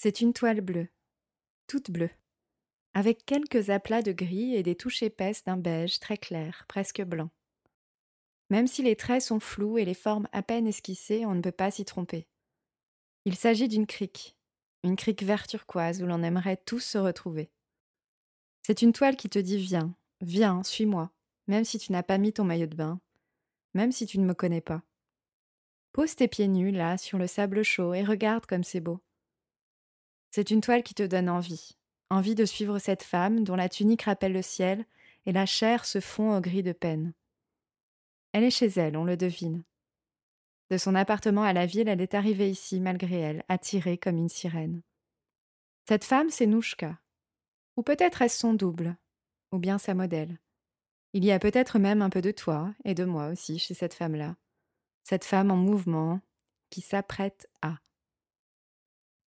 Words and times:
C'est 0.00 0.20
une 0.20 0.32
toile 0.32 0.60
bleue, 0.60 0.86
toute 1.66 1.90
bleue, 1.90 2.12
avec 2.94 3.26
quelques 3.26 3.70
aplats 3.70 4.00
de 4.00 4.12
gris 4.12 4.54
et 4.54 4.62
des 4.62 4.76
touches 4.76 5.02
épaisses 5.02 5.42
d'un 5.42 5.56
beige 5.56 5.98
très 5.98 6.16
clair, 6.16 6.66
presque 6.68 7.02
blanc. 7.02 7.30
Même 8.48 8.68
si 8.68 8.84
les 8.84 8.94
traits 8.94 9.22
sont 9.22 9.40
flous 9.40 9.76
et 9.76 9.84
les 9.84 9.94
formes 9.94 10.28
à 10.30 10.44
peine 10.44 10.68
esquissées, 10.68 11.26
on 11.26 11.34
ne 11.34 11.40
peut 11.40 11.50
pas 11.50 11.72
s'y 11.72 11.84
tromper. 11.84 12.28
Il 13.24 13.34
s'agit 13.34 13.66
d'une 13.66 13.88
crique, 13.88 14.36
une 14.84 14.94
crique 14.94 15.24
vert 15.24 15.48
turquoise 15.48 16.00
où 16.00 16.06
l'on 16.06 16.22
aimerait 16.22 16.58
tous 16.58 16.78
se 16.78 16.98
retrouver. 16.98 17.50
C'est 18.62 18.82
une 18.82 18.92
toile 18.92 19.16
qui 19.16 19.28
te 19.28 19.40
dit 19.40 19.58
viens, 19.58 19.96
viens, 20.20 20.62
suis-moi, 20.62 21.10
même 21.48 21.64
si 21.64 21.80
tu 21.80 21.90
n'as 21.90 22.04
pas 22.04 22.18
mis 22.18 22.32
ton 22.32 22.44
maillot 22.44 22.68
de 22.68 22.76
bain, 22.76 23.00
même 23.74 23.90
si 23.90 24.06
tu 24.06 24.20
ne 24.20 24.26
me 24.26 24.34
connais 24.34 24.60
pas. 24.60 24.80
Pose 25.90 26.14
tes 26.14 26.28
pieds 26.28 26.46
nus 26.46 26.70
là 26.70 26.98
sur 26.98 27.18
le 27.18 27.26
sable 27.26 27.64
chaud 27.64 27.94
et 27.94 28.04
regarde 28.04 28.46
comme 28.46 28.62
c'est 28.62 28.78
beau. 28.78 29.00
C'est 30.30 30.50
une 30.50 30.60
toile 30.60 30.82
qui 30.82 30.94
te 30.94 31.02
donne 31.02 31.28
envie, 31.28 31.76
envie 32.10 32.34
de 32.34 32.44
suivre 32.44 32.78
cette 32.78 33.02
femme 33.02 33.44
dont 33.44 33.56
la 33.56 33.68
tunique 33.68 34.02
rappelle 34.02 34.32
le 34.32 34.42
ciel 34.42 34.84
et 35.26 35.32
la 35.32 35.46
chair 35.46 35.84
se 35.84 36.00
fond 36.00 36.36
au 36.36 36.40
gris 36.40 36.62
de 36.62 36.72
peine. 36.72 37.12
Elle 38.32 38.44
est 38.44 38.50
chez 38.50 38.66
elle, 38.66 38.96
on 38.96 39.04
le 39.04 39.16
devine. 39.16 39.64
De 40.70 40.76
son 40.76 40.94
appartement 40.94 41.42
à 41.42 41.52
la 41.52 41.66
ville, 41.66 41.88
elle 41.88 42.00
est 42.00 42.14
arrivée 42.14 42.50
ici 42.50 42.80
malgré 42.80 43.18
elle, 43.18 43.44
attirée 43.48 43.96
comme 43.96 44.18
une 44.18 44.28
sirène. 44.28 44.82
Cette 45.88 46.04
femme, 46.04 46.28
c'est 46.28 46.46
Nouchka. 46.46 46.98
Ou 47.76 47.82
peut-être 47.82 48.20
est-ce 48.20 48.38
son 48.38 48.52
double, 48.52 48.96
ou 49.52 49.58
bien 49.58 49.78
sa 49.78 49.94
modèle. 49.94 50.38
Il 51.14 51.24
y 51.24 51.32
a 51.32 51.38
peut-être 51.38 51.78
même 51.78 52.02
un 52.02 52.10
peu 52.10 52.20
de 52.20 52.30
toi 52.30 52.74
et 52.84 52.94
de 52.94 53.04
moi 53.04 53.28
aussi 53.28 53.58
chez 53.58 53.72
cette 53.72 53.94
femme-là. 53.94 54.36
Cette 55.04 55.24
femme 55.24 55.50
en 55.50 55.56
mouvement 55.56 56.20
qui 56.68 56.82
s'apprête 56.82 57.48
à. 57.62 57.78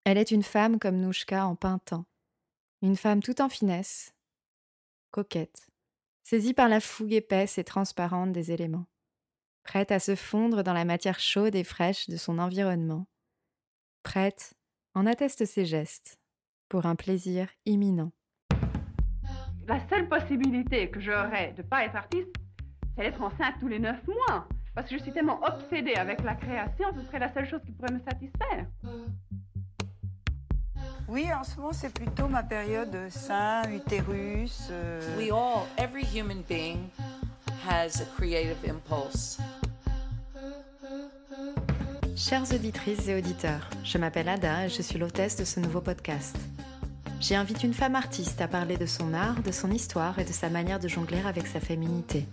Elle 0.04 0.18
est 0.18 0.32
une 0.32 0.44
femme 0.44 0.80
comme 0.80 0.98
Nouchka 0.98 1.46
en 1.46 1.56
peintant. 1.56 2.06
Une 2.82 2.98
femme 2.98 3.22
tout 3.22 3.42
en 3.42 3.50
finesse, 3.50 4.14
coquette, 5.12 5.68
saisie 6.24 6.54
par 6.54 6.70
la 6.70 6.80
fougue 6.80 7.14
épaisse 7.14 7.58
et 7.58 7.64
transparente 7.64 8.32
des 8.32 8.52
éléments 8.52 8.88
prête 9.64 9.92
à 9.92 10.00
se 10.00 10.16
fondre 10.16 10.64
dans 10.64 10.74
la 10.74 10.86
matière 10.86 11.20
chaude 11.20 11.56
et 11.56 11.64
fraîche 11.64 12.10
de 12.10 12.18
son 12.18 12.40
environnement. 12.40 13.06
Prête, 14.04 14.54
en 14.96 15.06
atteste 15.06 15.46
ses 15.46 15.66
gestes, 15.66 16.20
pour 16.70 16.86
un 16.86 16.96
plaisir 16.96 17.48
imminent. 17.66 18.12
La 19.68 19.80
seule 19.88 20.10
possibilité 20.10 20.90
que 20.90 21.00
j'aurais 21.00 21.54
de 21.54 21.62
ne 21.62 21.68
pas 21.68 21.86
être 21.86 21.96
artiste, 21.96 22.36
c'est 22.96 23.04
d'être 23.04 23.22
enceinte 23.22 23.56
tous 23.60 23.68
les 23.68 23.80
neuf 23.80 24.06
mois. 24.08 24.48
Parce 24.74 24.90
que 24.90 24.98
je 24.98 25.04
suis 25.04 25.12
tellement 25.12 25.40
obsédée 25.44 25.96
avec 25.96 26.22
la 26.24 26.36
création, 26.36 26.88
ce 26.96 27.06
serait 27.06 27.20
la 27.20 27.34
seule 27.34 27.48
chose 27.48 27.62
qui 27.66 27.72
pourrait 27.74 27.94
me 27.94 28.00
satisfaire. 28.00 28.66
Oui, 31.12 31.28
en 31.38 31.44
ce 31.44 31.58
moment, 31.58 31.74
c'est 31.74 31.94
plutôt 31.94 32.30
ma 32.30 32.42
période 32.42 32.96
sein, 33.10 33.64
utérus. 33.70 34.70
Euh... 34.72 35.18
We 35.18 35.30
all, 35.30 35.68
every 35.78 36.06
human 36.06 36.42
being 36.48 36.88
has 37.68 38.02
a 38.02 38.06
creative 38.16 38.56
impulse. 38.66 39.38
Chères 42.16 42.50
auditrices 42.54 43.10
et 43.10 43.18
auditeurs, 43.18 43.70
je 43.84 43.98
m'appelle 43.98 44.30
Ada 44.30 44.68
et 44.68 44.70
je 44.70 44.82
suis 44.82 44.98
l'hôtesse 44.98 45.36
de 45.36 45.44
ce 45.44 45.60
nouveau 45.60 45.82
podcast. 45.82 46.38
J'y 47.20 47.36
invite 47.36 47.62
une 47.66 47.74
femme 47.74 47.96
artiste 47.96 48.40
à 48.40 48.48
parler 48.48 48.78
de 48.78 48.86
son 48.86 49.14
art, 49.14 49.42
de 49.44 49.52
son 49.52 49.70
histoire 49.70 50.18
et 50.18 50.24
de 50.24 50.32
sa 50.32 50.50
manière 50.50 50.80
de 50.80 50.88
jongler 50.88 51.22
avec 51.28 51.46
sa 51.46 51.60
féminité. 51.60 52.26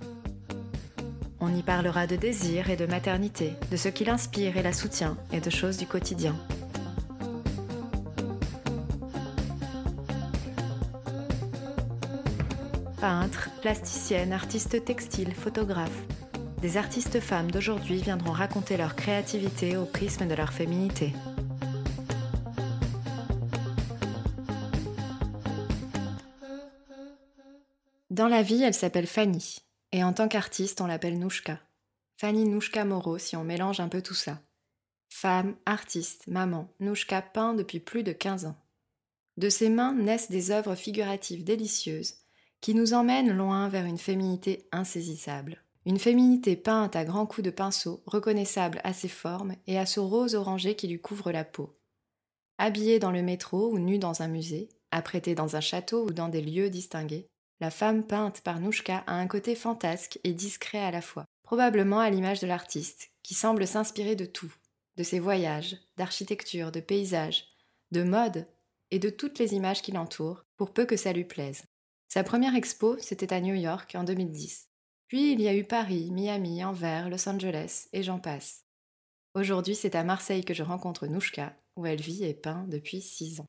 On 1.40 1.52
y 1.52 1.62
parlera 1.64 2.06
de 2.06 2.14
désir 2.14 2.70
et 2.70 2.76
de 2.76 2.86
maternité, 2.86 3.54
de 3.72 3.76
ce 3.76 3.88
qui 3.88 4.04
l'inspire 4.04 4.56
et 4.56 4.62
la 4.62 4.72
soutient 4.72 5.16
et 5.32 5.40
de 5.40 5.50
choses 5.50 5.78
du 5.78 5.86
quotidien. 5.86 6.36
Plasticiennes, 13.60 14.32
artistes 14.32 14.84
textiles, 14.84 15.34
photographes, 15.34 16.04
des 16.60 16.76
artistes 16.76 17.20
femmes 17.20 17.50
d'aujourd'hui 17.50 18.00
viendront 18.00 18.32
raconter 18.32 18.76
leur 18.76 18.96
créativité 18.96 19.76
au 19.76 19.84
prisme 19.84 20.26
de 20.26 20.34
leur 20.34 20.52
féminité. 20.52 21.12
Dans 28.10 28.28
la 28.28 28.42
vie, 28.42 28.62
elle 28.62 28.74
s'appelle 28.74 29.06
Fanny, 29.06 29.58
et 29.92 30.02
en 30.02 30.12
tant 30.12 30.26
qu'artiste, 30.26 30.80
on 30.80 30.86
l'appelle 30.86 31.18
Nouchka. 31.18 31.60
Fanny 32.16 32.44
Nouchka 32.44 32.84
Moreau 32.84 33.18
si 33.18 33.36
on 33.36 33.44
mélange 33.44 33.78
un 33.78 33.88
peu 33.88 34.02
tout 34.02 34.14
ça. 34.14 34.40
Femme, 35.08 35.54
artiste, 35.66 36.26
maman, 36.26 36.68
Nouchka 36.80 37.22
peint 37.22 37.54
depuis 37.54 37.78
plus 37.78 38.02
de 38.02 38.12
15 38.12 38.46
ans. 38.46 38.56
De 39.36 39.48
ses 39.48 39.68
mains 39.68 39.94
naissent 39.94 40.30
des 40.30 40.50
œuvres 40.50 40.74
figuratives 40.74 41.44
délicieuses 41.44 42.16
qui 42.60 42.74
nous 42.74 42.94
emmènent 42.94 43.36
loin 43.36 43.68
vers 43.68 43.84
une 43.84 43.98
féminité 43.98 44.68
insaisissable. 44.72 45.62
Une 45.86 45.98
féminité 45.98 46.56
peinte 46.56 46.96
à 46.96 47.04
grands 47.04 47.26
coups 47.26 47.44
de 47.44 47.50
pinceau, 47.50 48.02
reconnaissable 48.06 48.80
à 48.84 48.92
ses 48.92 49.08
formes 49.08 49.54
et 49.66 49.78
à 49.78 49.86
ce 49.86 50.00
rose 50.00 50.34
orangé 50.34 50.74
qui 50.74 50.88
lui 50.88 51.00
couvre 51.00 51.32
la 51.32 51.44
peau. 51.44 51.78
Habillée 52.58 52.98
dans 52.98 53.12
le 53.12 53.22
métro 53.22 53.70
ou 53.70 53.78
nue 53.78 53.98
dans 53.98 54.20
un 54.22 54.28
musée, 54.28 54.68
apprêtée 54.90 55.34
dans 55.34 55.56
un 55.56 55.60
château 55.60 56.04
ou 56.04 56.12
dans 56.12 56.28
des 56.28 56.42
lieux 56.42 56.70
distingués, 56.70 57.28
la 57.60 57.70
femme 57.70 58.04
peinte 58.04 58.40
par 58.42 58.60
Nouchka 58.60 59.04
a 59.06 59.14
un 59.14 59.26
côté 59.26 59.54
fantasque 59.54 60.18
et 60.24 60.32
discret 60.32 60.78
à 60.78 60.90
la 60.90 61.00
fois, 61.00 61.24
probablement 61.42 62.00
à 62.00 62.10
l'image 62.10 62.40
de 62.40 62.46
l'artiste, 62.46 63.10
qui 63.22 63.34
semble 63.34 63.66
s'inspirer 63.66 64.16
de 64.16 64.26
tout, 64.26 64.52
de 64.96 65.02
ses 65.02 65.20
voyages, 65.20 65.76
d'architecture, 65.96 66.72
de 66.72 66.80
paysages, 66.80 67.46
de 67.92 68.02
mode 68.02 68.46
et 68.90 68.98
de 68.98 69.10
toutes 69.10 69.38
les 69.38 69.54
images 69.54 69.82
qui 69.82 69.92
l'entourent, 69.92 70.44
pour 70.56 70.72
peu 70.72 70.84
que 70.84 70.96
ça 70.96 71.12
lui 71.12 71.24
plaise. 71.24 71.64
Sa 72.08 72.24
première 72.24 72.54
expo, 72.54 72.96
c'était 72.98 73.34
à 73.34 73.40
New 73.40 73.54
York 73.54 73.94
en 73.94 74.02
2010. 74.02 74.70
Puis 75.08 75.32
il 75.32 75.42
y 75.42 75.48
a 75.48 75.54
eu 75.54 75.64
Paris, 75.64 76.10
Miami, 76.10 76.64
Anvers, 76.64 77.10
Los 77.10 77.28
Angeles, 77.28 77.88
et 77.92 78.02
j'en 78.02 78.18
passe. 78.18 78.64
Aujourd'hui, 79.34 79.74
c'est 79.74 79.94
à 79.94 80.04
Marseille 80.04 80.44
que 80.44 80.54
je 80.54 80.62
rencontre 80.62 81.06
Nouchka, 81.06 81.54
où 81.76 81.84
elle 81.84 82.00
vit 82.00 82.24
et 82.24 82.32
peint 82.32 82.64
depuis 82.68 83.02
six 83.02 83.40
ans. 83.40 83.46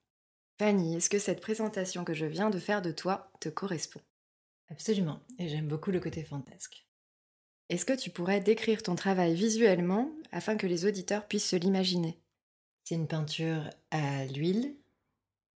Fanny, 0.59 0.97
est-ce 0.97 1.09
que 1.09 1.20
cette 1.20 1.40
présentation 1.40 2.03
que 2.03 2.14
je 2.14 2.25
viens 2.25 2.50
de 2.50 2.59
faire 2.59 2.81
de 2.81 2.92
toi 2.92 3.31
te 3.40 3.47
correspond? 3.47 4.02
Absolument, 4.70 5.22
et 5.38 5.47
j'aime 5.47 5.70
beaucoup 5.70 5.91
le 5.91 6.02
côté 6.02 6.24
fantasque. 6.24 6.86
Est-ce 7.70 7.86
que 7.86 7.94
tu 7.94 8.09
pourrais 8.09 8.41
décrire 8.41 8.84
ton 8.84 8.96
travail 8.96 9.36
visuellement 9.36 10.12
afin 10.34 10.58
que 10.58 10.68
les 10.68 10.86
auditeurs 10.86 11.28
puissent 11.28 11.50
se 11.50 11.56
l'imaginer? 11.56 12.20
C'est 12.84 12.96
une 12.96 13.08
peinture 13.08 13.70
à 13.91 14.26
l'huile 14.26 14.76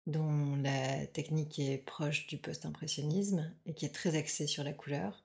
dont 0.06 0.56
la 0.56 1.06
technique 1.06 1.58
est 1.58 1.78
proche 1.78 2.26
du 2.26 2.38
post-impressionnisme 2.38 3.52
et 3.66 3.74
qui 3.74 3.86
est 3.86 3.94
très 3.94 4.16
axée 4.16 4.46
sur 4.46 4.64
la 4.64 4.72
couleur. 4.72 5.24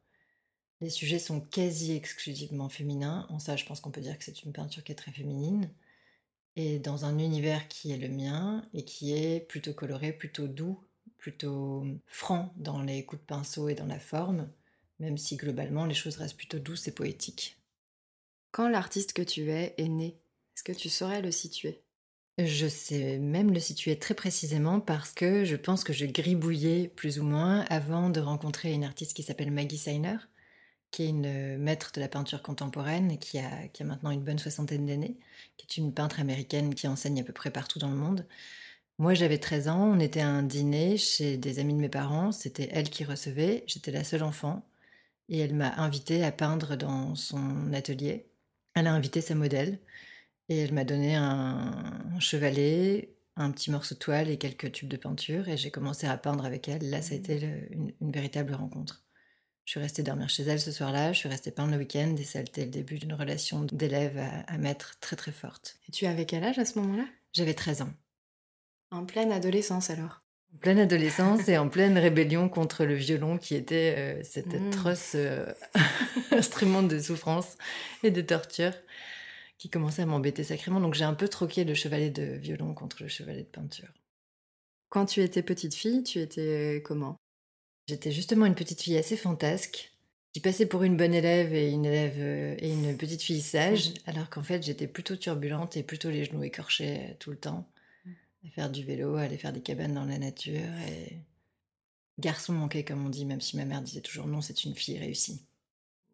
Les 0.81 0.89
sujets 0.89 1.19
sont 1.19 1.41
quasi 1.41 1.93
exclusivement 1.93 2.69
féminins. 2.69 3.25
En 3.29 3.39
ça, 3.39 3.55
je 3.55 3.65
pense 3.65 3.79
qu'on 3.79 3.91
peut 3.91 4.01
dire 4.01 4.17
que 4.17 4.25
c'est 4.25 4.43
une 4.43 4.53
peinture 4.53 4.83
qui 4.83 4.91
est 4.91 4.95
très 4.95 5.11
féminine. 5.11 5.69
Et 6.55 6.79
dans 6.79 7.05
un 7.05 7.17
univers 7.19 7.67
qui 7.67 7.91
est 7.91 7.97
le 7.97 8.09
mien 8.09 8.63
et 8.73 8.85
qui 8.85 9.13
est 9.13 9.39
plutôt 9.39 9.73
coloré, 9.73 10.13
plutôt 10.13 10.47
doux, 10.47 10.83
plutôt 11.17 11.85
franc 12.07 12.53
dans 12.57 12.81
les 12.81 13.05
coups 13.05 13.21
de 13.21 13.25
pinceau 13.25 13.69
et 13.69 13.75
dans 13.75 13.85
la 13.85 13.99
forme, 13.99 14.49
même 14.99 15.17
si 15.17 15.37
globalement 15.37 15.85
les 15.85 15.93
choses 15.93 16.17
restent 16.17 16.37
plutôt 16.37 16.59
douces 16.59 16.87
et 16.87 16.93
poétiques. 16.93 17.57
Quand 18.51 18.69
l'artiste 18.69 19.13
que 19.13 19.21
tu 19.21 19.49
es 19.51 19.73
est 19.77 19.89
né, 19.89 20.17
est-ce 20.55 20.63
que 20.63 20.71
tu 20.71 20.89
saurais 20.89 21.21
le 21.21 21.31
situer? 21.31 21.84
Je 22.37 22.67
sais 22.67 23.17
même 23.17 23.53
le 23.53 23.59
situer 23.59 23.97
très 23.97 24.13
précisément 24.13 24.79
parce 24.81 25.13
que 25.13 25.45
je 25.45 25.55
pense 25.55 25.83
que 25.83 25.93
je 25.93 26.05
gribouillais 26.05 26.89
plus 26.89 27.19
ou 27.19 27.23
moins 27.23 27.61
avant 27.69 28.09
de 28.09 28.19
rencontrer 28.19 28.73
une 28.73 28.83
artiste 28.83 29.15
qui 29.15 29.23
s'appelle 29.23 29.51
Maggie 29.51 29.77
Seiner, 29.77 30.17
qui 30.91 31.03
est 31.03 31.09
une 31.09 31.57
maître 31.57 31.91
de 31.93 32.01
la 32.01 32.09
peinture 32.09 32.41
contemporaine 32.43 33.17
qui 33.19 33.39
a, 33.39 33.67
qui 33.69 33.83
a 33.83 33.85
maintenant 33.85 34.11
une 34.11 34.23
bonne 34.23 34.39
soixantaine 34.39 34.85
d'années, 34.85 35.17
qui 35.57 35.65
est 35.65 35.77
une 35.81 35.93
peintre 35.93 36.19
américaine 36.19 36.75
qui 36.75 36.87
enseigne 36.87 37.21
à 37.21 37.23
peu 37.23 37.33
près 37.33 37.51
partout 37.51 37.79
dans 37.79 37.89
le 37.89 37.95
monde. 37.95 38.27
Moi 38.99 39.13
j'avais 39.13 39.39
13 39.39 39.67
ans, 39.69 39.83
on 39.95 39.99
était 39.99 40.21
à 40.21 40.29
un 40.29 40.43
dîner 40.43 40.97
chez 40.97 41.37
des 41.37 41.59
amis 41.59 41.73
de 41.73 41.79
mes 41.79 41.89
parents, 41.89 42.31
c'était 42.31 42.69
elle 42.71 42.89
qui 42.89 43.03
recevait, 43.05 43.63
j'étais 43.67 43.91
la 43.91 44.03
seule 44.03 44.23
enfant, 44.23 44.65
et 45.29 45.39
elle 45.39 45.55
m'a 45.55 45.73
invitée 45.77 46.23
à 46.23 46.31
peindre 46.31 46.75
dans 46.77 47.15
son 47.15 47.73
atelier. 47.73 48.27
Elle 48.75 48.87
a 48.87 48.93
invité 48.93 49.21
sa 49.21 49.35
modèle. 49.35 49.79
Et 50.49 50.57
elle 50.59 50.73
m'a 50.73 50.83
donné 50.83 51.15
un, 51.15 52.19
chevalet, 52.19 53.15
un 53.35 53.51
petit 53.51 53.71
morceau 53.71 53.95
de 53.95 53.99
toile 53.99 54.29
et 54.29 54.37
quelques 54.37 54.71
tubes 54.71 54.89
de 54.89 54.97
peinture. 54.97 55.49
Et 55.49 55.57
j'ai 55.57 55.71
commencé 55.71 56.07
à 56.07 56.17
peindre 56.17 56.45
avec 56.45 56.69
elle. 56.69 56.89
Là, 56.89 57.01
ça 57.01 57.15
a 57.15 57.17
mmh. 57.17 57.19
été 57.19 57.67
une, 57.71 58.11
véritable 58.11 58.53
rencontre. 58.53 59.03
Je 59.65 59.71
suis 59.71 59.79
restée 59.79 60.03
dormir 60.03 60.29
chez 60.29 60.43
elle 60.43 60.59
ce 60.59 60.71
soir-là, 60.71 61.11
je 61.11 61.17
suis 61.17 61.29
restée 61.29 61.49
peindre 61.49 61.71
le 61.71 61.79
week-end 61.79 62.15
et 62.19 62.23
ça 62.23 62.37
a 62.37 62.43
été 62.43 62.65
le 62.65 62.69
début 62.69 62.99
d'une 62.99 63.13
relation 63.13 63.63
d'élève 63.63 64.23
à, 64.45 64.57
maître 64.59 64.99
très 64.99 65.15
très 65.15 65.31
forte. 65.31 65.77
Et 65.89 65.91
tu 65.91 66.05
avais 66.05 66.27
quel 66.27 66.43
âge 66.43 66.59
à 66.59 66.65
ce 66.65 66.77
moment-là? 66.77 67.05
J'avais 67.33 67.55
13 67.55 67.81
ans. 67.81 67.93
En 68.91 69.05
pleine 69.05 69.31
adolescence 69.31 69.89
alors? 69.89 70.21
En 70.53 70.57
pleine 70.59 70.77
adolescence 70.77 71.49
et 71.49 71.57
en 71.57 71.67
pleine 71.67 71.97
rébellion 71.97 72.47
contre 72.47 72.85
le 72.85 72.93
violon 72.93 73.39
qui 73.39 73.55
était 73.55 73.95
euh, 73.97 74.23
cet 74.23 74.53
mmh. 74.53 74.67
atroce 74.67 75.13
euh, 75.15 75.47
instrument 76.31 76.83
de 76.83 76.99
souffrance 76.99 77.57
et 78.03 78.11
de 78.11 78.21
torture 78.21 78.71
qui 79.57 79.69
commençait 79.69 80.01
à 80.01 80.05
m'embêter 80.05 80.43
sacrément. 80.43 80.79
Donc 80.79 80.93
j'ai 80.93 81.03
un 81.03 81.13
peu 81.13 81.27
troqué 81.27 81.63
le 81.63 81.73
chevalet 81.73 82.09
de 82.09 82.23
violon 82.23 82.73
contre 82.73 83.03
le 83.03 83.09
chevalet 83.09 83.43
de 83.43 83.47
peinture. 83.47 83.93
Quand 84.89 85.05
tu 85.05 85.21
étais 85.21 85.43
petite 85.43 85.75
fille, 85.75 86.03
tu 86.03 86.19
étais 86.19 86.81
comment? 86.85 87.17
J'étais 87.87 88.11
justement 88.11 88.45
une 88.45 88.55
petite 88.55 88.81
fille 88.81 88.97
assez 88.97 89.17
fantasque. 89.17 89.91
J'y 90.33 90.41
passais 90.41 90.65
pour 90.65 90.83
une 90.83 90.97
bonne 90.97 91.13
élève 91.13 91.53
et 91.53 91.71
une 91.71 91.85
élève 91.85 92.15
euh, 92.17 92.55
et 92.59 92.69
une 92.69 92.97
petite 92.97 93.21
fille 93.21 93.41
sage, 93.41 93.93
alors 94.05 94.29
qu'en 94.29 94.43
fait 94.43 94.63
j'étais 94.63 94.87
plutôt 94.87 95.15
turbulente 95.15 95.77
et 95.77 95.83
plutôt 95.83 96.09
les 96.09 96.25
genoux 96.25 96.43
écorchés 96.43 96.97
euh, 96.99 97.13
tout 97.19 97.31
le 97.31 97.37
temps. 97.37 97.69
À 98.45 98.49
faire 98.49 98.69
du 98.69 98.83
vélo, 98.83 99.15
à 99.15 99.21
aller 99.21 99.37
faire 99.37 99.53
des 99.53 99.61
cabanes 99.61 99.93
dans 99.93 100.05
la 100.05 100.19
nature 100.19 100.71
et 100.89 101.17
garçon 102.19 102.53
manqué 102.53 102.83
comme 102.83 103.05
on 103.05 103.09
dit, 103.09 103.25
même 103.25 103.41
si 103.41 103.55
ma 103.57 103.65
mère 103.65 103.81
disait 103.81 104.01
toujours 104.01 104.27
non, 104.27 104.41
c'est 104.41 104.65
une 104.65 104.75
fille 104.75 104.99
réussie. 104.99 105.41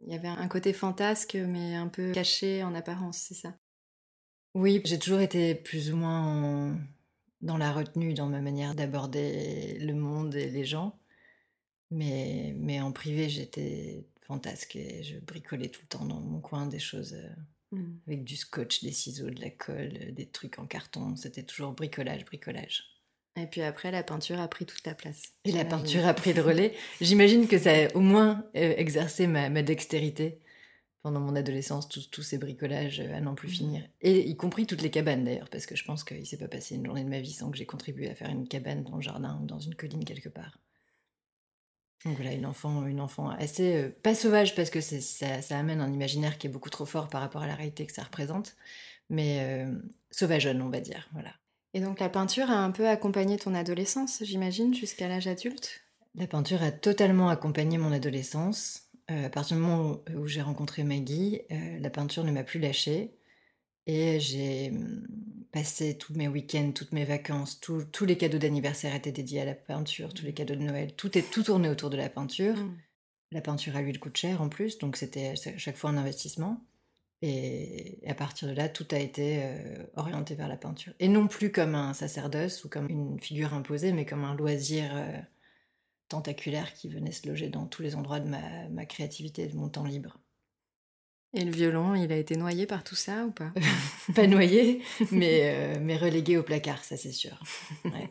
Il 0.05 0.11
y 0.11 0.15
avait 0.15 0.27
un 0.27 0.47
côté 0.47 0.73
fantasque 0.73 1.35
mais 1.35 1.75
un 1.75 1.87
peu 1.87 2.11
caché 2.11 2.63
en 2.63 2.73
apparence, 2.75 3.17
c'est 3.19 3.33
ça 3.35 3.55
Oui, 4.55 4.81
j'ai 4.85 4.99
toujours 4.99 5.19
été 5.21 5.55
plus 5.55 5.91
ou 5.91 5.97
moins 5.97 6.71
en- 6.73 6.79
dans 7.41 7.57
la 7.57 7.71
retenue 7.71 8.13
dans 8.13 8.27
ma 8.27 8.41
manière 8.41 8.75
d'aborder 8.75 9.77
le 9.79 9.93
monde 9.93 10.35
et 10.35 10.49
les 10.49 10.65
gens. 10.65 10.99
Mais, 11.91 12.53
mais 12.57 12.79
en 12.81 12.91
privé, 12.91 13.29
j'étais 13.29 14.05
fantasque 14.21 14.75
et 14.75 15.03
je 15.03 15.19
bricolais 15.19 15.69
tout 15.69 15.81
le 15.81 15.87
temps 15.87 16.05
dans 16.05 16.19
mon 16.21 16.39
coin 16.39 16.67
des 16.67 16.79
choses 16.79 17.13
euh, 17.13 17.29
Mm. 17.73 17.99
avec 18.07 18.23
du 18.25 18.35
scotch, 18.35 18.83
des 18.83 18.91
ciseaux, 18.91 19.29
de 19.29 19.39
la 19.39 19.49
colle, 19.49 19.97
euh, 20.01 20.11
des 20.11 20.27
trucs 20.29 20.59
en 20.59 20.65
carton. 20.67 21.15
C'était 21.15 21.43
toujours 21.43 21.71
bricolage, 21.71 22.25
bricolage. 22.25 22.83
Et 23.37 23.47
puis 23.47 23.61
après, 23.61 23.91
la 23.91 24.03
peinture 24.03 24.39
a 24.39 24.47
pris 24.47 24.65
toute 24.65 24.85
la 24.85 24.93
place. 24.93 25.33
Et 25.45 25.51
la 25.51 25.63
peinture 25.63 26.05
a 26.05 26.13
pris 26.13 26.33
le 26.33 26.41
relais. 26.41 26.73
J'imagine 26.99 27.47
que 27.47 27.57
ça 27.57 27.71
a 27.71 27.95
au 27.95 28.01
moins 28.01 28.45
euh, 28.55 28.73
exercé 28.77 29.25
ma, 29.25 29.49
ma 29.49 29.63
dextérité 29.63 30.41
pendant 31.01 31.19
mon 31.19 31.35
adolescence, 31.35 31.89
tous 31.89 32.21
ces 32.21 32.37
bricolages 32.37 32.99
euh, 32.99 33.15
à 33.15 33.21
n'en 33.21 33.33
plus 33.33 33.49
finir. 33.49 33.83
Et 34.01 34.29
y 34.29 34.35
compris 34.35 34.67
toutes 34.67 34.81
les 34.81 34.91
cabanes 34.91 35.23
d'ailleurs, 35.23 35.49
parce 35.49 35.65
que 35.65 35.75
je 35.75 35.83
pense 35.83 36.03
qu'il 36.03 36.25
s'est 36.25 36.37
pas 36.37 36.47
passé 36.47 36.75
une 36.75 36.85
journée 36.85 37.03
de 37.03 37.09
ma 37.09 37.19
vie 37.19 37.33
sans 37.33 37.49
que 37.49 37.57
j'ai 37.57 37.65
contribué 37.65 38.09
à 38.09 38.15
faire 38.15 38.29
une 38.29 38.47
cabane 38.47 38.83
dans 38.83 38.95
le 38.95 39.01
jardin 39.01 39.39
ou 39.41 39.45
dans 39.45 39.59
une 39.59 39.75
colline 39.75 40.05
quelque 40.05 40.29
part. 40.29 40.59
Donc 42.05 42.15
voilà, 42.15 42.33
une 42.33 42.45
enfant, 42.45 42.85
une 42.87 42.99
enfant 42.99 43.29
assez, 43.29 43.75
euh, 43.75 43.89
pas 44.03 44.15
sauvage 44.15 44.55
parce 44.55 44.69
que 44.69 44.81
ça, 44.81 45.41
ça 45.41 45.59
amène 45.59 45.81
un 45.81 45.91
imaginaire 45.91 46.37
qui 46.37 46.47
est 46.47 46.49
beaucoup 46.49 46.69
trop 46.69 46.85
fort 46.85 47.09
par 47.09 47.21
rapport 47.21 47.43
à 47.43 47.47
la 47.47 47.55
réalité 47.55 47.85
que 47.85 47.93
ça 47.93 48.03
représente, 48.03 48.55
mais 49.09 49.39
euh, 49.41 49.71
sauvageonne, 50.09 50.61
on 50.61 50.69
va 50.69 50.81
dire. 50.81 51.07
Voilà. 51.13 51.31
Et 51.73 51.79
donc 51.79 51.99
la 51.99 52.09
peinture 52.09 52.49
a 52.49 52.57
un 52.57 52.71
peu 52.71 52.87
accompagné 52.87 53.37
ton 53.37 53.53
adolescence, 53.53 54.23
j'imagine, 54.23 54.73
jusqu'à 54.73 55.07
l'âge 55.07 55.27
adulte? 55.27 55.81
La 56.15 56.27
peinture 56.27 56.61
a 56.63 56.71
totalement 56.71 57.29
accompagné 57.29 57.77
mon 57.77 57.91
adolescence. 57.91 58.89
Euh, 59.09 59.27
à 59.27 59.29
partir 59.29 59.57
du 59.57 59.63
moment 59.63 60.01
où, 60.09 60.19
où 60.19 60.27
j'ai 60.27 60.41
rencontré 60.41 60.83
Maggie, 60.83 61.41
euh, 61.51 61.79
la 61.79 61.89
peinture 61.89 62.23
ne 62.23 62.31
m'a 62.31 62.43
plus 62.43 62.59
lâchée. 62.59 63.15
Et 63.87 64.19
j'ai 64.19 64.69
hum, 64.71 65.07
passé 65.51 65.97
tous 65.97 66.13
mes 66.13 66.27
week-ends, 66.27 66.71
toutes 66.73 66.91
mes 66.91 67.05
vacances, 67.05 67.59
tous- 67.59 67.85
tous 67.85 68.05
les 68.05 68.17
cadeaux 68.17 68.37
d'anniversaire 68.37 68.93
étaient 68.93 69.11
dédiés 69.11 69.41
à 69.41 69.45
la 69.45 69.55
peinture, 69.55 70.13
tous 70.13 70.25
les 70.25 70.33
cadeaux 70.33 70.55
de 70.55 70.61
Noël, 70.61 70.93
tout 70.95 71.17
est 71.17 71.29
tout 71.29 71.43
tourné 71.43 71.69
autour 71.69 71.89
de 71.89 71.97
la 71.97 72.09
peinture. 72.09 72.55
Mm. 72.57 72.77
La 73.31 73.41
peinture 73.41 73.75
à 73.75 73.81
l'huile 73.81 73.99
coûte 73.99 74.17
cher 74.17 74.41
en 74.41 74.49
plus, 74.49 74.77
donc 74.77 74.97
c'était 74.97 75.29
à 75.29 75.35
chaque 75.57 75.77
fois 75.77 75.89
un 75.89 75.97
investissement. 75.97 76.61
Et 77.23 77.99
à 78.07 78.15
partir 78.15 78.47
de 78.47 78.53
là, 78.53 78.67
tout 78.67 78.87
a 78.91 78.97
été 78.97 79.43
euh, 79.43 79.85
orienté 79.95 80.33
vers 80.35 80.47
la 80.47 80.57
peinture. 80.57 80.93
Et 80.99 81.07
non 81.07 81.27
plus 81.27 81.51
comme 81.51 81.75
un 81.75 81.93
sacerdoce 81.93 82.63
ou 82.65 82.69
comme 82.69 82.89
une 82.89 83.19
figure 83.19 83.53
imposée, 83.53 83.93
mais 83.93 84.05
comme 84.05 84.23
un 84.23 84.35
loisir 84.35 84.89
euh, 84.95 85.19
tentaculaire 86.09 86.73
qui 86.73 86.89
venait 86.89 87.11
se 87.11 87.27
loger 87.27 87.49
dans 87.49 87.67
tous 87.67 87.83
les 87.83 87.95
endroits 87.95 88.19
de 88.19 88.29
ma, 88.29 88.69
ma 88.69 88.85
créativité 88.85 89.43
et 89.43 89.47
de 89.47 89.55
mon 89.55 89.69
temps 89.69 89.85
libre. 89.85 90.19
Et 91.33 91.45
le 91.45 91.51
violon, 91.51 91.95
il 91.95 92.11
a 92.11 92.17
été 92.17 92.35
noyé 92.35 92.65
par 92.65 92.83
tout 92.83 92.95
ça 92.95 93.25
ou 93.25 93.31
pas? 93.31 93.53
Pas 94.15 94.27
noyé, 94.27 94.81
mais, 95.11 95.75
euh, 95.77 95.79
mais 95.81 95.95
relégué 95.95 96.37
au 96.37 96.43
placard, 96.43 96.83
ça 96.83 96.97
c'est 96.97 97.13
sûr. 97.13 97.39
Ouais. 97.85 98.09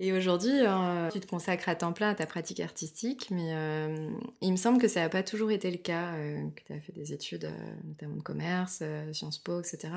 Et 0.00 0.12
aujourd'hui, 0.12 0.66
euh, 0.66 1.10
tu 1.10 1.20
te 1.20 1.26
consacres 1.26 1.68
à 1.68 1.76
temps 1.76 1.92
plein 1.92 2.10
à 2.10 2.14
ta 2.14 2.26
pratique 2.26 2.60
artistique, 2.60 3.30
mais 3.30 3.54
euh, 3.54 4.10
il 4.40 4.50
me 4.50 4.56
semble 4.56 4.80
que 4.80 4.88
ça 4.88 5.00
n'a 5.00 5.08
pas 5.08 5.22
toujours 5.22 5.50
été 5.50 5.70
le 5.70 5.76
cas, 5.76 6.14
euh, 6.14 6.48
que 6.50 6.62
tu 6.64 6.72
as 6.72 6.80
fait 6.80 6.92
des 6.92 7.12
études, 7.12 7.48
notamment 7.84 8.16
de 8.16 8.22
commerce, 8.22 8.82
Sciences 9.12 9.38
Po, 9.38 9.60
etc. 9.60 9.94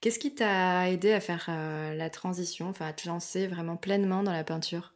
Qu'est-ce 0.00 0.18
qui 0.18 0.34
t'a 0.34 0.90
aidé 0.90 1.12
à 1.12 1.20
faire 1.20 1.46
la 1.48 2.10
transition, 2.10 2.68
enfin 2.68 2.86
à 2.86 2.92
te 2.92 3.06
lancer 3.06 3.46
vraiment 3.46 3.76
pleinement 3.76 4.22
dans 4.22 4.32
la 4.32 4.44
peinture? 4.44 4.94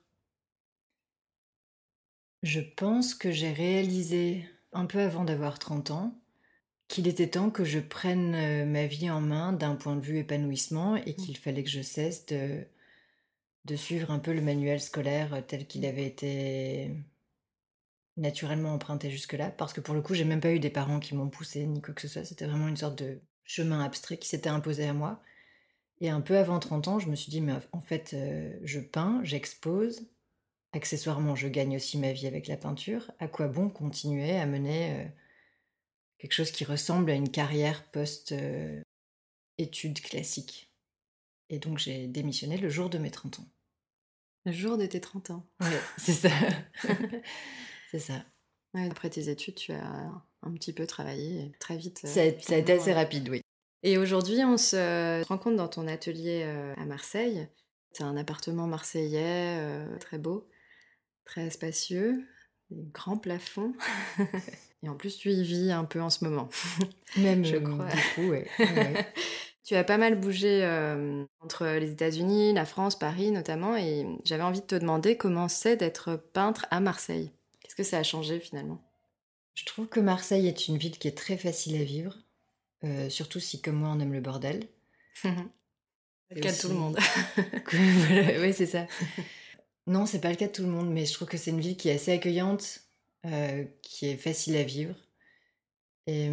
Je 2.42 2.60
pense 2.60 3.14
que 3.14 3.30
j'ai 3.30 3.52
réalisé, 3.52 4.48
un 4.72 4.86
peu 4.86 4.98
avant 5.00 5.24
d'avoir 5.24 5.58
30 5.58 5.90
ans, 5.92 6.18
qu'il 6.88 7.06
était 7.06 7.28
temps 7.28 7.50
que 7.50 7.64
je 7.64 7.78
prenne 7.78 8.64
ma 8.68 8.86
vie 8.86 9.10
en 9.10 9.20
main 9.20 9.52
d'un 9.52 9.76
point 9.76 9.94
de 9.94 10.00
vue 10.00 10.18
épanouissement 10.18 10.96
et 10.96 11.14
qu'il 11.14 11.36
fallait 11.36 11.62
que 11.62 11.70
je 11.70 11.82
cesse 11.82 12.26
de, 12.26 12.64
de 13.64 13.76
suivre 13.76 14.10
un 14.10 14.18
peu 14.18 14.32
le 14.32 14.42
manuel 14.42 14.80
scolaire 14.80 15.34
euh, 15.34 15.40
tel 15.42 15.66
qu'il 15.66 15.86
avait 15.86 16.06
été 16.06 16.94
naturellement 18.16 18.74
emprunté 18.74 19.10
jusque-là. 19.10 19.50
Parce 19.50 19.72
que 19.72 19.80
pour 19.80 19.94
le 19.94 20.02
coup, 20.02 20.14
j'ai 20.14 20.24
même 20.24 20.40
pas 20.40 20.52
eu 20.52 20.60
des 20.60 20.70
parents 20.70 21.00
qui 21.00 21.14
m'ont 21.14 21.30
poussé 21.30 21.66
ni 21.66 21.80
quoi 21.82 21.94
que 21.94 22.02
ce 22.02 22.08
soit. 22.08 22.24
C'était 22.24 22.46
vraiment 22.46 22.68
une 22.68 22.76
sorte 22.76 22.98
de 22.98 23.20
chemin 23.44 23.84
abstrait 23.84 24.18
qui 24.18 24.28
s'était 24.28 24.48
imposé 24.48 24.86
à 24.86 24.92
moi. 24.92 25.22
Et 26.00 26.10
un 26.10 26.20
peu 26.20 26.38
avant 26.38 26.58
30 26.58 26.88
ans, 26.88 26.98
je 26.98 27.08
me 27.08 27.16
suis 27.16 27.30
dit, 27.30 27.40
mais 27.40 27.54
en 27.72 27.80
fait, 27.80 28.12
euh, 28.14 28.58
je 28.64 28.80
peins, 28.80 29.20
j'expose, 29.24 30.06
Accessoirement, 30.72 31.34
je 31.34 31.48
gagne 31.48 31.74
aussi 31.76 31.98
ma 31.98 32.12
vie 32.12 32.28
avec 32.28 32.46
la 32.46 32.56
peinture. 32.56 33.10
À 33.18 33.26
quoi 33.26 33.48
bon 33.48 33.70
continuer 33.70 34.38
à 34.38 34.46
mener 34.46 34.92
euh, 34.92 35.04
quelque 36.18 36.32
chose 36.32 36.52
qui 36.52 36.64
ressemble 36.64 37.10
à 37.10 37.14
une 37.14 37.30
carrière 37.30 37.90
post-études 37.90 38.84
classiques? 40.00 40.69
Et 41.50 41.58
donc 41.58 41.78
j'ai 41.78 42.06
démissionné 42.06 42.56
le 42.56 42.68
jour 42.70 42.88
de 42.88 42.96
mes 42.98 43.10
30 43.10 43.40
ans. 43.40 43.46
Le 44.46 44.52
jour 44.52 44.78
de 44.78 44.86
tes 44.86 45.00
30 45.00 45.30
ans. 45.30 45.46
Ouais, 45.60 45.66
c'est 45.98 46.12
ça. 46.14 46.30
c'est 47.90 47.98
ça. 47.98 48.24
Ouais, 48.72 48.86
après 48.88 49.10
tes 49.10 49.28
études, 49.28 49.56
tu 49.56 49.72
as 49.72 50.12
un 50.42 50.52
petit 50.54 50.72
peu 50.72 50.86
travaillé 50.86 51.52
très 51.60 51.76
vite. 51.76 52.00
euh, 52.04 52.08
Ça 52.08 52.22
a, 52.22 52.38
ça 52.40 52.54
a 52.54 52.58
été 52.58 52.72
assez 52.72 52.86
ouais. 52.90 52.94
rapide, 52.94 53.28
oui. 53.28 53.42
Et 53.82 53.98
aujourd'hui, 53.98 54.44
on 54.44 54.56
se 54.56 55.22
rencontre 55.24 55.56
dans 55.56 55.68
ton 55.68 55.88
atelier 55.88 56.42
euh, 56.44 56.72
à 56.76 56.84
Marseille. 56.86 57.48
C'est 57.92 58.04
un 58.04 58.16
appartement 58.16 58.66
marseillais 58.66 59.58
euh, 59.58 59.98
très 59.98 60.18
beau, 60.18 60.48
très 61.24 61.50
spacieux, 61.50 62.24
des 62.70 62.84
grands 62.92 63.18
plafonds. 63.18 63.74
Et 64.82 64.88
en 64.88 64.94
plus, 64.94 65.18
tu 65.18 65.30
y 65.30 65.42
vis 65.42 65.72
un 65.72 65.84
peu 65.84 66.00
en 66.00 66.08
ce 66.08 66.24
moment. 66.24 66.48
Même, 67.18 67.44
Je 67.44 67.56
euh, 67.56 67.60
crois. 67.60 67.88
Du 67.88 68.00
coup. 68.14 68.30
Ouais, 68.30 68.48
ouais. 68.58 69.12
Tu 69.62 69.74
as 69.74 69.84
pas 69.84 69.98
mal 69.98 70.18
bougé 70.18 70.64
euh, 70.64 71.24
entre 71.40 71.66
les 71.66 71.90
États-Unis, 71.90 72.52
la 72.54 72.64
France, 72.64 72.98
Paris 72.98 73.30
notamment, 73.30 73.76
et 73.76 74.06
j'avais 74.24 74.42
envie 74.42 74.60
de 74.60 74.66
te 74.66 74.74
demander 74.74 75.16
comment 75.16 75.48
c'est 75.48 75.76
d'être 75.76 76.16
peintre 76.16 76.66
à 76.70 76.80
Marseille. 76.80 77.30
Qu'est-ce 77.60 77.76
que 77.76 77.82
ça 77.82 77.98
a 77.98 78.02
changé 78.02 78.40
finalement? 78.40 78.82
Je 79.54 79.64
trouve 79.66 79.88
que 79.88 80.00
Marseille 80.00 80.48
est 80.48 80.68
une 80.68 80.78
ville 80.78 80.98
qui 80.98 81.08
est 81.08 81.16
très 81.16 81.36
facile 81.36 81.80
à 81.80 81.84
vivre, 81.84 82.16
euh, 82.84 83.10
surtout 83.10 83.40
si, 83.40 83.60
comme 83.60 83.76
moi, 83.76 83.90
on 83.90 84.00
aime 84.00 84.12
le 84.12 84.20
bordel. 84.20 84.66
C'est 85.14 85.28
le 86.30 86.40
cas 86.40 86.52
de 86.52 86.58
tout 86.58 86.68
le 86.68 86.74
monde. 86.74 86.98
Oui, 88.40 88.54
c'est 88.54 88.66
ça. 88.66 88.86
Non, 89.86 90.06
c'est 90.06 90.20
pas 90.20 90.30
le 90.30 90.36
cas 90.36 90.46
de 90.46 90.52
tout 90.52 90.62
le 90.62 90.68
monde, 90.68 90.90
mais 90.90 91.04
je 91.04 91.12
trouve 91.12 91.28
que 91.28 91.36
c'est 91.36 91.50
une 91.50 91.60
ville 91.60 91.76
qui 91.76 91.88
est 91.88 91.94
assez 91.94 92.12
accueillante, 92.12 92.80
euh, 93.26 93.64
qui 93.82 94.06
est 94.06 94.16
facile 94.16 94.56
à 94.56 94.62
vivre. 94.62 94.94
Et, 96.06 96.30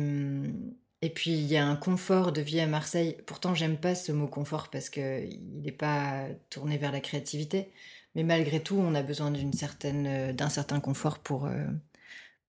et 1.03 1.09
puis, 1.11 1.31
il 1.31 1.45
y 1.45 1.57
a 1.57 1.65
un 1.65 1.75
confort 1.75 2.31
de 2.31 2.41
vie 2.41 2.59
à 2.59 2.65
Marseille. 2.67 3.17
Pourtant, 3.27 3.53
j'aime 3.53 3.77
pas 3.77 3.93
ce 3.93 4.11
mot 4.11 4.27
confort 4.27 4.69
parce 4.69 4.89
qu'il 4.89 5.61
n'est 5.61 5.71
pas 5.71 6.27
tourné 6.49 6.77
vers 6.77 6.91
la 6.91 7.01
créativité. 7.01 7.71
Mais 8.15 8.23
malgré 8.23 8.63
tout, 8.63 8.77
on 8.77 8.95
a 8.95 9.03
besoin 9.03 9.29
d'une 9.31 9.53
certaine, 9.53 10.07
euh, 10.07 10.33
d'un 10.33 10.49
certain 10.49 10.79
confort 10.79 11.19
pour, 11.19 11.45
euh, 11.45 11.65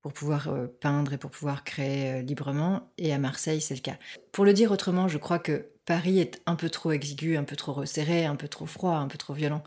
pour 0.00 0.14
pouvoir 0.14 0.49
euh, 0.49 0.67
peindre 0.67 1.12
et 1.12 1.19
pour 1.19 1.31
pouvoir 1.31 1.62
créer 1.64 2.23
librement. 2.23 2.90
Et 2.97 3.12
à 3.12 3.19
Marseille, 3.19 3.61
c'est 3.61 3.75
le 3.75 3.81
cas. 3.83 3.99
Pour 4.33 4.47
le 4.47 4.55
dire 4.55 4.73
autrement, 4.73 5.09
je 5.09 5.19
crois 5.19 5.38
que 5.38 5.71
Paris 5.85 6.19
est 6.21 6.40
un 6.47 6.57
peu 6.57 6.71
trop 6.71 6.93
exigu, 6.93 7.37
un 7.37 7.45
peu 7.45 7.57
trop 7.57 7.75
resserré, 7.75 8.25
un 8.25 8.37
peu 8.37 8.49
trop 8.49 8.67
froid, 8.67 8.95
un 8.97 9.09
peu 9.09 9.19
trop 9.19 9.35
violent. 9.35 9.62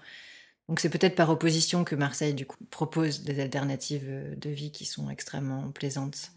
Donc 0.69 0.79
c'est 0.79 0.89
peut-être 0.89 1.15
par 1.15 1.29
opposition 1.29 1.83
que 1.83 1.95
Marseille, 1.95 2.33
du 2.33 2.45
coup, 2.47 2.57
propose 2.71 3.23
des 3.23 3.39
alternatives 3.41 4.35
de 4.37 4.49
vie 4.49 4.71
qui 4.71 4.85
sont 4.85 5.09
extrêmement 5.09 5.71
plaisantes 5.71 6.31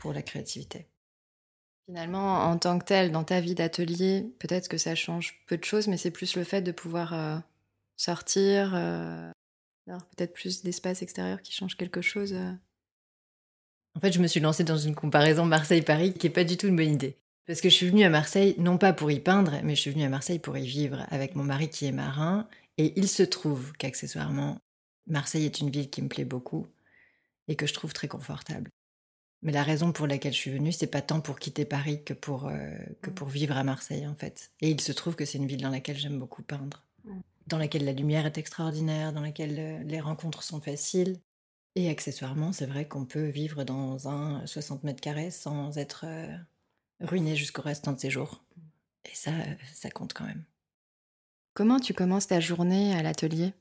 pour 0.00 0.12
la 0.12 0.22
créativité. 0.22 0.88
Finalement, 1.86 2.40
en 2.50 2.58
tant 2.58 2.78
que 2.78 2.84
tel, 2.84 3.12
dans 3.12 3.22
ta 3.22 3.40
vie 3.40 3.54
d'atelier, 3.54 4.34
peut-être 4.40 4.68
que 4.68 4.76
ça 4.76 4.96
change 4.96 5.40
peu 5.46 5.56
de 5.56 5.64
choses, 5.64 5.86
mais 5.86 5.96
c'est 5.96 6.10
plus 6.10 6.34
le 6.36 6.42
fait 6.42 6.60
de 6.60 6.72
pouvoir 6.72 7.14
euh, 7.14 7.38
sortir, 7.96 8.74
euh, 8.74 9.30
peut-être 9.86 10.32
plus 10.32 10.62
d'espace 10.62 11.02
extérieur 11.02 11.42
qui 11.42 11.52
change 11.52 11.76
quelque 11.76 12.00
chose. 12.00 12.32
euh. 12.32 12.52
En 13.94 14.00
fait, 14.00 14.12
je 14.12 14.20
me 14.20 14.26
suis 14.26 14.40
lancée 14.40 14.64
dans 14.64 14.76
une 14.76 14.96
comparaison 14.96 15.46
Marseille-Paris 15.46 16.14
qui 16.14 16.26
est 16.26 16.30
pas 16.30 16.44
du 16.44 16.56
tout 16.56 16.66
une 16.66 16.76
bonne 16.76 16.92
idée. 16.92 17.16
Parce 17.46 17.60
que 17.60 17.68
je 17.68 17.74
suis 17.74 17.88
venue 17.88 18.02
à 18.02 18.10
Marseille, 18.10 18.56
non 18.58 18.76
pas 18.76 18.92
pour 18.92 19.12
y 19.12 19.20
peindre, 19.20 19.60
mais 19.62 19.76
je 19.76 19.80
suis 19.80 19.92
venue 19.92 20.04
à 20.04 20.08
Marseille 20.08 20.40
pour 20.40 20.58
y 20.58 20.66
vivre 20.66 21.06
avec 21.10 21.36
mon 21.36 21.44
mari 21.44 21.70
qui 21.70 21.86
est 21.86 21.92
marin. 21.92 22.48
Et 22.78 22.92
il 22.96 23.08
se 23.08 23.22
trouve 23.22 23.72
qu'accessoirement, 23.74 24.58
Marseille 25.06 25.44
est 25.44 25.60
une 25.60 25.70
ville 25.70 25.88
qui 25.88 26.02
me 26.02 26.08
plaît 26.08 26.24
beaucoup 26.24 26.66
et 27.46 27.54
que 27.54 27.66
je 27.66 27.74
trouve 27.74 27.92
très 27.92 28.08
confortable. 28.08 28.70
Mais 29.42 29.52
la 29.52 29.62
raison 29.62 29.92
pour 29.92 30.06
laquelle 30.06 30.32
je 30.32 30.38
suis 30.38 30.50
venue, 30.50 30.72
c'est 30.72 30.86
pas 30.86 31.02
tant 31.02 31.20
pour 31.20 31.38
quitter 31.38 31.64
Paris 31.64 32.02
que 32.02 32.14
pour, 32.14 32.46
euh, 32.48 32.70
que 33.02 33.10
Mm. 33.10 33.14
pour 33.14 33.28
vivre 33.28 33.56
à 33.56 33.64
Marseille, 33.64 34.06
en 34.06 34.14
fait. 34.14 34.50
Et 34.60 34.70
il 34.70 34.80
se 34.80 34.92
trouve 34.92 35.14
que 35.14 35.24
c'est 35.24 35.38
une 35.38 35.46
ville 35.46 35.62
dans 35.62 35.70
laquelle 35.70 35.96
j'aime 35.98 36.18
beaucoup 36.18 36.42
peindre. 36.42 36.84
Dans 37.46 37.58
laquelle 37.58 37.84
la 37.84 37.92
lumière 37.92 38.26
est 38.26 38.38
extraordinaire, 38.38 39.12
dans 39.12 39.20
laquelle 39.20 39.56
euh, 39.58 39.82
les 39.84 40.00
rencontres 40.00 40.42
sont 40.42 40.60
faciles. 40.60 41.20
Et 41.76 41.88
accessoirement, 41.90 42.52
c'est 42.52 42.66
vrai 42.66 42.88
qu'on 42.88 43.04
peut 43.04 43.26
vivre 43.28 43.62
dans 43.62 44.08
un 44.08 44.44
60 44.46 44.82
mètres 44.82 45.00
carrés 45.02 45.30
sans 45.30 45.76
être 45.78 46.04
euh, 46.08 46.36
ruiné 47.00 47.36
jusqu'au 47.36 47.62
restant 47.62 47.92
de 47.92 48.00
ses 48.00 48.10
jours. 48.10 48.42
Et 49.04 49.14
ça, 49.14 49.30
ça 49.74 49.90
compte 49.90 50.12
quand 50.14 50.24
même. 50.24 50.42
Comment 51.54 51.78
tu 51.78 51.94
commences 51.94 52.26
ta 52.26 52.40
journée 52.40 52.94
à 52.94 53.02
l'atelier? 53.02 53.52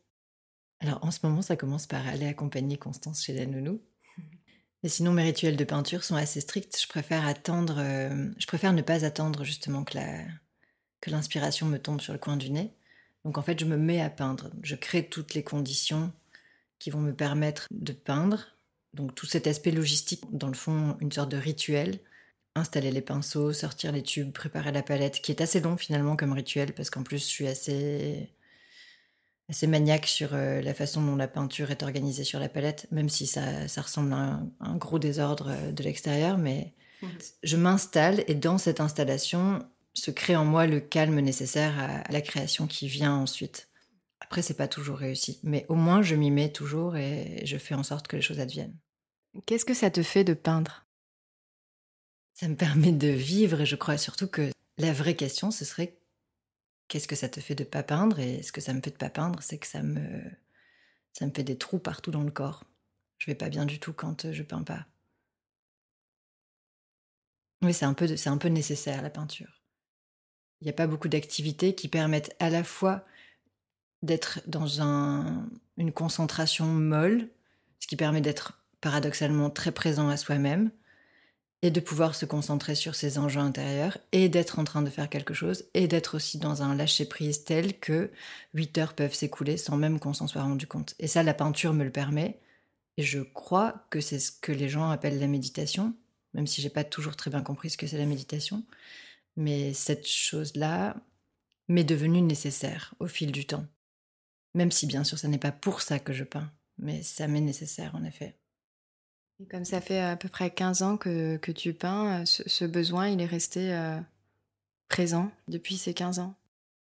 Alors 0.79 1.03
en 1.03 1.11
ce 1.11 1.19
moment, 1.23 1.41
ça 1.41 1.55
commence 1.55 1.85
par 1.87 2.07
aller 2.07 2.25
accompagner 2.25 2.77
Constance 2.77 3.23
chez 3.23 3.33
la 3.33 3.45
nounou. 3.45 3.81
Et 4.85 4.87
sinon, 4.87 5.13
mes 5.13 5.23
rituels 5.23 5.57
de 5.57 5.63
peinture 5.63 6.03
sont 6.03 6.15
assez 6.15 6.41
stricts. 6.41 6.79
Je 6.79 6.87
préfère 6.87 7.25
attendre, 7.25 7.77
euh, 7.79 8.29
je 8.37 8.45
préfère 8.45 8.71
ne 8.71 8.83
pas 8.83 9.03
attendre 9.03 9.43
justement 9.43 9.83
que 9.83 9.97
l'inspiration 11.09 11.65
me 11.65 11.79
tombe 11.79 12.01
sur 12.01 12.13
le 12.13 12.19
coin 12.19 12.37
du 12.37 12.51
nez. 12.51 12.71
Donc 13.23 13.39
en 13.39 13.41
fait, 13.41 13.59
je 13.59 13.65
me 13.65 13.77
mets 13.77 13.99
à 13.99 14.11
peindre. 14.11 14.51
Je 14.61 14.75
crée 14.75 15.09
toutes 15.09 15.33
les 15.33 15.43
conditions 15.43 16.13
qui 16.77 16.91
vont 16.91 16.99
me 16.99 17.15
permettre 17.15 17.65
de 17.71 17.93
peindre. 17.93 18.45
Donc 18.93 19.15
tout 19.15 19.25
cet 19.25 19.47
aspect 19.47 19.71
logistique, 19.71 20.21
dans 20.29 20.49
le 20.49 20.53
fond, 20.53 20.97
une 21.01 21.11
sorte 21.11 21.31
de 21.31 21.37
rituel. 21.37 21.97
Installer 22.53 22.91
les 22.91 23.01
pinceaux, 23.01 23.53
sortir 23.53 23.91
les 23.91 24.03
tubes, 24.03 24.33
préparer 24.33 24.71
la 24.71 24.83
palette, 24.83 25.19
qui 25.19 25.31
est 25.31 25.41
assez 25.41 25.61
long 25.61 25.77
finalement 25.77 26.15
comme 26.15 26.31
rituel, 26.31 26.73
parce 26.75 26.91
qu'en 26.91 27.01
plus 27.01 27.17
je 27.17 27.23
suis 27.23 27.47
assez 27.47 28.29
assez 29.49 29.67
maniaque 29.67 30.07
sur 30.07 30.33
euh, 30.33 30.61
la 30.61 30.73
façon 30.73 31.03
dont 31.05 31.15
la 31.15 31.27
peinture 31.27 31.71
est 31.71 31.83
organisée 31.83 32.23
sur 32.23 32.39
la 32.39 32.49
palette, 32.49 32.87
même 32.91 33.09
si 33.09 33.27
ça, 33.27 33.67
ça 33.67 33.81
ressemble 33.81 34.13
à 34.13 34.17
un, 34.17 34.49
un 34.59 34.75
gros 34.75 34.99
désordre 34.99 35.49
euh, 35.49 35.71
de 35.71 35.83
l'extérieur, 35.83 36.37
mais 36.37 36.73
Mhm. 37.01 37.17
je 37.43 37.57
m'installe 37.57 38.23
et 38.27 38.35
dans 38.35 38.57
cette 38.57 38.79
installation 38.79 39.59
se 39.93 40.11
crée 40.11 40.35
en 40.37 40.45
moi 40.45 40.65
le 40.65 40.79
calme 40.79 41.19
nécessaire 41.19 41.77
à, 41.77 41.97
à 41.97 42.11
la 42.11 42.21
création 42.21 42.67
qui 42.67 42.87
vient 42.87 43.13
ensuite. 43.13 43.69
Après, 44.21 44.41
c'est 44.41 44.53
pas 44.55 44.69
toujours 44.69 44.97
réussi, 44.97 45.39
mais 45.43 45.65
au 45.67 45.75
moins 45.75 46.01
je 46.01 46.15
m'y 46.15 46.31
mets 46.31 46.51
toujours 46.51 46.95
et 46.95 47.41
je 47.45 47.57
fais 47.57 47.75
en 47.75 47.83
sorte 47.83 48.07
que 48.07 48.15
les 48.15 48.21
choses 48.21 48.39
adviennent. 48.39 48.75
Qu'est-ce 49.45 49.65
que 49.65 49.73
ça 49.73 49.91
te 49.91 50.03
fait 50.03 50.23
de 50.23 50.33
peindre? 50.33 50.85
Ça 52.33 52.47
me 52.47 52.55
permet 52.55 52.91
de 52.91 53.07
vivre 53.09 53.61
et 53.61 53.65
je 53.65 53.75
crois 53.75 53.97
surtout 53.97 54.27
que 54.27 54.49
la 54.77 54.93
vraie 54.93 55.15
question, 55.15 55.51
ce 55.51 55.65
serait 55.65 55.97
qu'est-ce 56.87 57.07
que 57.07 57.15
ça 57.15 57.29
te 57.29 57.39
fait 57.39 57.55
de 57.55 57.63
pas 57.63 57.83
peindre 57.83 58.19
Et 58.19 58.43
ce 58.43 58.51
que 58.51 58.61
ça 58.61 58.73
me 58.73 58.81
fait 58.81 58.91
de 58.91 58.97
pas 58.97 59.09
peindre, 59.09 59.41
c'est 59.43 59.57
que 59.59 59.67
ça 59.67 59.83
me, 59.83 60.21
ça 61.13 61.25
me 61.25 61.31
fait 61.33 61.43
des 61.43 61.57
trous 61.57 61.79
partout 61.79 62.11
dans 62.11 62.23
le 62.23 62.31
corps. 62.31 62.63
Je 63.19 63.27
vais 63.27 63.35
pas 63.35 63.49
bien 63.49 63.65
du 63.65 63.79
tout 63.79 63.93
quand 63.93 64.25
euh, 64.25 64.33
je 64.33 64.43
peins 64.43 64.63
pas. 64.63 64.85
Oui, 67.61 67.73
c'est 67.73 67.83
un 67.83 67.93
peu, 67.93 68.15
c'est 68.15 68.29
un 68.29 68.37
peu 68.37 68.47
nécessaire 68.47 69.01
la 69.01 69.09
peinture. 69.09 69.61
Il 70.61 70.65
n'y 70.65 70.69
a 70.69 70.73
pas 70.73 70.87
beaucoup 70.87 71.07
d'activités 71.07 71.75
qui 71.75 71.87
permettent 71.87 72.35
à 72.39 72.49
la 72.49 72.63
fois 72.63 73.05
d'être 74.03 74.41
dans 74.47 74.81
un- 74.81 75.49
une 75.77 75.91
concentration 75.91 76.65
molle, 76.67 77.29
ce 77.79 77.87
qui 77.87 77.95
permet 77.95 78.21
d'être 78.21 78.61
paradoxalement 78.81 79.49
très 79.49 79.71
présent 79.71 80.09
à 80.09 80.17
soi-même, 80.17 80.71
et 81.65 81.71
de 81.71 81.79
pouvoir 81.79 82.13
se 82.13 82.27
concentrer 82.27 82.75
sur 82.75 82.93
ses 82.93 83.17
enjeux 83.17 83.39
intérieurs, 83.39 83.97
et 84.11 84.29
d'être 84.29 84.59
en 84.59 84.65
train 84.65 84.83
de 84.83 84.89
faire 84.91 85.09
quelque 85.09 85.33
chose, 85.33 85.65
et 85.73 85.87
d'être 85.87 86.15
aussi 86.15 86.37
dans 86.37 86.61
un 86.61 86.75
lâcher-prise 86.75 87.43
tel 87.43 87.79
que 87.79 88.11
8 88.53 88.77
heures 88.77 88.93
peuvent 88.93 89.15
s'écouler 89.15 89.57
sans 89.57 89.75
même 89.75 89.99
qu'on 89.99 90.13
s'en 90.13 90.27
soit 90.27 90.43
rendu 90.43 90.67
compte. 90.67 90.93
Et 90.99 91.07
ça, 91.07 91.23
la 91.23 91.33
peinture 91.33 91.73
me 91.73 91.83
le 91.83 91.89
permet, 91.89 92.39
et 92.97 93.03
je 93.03 93.19
crois 93.19 93.83
que 93.89 93.99
c'est 93.99 94.19
ce 94.19 94.31
que 94.31 94.51
les 94.51 94.69
gens 94.69 94.91
appellent 94.91 95.19
la 95.19 95.25
méditation, 95.25 95.95
même 96.35 96.45
si 96.45 96.61
j'ai 96.61 96.69
pas 96.69 96.83
toujours 96.83 97.15
très 97.15 97.31
bien 97.31 97.41
compris 97.41 97.71
ce 97.71 97.77
que 97.77 97.87
c'est 97.87 97.97
la 97.97 98.05
méditation. 98.05 98.63
Mais 99.35 99.73
cette 99.73 100.07
chose-là 100.07 100.95
m'est 101.67 101.83
devenue 101.83 102.21
nécessaire 102.21 102.93
au 102.99 103.07
fil 103.07 103.31
du 103.31 103.47
temps. 103.47 103.65
Même 104.53 104.71
si 104.71 104.85
bien 104.85 105.03
sûr, 105.03 105.17
ce 105.17 105.25
n'est 105.25 105.39
pas 105.39 105.51
pour 105.51 105.81
ça 105.81 105.97
que 105.97 106.13
je 106.13 106.25
peins, 106.25 106.51
mais 106.77 107.01
ça 107.01 107.27
m'est 107.27 107.41
nécessaire 107.41 107.95
en 107.95 108.03
effet. 108.03 108.37
Comme 109.49 109.65
ça 109.65 109.81
fait 109.81 109.99
à 109.99 110.15
peu 110.15 110.29
près 110.29 110.49
15 110.49 110.81
ans 110.81 110.97
que, 110.97 111.37
que 111.37 111.51
tu 111.51 111.73
peins, 111.73 112.25
ce, 112.25 112.47
ce 112.47 112.65
besoin, 112.65 113.09
il 113.09 113.21
est 113.21 113.25
resté 113.25 113.73
euh, 113.73 113.99
présent 114.87 115.29
depuis 115.47 115.77
ces 115.77 115.93
15 115.93 116.19
ans? 116.19 116.35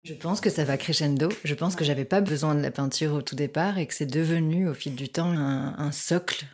Je 0.04 0.14
pense 0.14 0.40
que 0.40 0.50
ça 0.50 0.64
va 0.64 0.76
crescendo. 0.76 1.28
Je 1.44 1.54
pense 1.54 1.76
que 1.76 1.84
j'avais 1.84 2.04
pas 2.04 2.20
besoin 2.20 2.54
de 2.54 2.60
la 2.60 2.70
peinture 2.70 3.14
au 3.14 3.22
tout 3.22 3.34
départ 3.34 3.78
et 3.78 3.86
que 3.86 3.94
c'est 3.94 4.06
devenu 4.06 4.68
au 4.68 4.74
fil 4.74 4.94
du 4.94 5.08
temps 5.08 5.30
un, 5.30 5.78
un 5.78 5.92
socle 5.92 6.46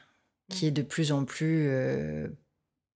qui 0.48 0.66
est 0.66 0.70
de 0.70 0.82
plus 0.82 1.12
en 1.12 1.24
plus 1.24 1.68
euh, 1.68 2.28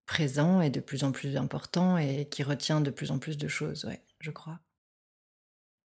présent 0.06 0.61
et 0.61 0.70
de 0.70 0.80
plus 0.80 1.04
en 1.04 1.12
plus 1.12 1.37
important 1.37 1.99
et 1.99 2.26
qui 2.30 2.42
retient 2.42 2.80
de 2.80 2.90
plus 2.90 3.11
en 3.11 3.18
plus 3.18 3.37
de 3.37 3.49
choses, 3.49 3.84
ouais, 3.84 4.00
je 4.20 4.30
crois. 4.30 4.61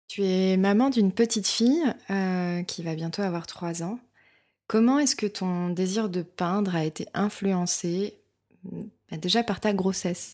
Tu 0.08 0.24
es 0.24 0.58
maman 0.58 0.90
d'une 0.90 1.12
petite 1.12 1.48
fille 1.48 1.84
euh, 2.10 2.64
qui 2.64 2.82
va 2.84 2.96
bientôt 2.96 3.22
avoir 3.22 3.46
3 3.46 3.84
ans. 3.84 4.00
Comment 4.68 5.00
est-ce 5.00 5.16
que 5.16 5.26
ton 5.26 5.70
désir 5.70 6.10
de 6.10 6.22
peindre 6.22 6.76
a 6.76 6.84
été 6.84 7.08
influencé 7.14 8.22
bah, 8.64 9.18
déjà 9.18 9.42
par 9.42 9.62
ta 9.62 9.74
grossesse? 9.74 10.34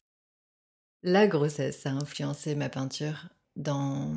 La 1.04 1.28
grossesse 1.28 1.86
a 1.86 1.92
influencé 1.92 2.56
ma 2.56 2.70
peinture 2.70 3.30
dans 3.56 4.12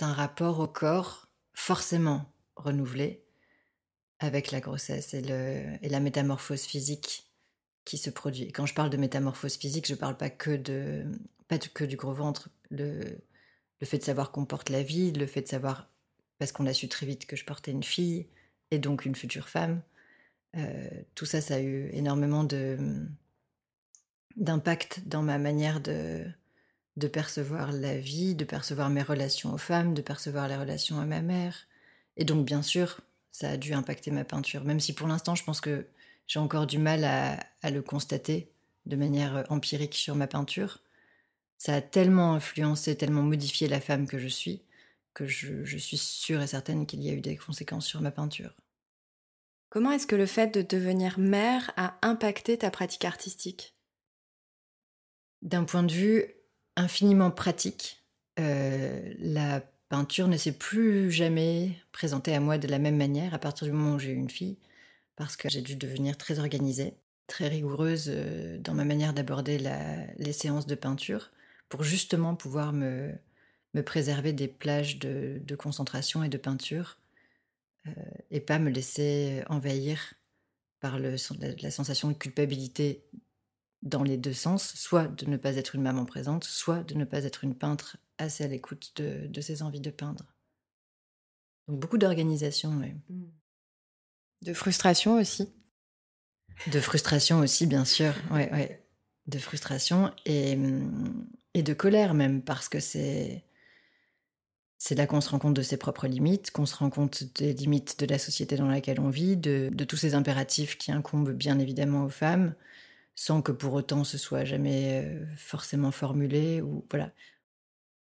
un 0.00 0.12
rapport 0.12 0.58
au 0.58 0.66
corps 0.66 1.28
forcément 1.54 2.32
renouvelé 2.56 3.24
avec 4.18 4.50
la 4.50 4.60
grossesse 4.60 5.14
et, 5.14 5.22
la 5.22 6.00
métamorphose 6.00 6.62
physique 6.62 7.30
qui 7.84 7.96
se 7.96 8.10
produit. 8.10 8.50
Quand 8.50 8.66
je 8.66 8.74
parle 8.74 8.90
de 8.90 8.96
métamorphose 8.96 9.56
physique, 9.56 9.86
je 9.86 9.94
ne 9.94 9.98
parle 9.98 10.16
pas 10.16 10.30
que, 10.30 10.56
que 11.74 11.84
du 11.84 11.96
gros 11.96 12.12
ventre. 12.12 12.50
Le 12.70 13.20
fait 13.84 13.98
de 13.98 14.02
savoir 14.04 14.32
qu'on 14.32 14.46
porte 14.46 14.68
la 14.68 14.82
vie, 14.82 15.12
le 15.12 15.26
fait 15.26 15.42
de 15.42 15.48
savoir, 15.48 15.88
parce 16.38 16.50
qu'on 16.50 16.66
a 16.66 16.72
su 16.72 16.88
très 16.88 17.06
vite 17.06 17.26
que 17.26 17.36
je 17.36 17.44
portais 17.44 17.70
une 17.70 17.84
fille 17.84 18.26
et 18.70 18.78
donc 18.78 19.04
une 19.04 19.14
future 19.14 19.48
femme, 19.48 19.82
euh, 20.56 20.88
tout 21.14 21.26
ça, 21.26 21.40
ça 21.40 21.56
a 21.56 21.60
eu 21.60 21.90
énormément 21.92 22.44
de 22.44 22.78
d'impact 24.36 25.02
dans 25.06 25.22
ma 25.22 25.38
manière 25.38 25.80
de, 25.80 26.24
de 26.96 27.08
percevoir 27.08 27.72
la 27.72 27.98
vie, 27.98 28.34
de 28.34 28.44
percevoir 28.44 28.88
mes 28.90 29.02
relations 29.02 29.52
aux 29.52 29.58
femmes, 29.58 29.94
de 29.94 30.02
percevoir 30.02 30.48
les 30.48 30.56
relations 30.56 31.00
à 31.00 31.04
ma 31.04 31.20
mère. 31.20 31.66
Et 32.16 32.24
donc, 32.24 32.46
bien 32.46 32.62
sûr, 32.62 33.00
ça 33.32 33.50
a 33.50 33.56
dû 33.56 33.74
impacter 33.74 34.10
ma 34.10 34.24
peinture, 34.24 34.64
même 34.64 34.80
si 34.80 34.92
pour 34.94 35.08
l'instant, 35.08 35.34
je 35.34 35.44
pense 35.44 35.60
que 35.60 35.86
j'ai 36.26 36.38
encore 36.38 36.66
du 36.66 36.78
mal 36.78 37.04
à, 37.04 37.38
à 37.62 37.70
le 37.70 37.82
constater 37.82 38.52
de 38.86 38.96
manière 38.96 39.36
euh, 39.36 39.42
empirique 39.50 39.94
sur 39.94 40.14
ma 40.14 40.26
peinture. 40.26 40.78
Ça 41.58 41.74
a 41.74 41.80
tellement 41.80 42.34
influencé, 42.34 42.96
tellement 42.96 43.22
modifié 43.22 43.68
la 43.68 43.80
femme 43.80 44.06
que 44.06 44.18
je 44.18 44.28
suis, 44.28 44.62
que 45.14 45.26
je, 45.26 45.76
suis 45.76 45.96
sûre 45.96 46.42
et 46.42 46.46
certaine 46.46 46.86
qu'il 46.86 47.02
y 47.02 47.10
a 47.10 47.12
eu 47.12 47.20
des 47.20 47.36
conséquences 47.36 47.86
sur 47.86 48.00
ma 48.00 48.10
peinture. 48.10 48.54
Comment 49.68 49.92
est-ce 49.92 50.06
que 50.06 50.16
le 50.16 50.26
fait 50.26 50.52
de 50.52 50.62
devenir 50.62 51.18
mère 51.18 51.72
a 51.76 51.98
impacté 52.02 52.58
ta 52.58 52.70
pratique 52.70 53.04
artistique? 53.04 53.76
D'un 55.42 55.64
point 55.64 55.82
de 55.82 55.92
vue 55.92 56.24
infiniment 56.76 57.30
pratique, 57.30 58.04
euh, 58.38 59.14
la 59.18 59.60
peinture 59.88 60.28
ne 60.28 60.36
s'est 60.36 60.52
plus 60.56 61.10
jamais 61.10 61.76
présentée 61.92 62.34
à 62.34 62.40
moi 62.40 62.58
de 62.58 62.68
la 62.68 62.78
même 62.78 62.96
manière 62.96 63.34
à 63.34 63.38
partir 63.38 63.66
du 63.66 63.72
moment 63.72 63.94
où 63.94 63.98
j'ai 63.98 64.10
eu 64.10 64.16
une 64.16 64.30
fille, 64.30 64.58
parce 65.16 65.36
que 65.36 65.48
j'ai 65.48 65.62
dû 65.62 65.76
devenir 65.76 66.16
très 66.16 66.38
organisée, 66.38 66.94
très 67.26 67.48
rigoureuse 67.48 68.06
euh, 68.08 68.58
dans 68.58 68.74
ma 68.74 68.84
manière 68.84 69.12
d'aborder 69.12 69.58
les 70.16 70.32
séances 70.32 70.66
de 70.66 70.74
peinture, 70.74 71.30
pour 71.68 71.84
justement 71.84 72.34
pouvoir 72.34 72.72
me, 72.72 73.12
me 73.74 73.82
préserver 73.82 74.32
des 74.32 74.48
plages 74.48 74.98
de, 74.98 75.40
de 75.44 75.56
concentration 75.56 76.24
et 76.24 76.28
de 76.28 76.38
peinture, 76.38 76.98
euh, 77.86 77.90
et 78.30 78.40
pas 78.40 78.58
me 78.58 78.70
laisser 78.70 79.42
envahir 79.48 80.14
par 80.80 80.98
le, 80.98 81.16
la, 81.38 81.54
la 81.54 81.70
sensation 81.70 82.08
de 82.08 82.14
culpabilité 82.14 83.04
dans 83.82 84.02
les 84.02 84.16
deux 84.16 84.32
sens, 84.34 84.74
soit 84.74 85.08
de 85.08 85.26
ne 85.26 85.36
pas 85.36 85.56
être 85.56 85.74
une 85.74 85.82
maman 85.82 86.04
présente, 86.04 86.44
soit 86.44 86.82
de 86.82 86.94
ne 86.94 87.04
pas 87.04 87.24
être 87.24 87.44
une 87.44 87.54
peintre 87.54 87.96
assez 88.18 88.44
à 88.44 88.48
l'écoute 88.48 88.92
de, 88.96 89.26
de 89.26 89.40
ses 89.40 89.62
envies 89.62 89.80
de 89.80 89.90
peindre. 89.90 90.34
Donc 91.68 91.80
beaucoup 91.80 91.98
d'organisation, 91.98 92.76
ouais. 92.78 92.94
De 94.42 94.52
frustration 94.52 95.14
aussi 95.14 95.50
de 96.66 96.80
frustration 96.80 97.38
aussi, 97.40 97.66
bien 97.66 97.84
sûr, 97.84 98.12
ouais, 98.30 98.50
ouais. 98.52 98.82
de 99.26 99.38
frustration 99.38 100.12
et, 100.26 100.54
hum, 100.54 101.26
et 101.54 101.62
de 101.62 101.72
colère 101.72 102.14
même, 102.14 102.42
parce 102.42 102.68
que 102.68 102.80
c'est 102.80 103.44
c'est 104.80 104.94
là 104.94 105.06
qu'on 105.06 105.20
se 105.20 105.28
rend 105.28 105.38
compte 105.38 105.54
de 105.54 105.62
ses 105.62 105.76
propres 105.76 106.06
limites, 106.06 106.50
qu'on 106.52 106.64
se 106.64 106.74
rend 106.74 106.88
compte 106.88 107.24
des 107.34 107.52
limites 107.52 108.00
de 108.00 108.06
la 108.06 108.18
société 108.18 108.56
dans 108.56 108.66
laquelle 108.66 108.98
on 108.98 109.10
vit, 109.10 109.36
de, 109.36 109.70
tous 109.86 109.98
ces 109.98 110.14
impératifs 110.14 110.78
qui 110.78 110.90
incombent 110.90 111.32
bien 111.32 111.58
évidemment 111.58 112.04
aux 112.06 112.08
femmes, 112.08 112.54
sans 113.14 113.42
que 113.42 113.52
pour 113.52 113.74
autant 113.74 114.04
ce 114.04 114.16
soit 114.16 114.46
jamais 114.46 115.04
euh, 115.04 115.26
forcément 115.36 115.90
formulé 115.90 116.62
ou 116.62 116.86
voilà. 116.90 117.12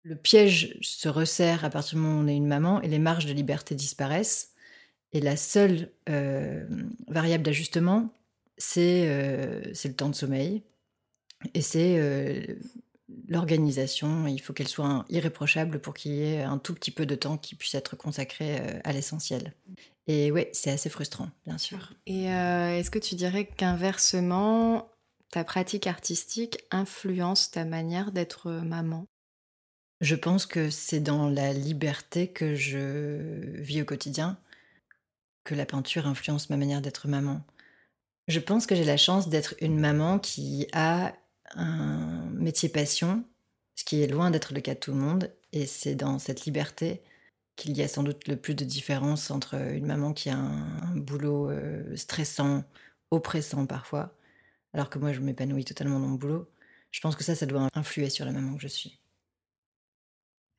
Le 0.03 0.17
piège 0.17 0.77
se 0.83 1.09
resserre 1.09 1.65
à 1.65 1.71
partir 1.71 1.97
du 1.97 2.03
moment 2.03 2.19
où 2.21 2.25
on 2.25 2.27
est 2.27 2.37
une 2.37 2.49
maman 2.49 2.83
et 2.83 2.89
les 2.89 2.99
marges 2.99 3.27
de 3.27 3.33
liberté 3.33 3.77
disparaissent. 3.77 4.53
Et 5.13 5.21
la 5.21 5.37
seule 5.37 5.91
euh, 6.09 6.67
variable 7.07 7.45
d'ajustement, 7.45 8.13
c'est 8.59 9.07
le 9.07 9.95
temps 9.95 10.09
de 10.09 10.15
sommeil 10.17 10.65
et 11.55 11.63
c'est 11.63 12.59
l'organisation. 13.29 14.27
Il 14.27 14.41
faut 14.41 14.53
qu'elle 14.53 14.69
soit 14.69 15.05
irréprochable 15.09 15.81
pour 15.81 15.95
qu'il 15.95 16.13
y 16.13 16.23
ait 16.23 16.43
un 16.43 16.59
tout 16.59 16.75
petit 16.75 16.91
peu 16.91 17.07
de 17.07 17.15
temps 17.15 17.37
qui 17.37 17.55
puisse 17.55 17.75
être 17.75 17.97
consacré 17.97 18.59
à 18.85 18.93
l'essentiel. 18.93 19.53
Et 20.07 20.31
ouais, 20.31 20.51
c'est 20.53 20.71
assez 20.71 20.91
frustrant, 20.91 21.31
bien 21.47 21.59
sûr. 21.59 21.93
Et 22.07 22.25
est-ce 22.25 22.91
que 22.91 22.99
tu 22.99 23.15
dirais 23.15 23.47
qu'inversement, 23.47 24.91
ta 25.31 25.45
pratique 25.45 25.87
artistique 25.87 26.59
influence 26.71 27.51
ta 27.51 27.65
manière 27.65 28.13
d'être 28.13 28.51
maman? 28.51 29.07
Je 30.01 30.17
pense 30.17 30.45
que 30.45 30.71
c'est 30.71 31.01
dans 31.01 31.31
la 31.31 31.53
liberté 31.53 32.29
que 32.29 32.55
je 32.55 33.61
vis 33.61 33.81
au 33.81 33.85
quotidien 33.85 34.37
que 35.45 35.55
la 35.55 35.67
peinture 35.67 36.07
influence 36.07 36.51
ma 36.51 36.57
manière 36.57 36.83
d'être 36.83 37.09
maman. 37.09 37.43
Je 38.29 38.41
pense 38.41 38.67
que 38.67 38.75
j'ai 38.75 38.85
la 38.85 38.97
chance 38.97 39.29
d'être 39.29 39.55
une 39.61 39.79
maman 39.79 40.19
qui 40.19 40.67
a 40.73 41.15
un 41.57 42.27
métier 42.31 42.69
passion, 42.69 43.25
ce 43.75 43.85
qui 43.85 44.03
est 44.03 44.07
loin 44.07 44.31
d'être 44.31 44.55
le 44.55 44.61
cas 44.61 44.75
de 44.75 44.81
tout 44.81 44.93
le 44.93 44.99
monde, 44.99 45.33
et 45.53 45.67
c'est 45.67 45.95
dans 45.95 46.19
cette 46.19 46.45
liberté 46.45 47.03
qu'il 47.57 47.77
y 47.77 47.83
a 47.83 47.89
sans 47.89 48.03
doute 48.03 48.27
le 48.29 48.37
plus 48.37 48.55
de 48.55 48.65
différence 48.65 49.31
entre 49.31 49.55
une 49.55 49.87
maman 49.87 50.13
qui 50.13 50.31
a 50.31 50.37
un, 50.37 50.97
boulot 50.97 51.51
euh, 51.51 51.97
stressant, 51.97 52.65
oppressant 53.11 53.67
parfois, 53.67 54.17
alors 54.73 54.91
que 54.91 54.99
moi 54.99 55.13
je 55.13 55.21
m'épanouis 55.21 55.65
totalement 55.65 56.01
dans 56.01 56.09
mon 56.09 56.17
boulot. 56.17 56.49
Je 56.91 57.01
pense 57.01 57.17
que 57.17 57.25
ça, 57.25 57.35
ça 57.35 57.47
doit 57.47 57.69
influer 57.75 58.11
sur 58.11 58.25
la 58.25 58.33
maman 58.33 58.55
que 58.57 58.63
je 58.63 58.69
suis. 58.69 59.01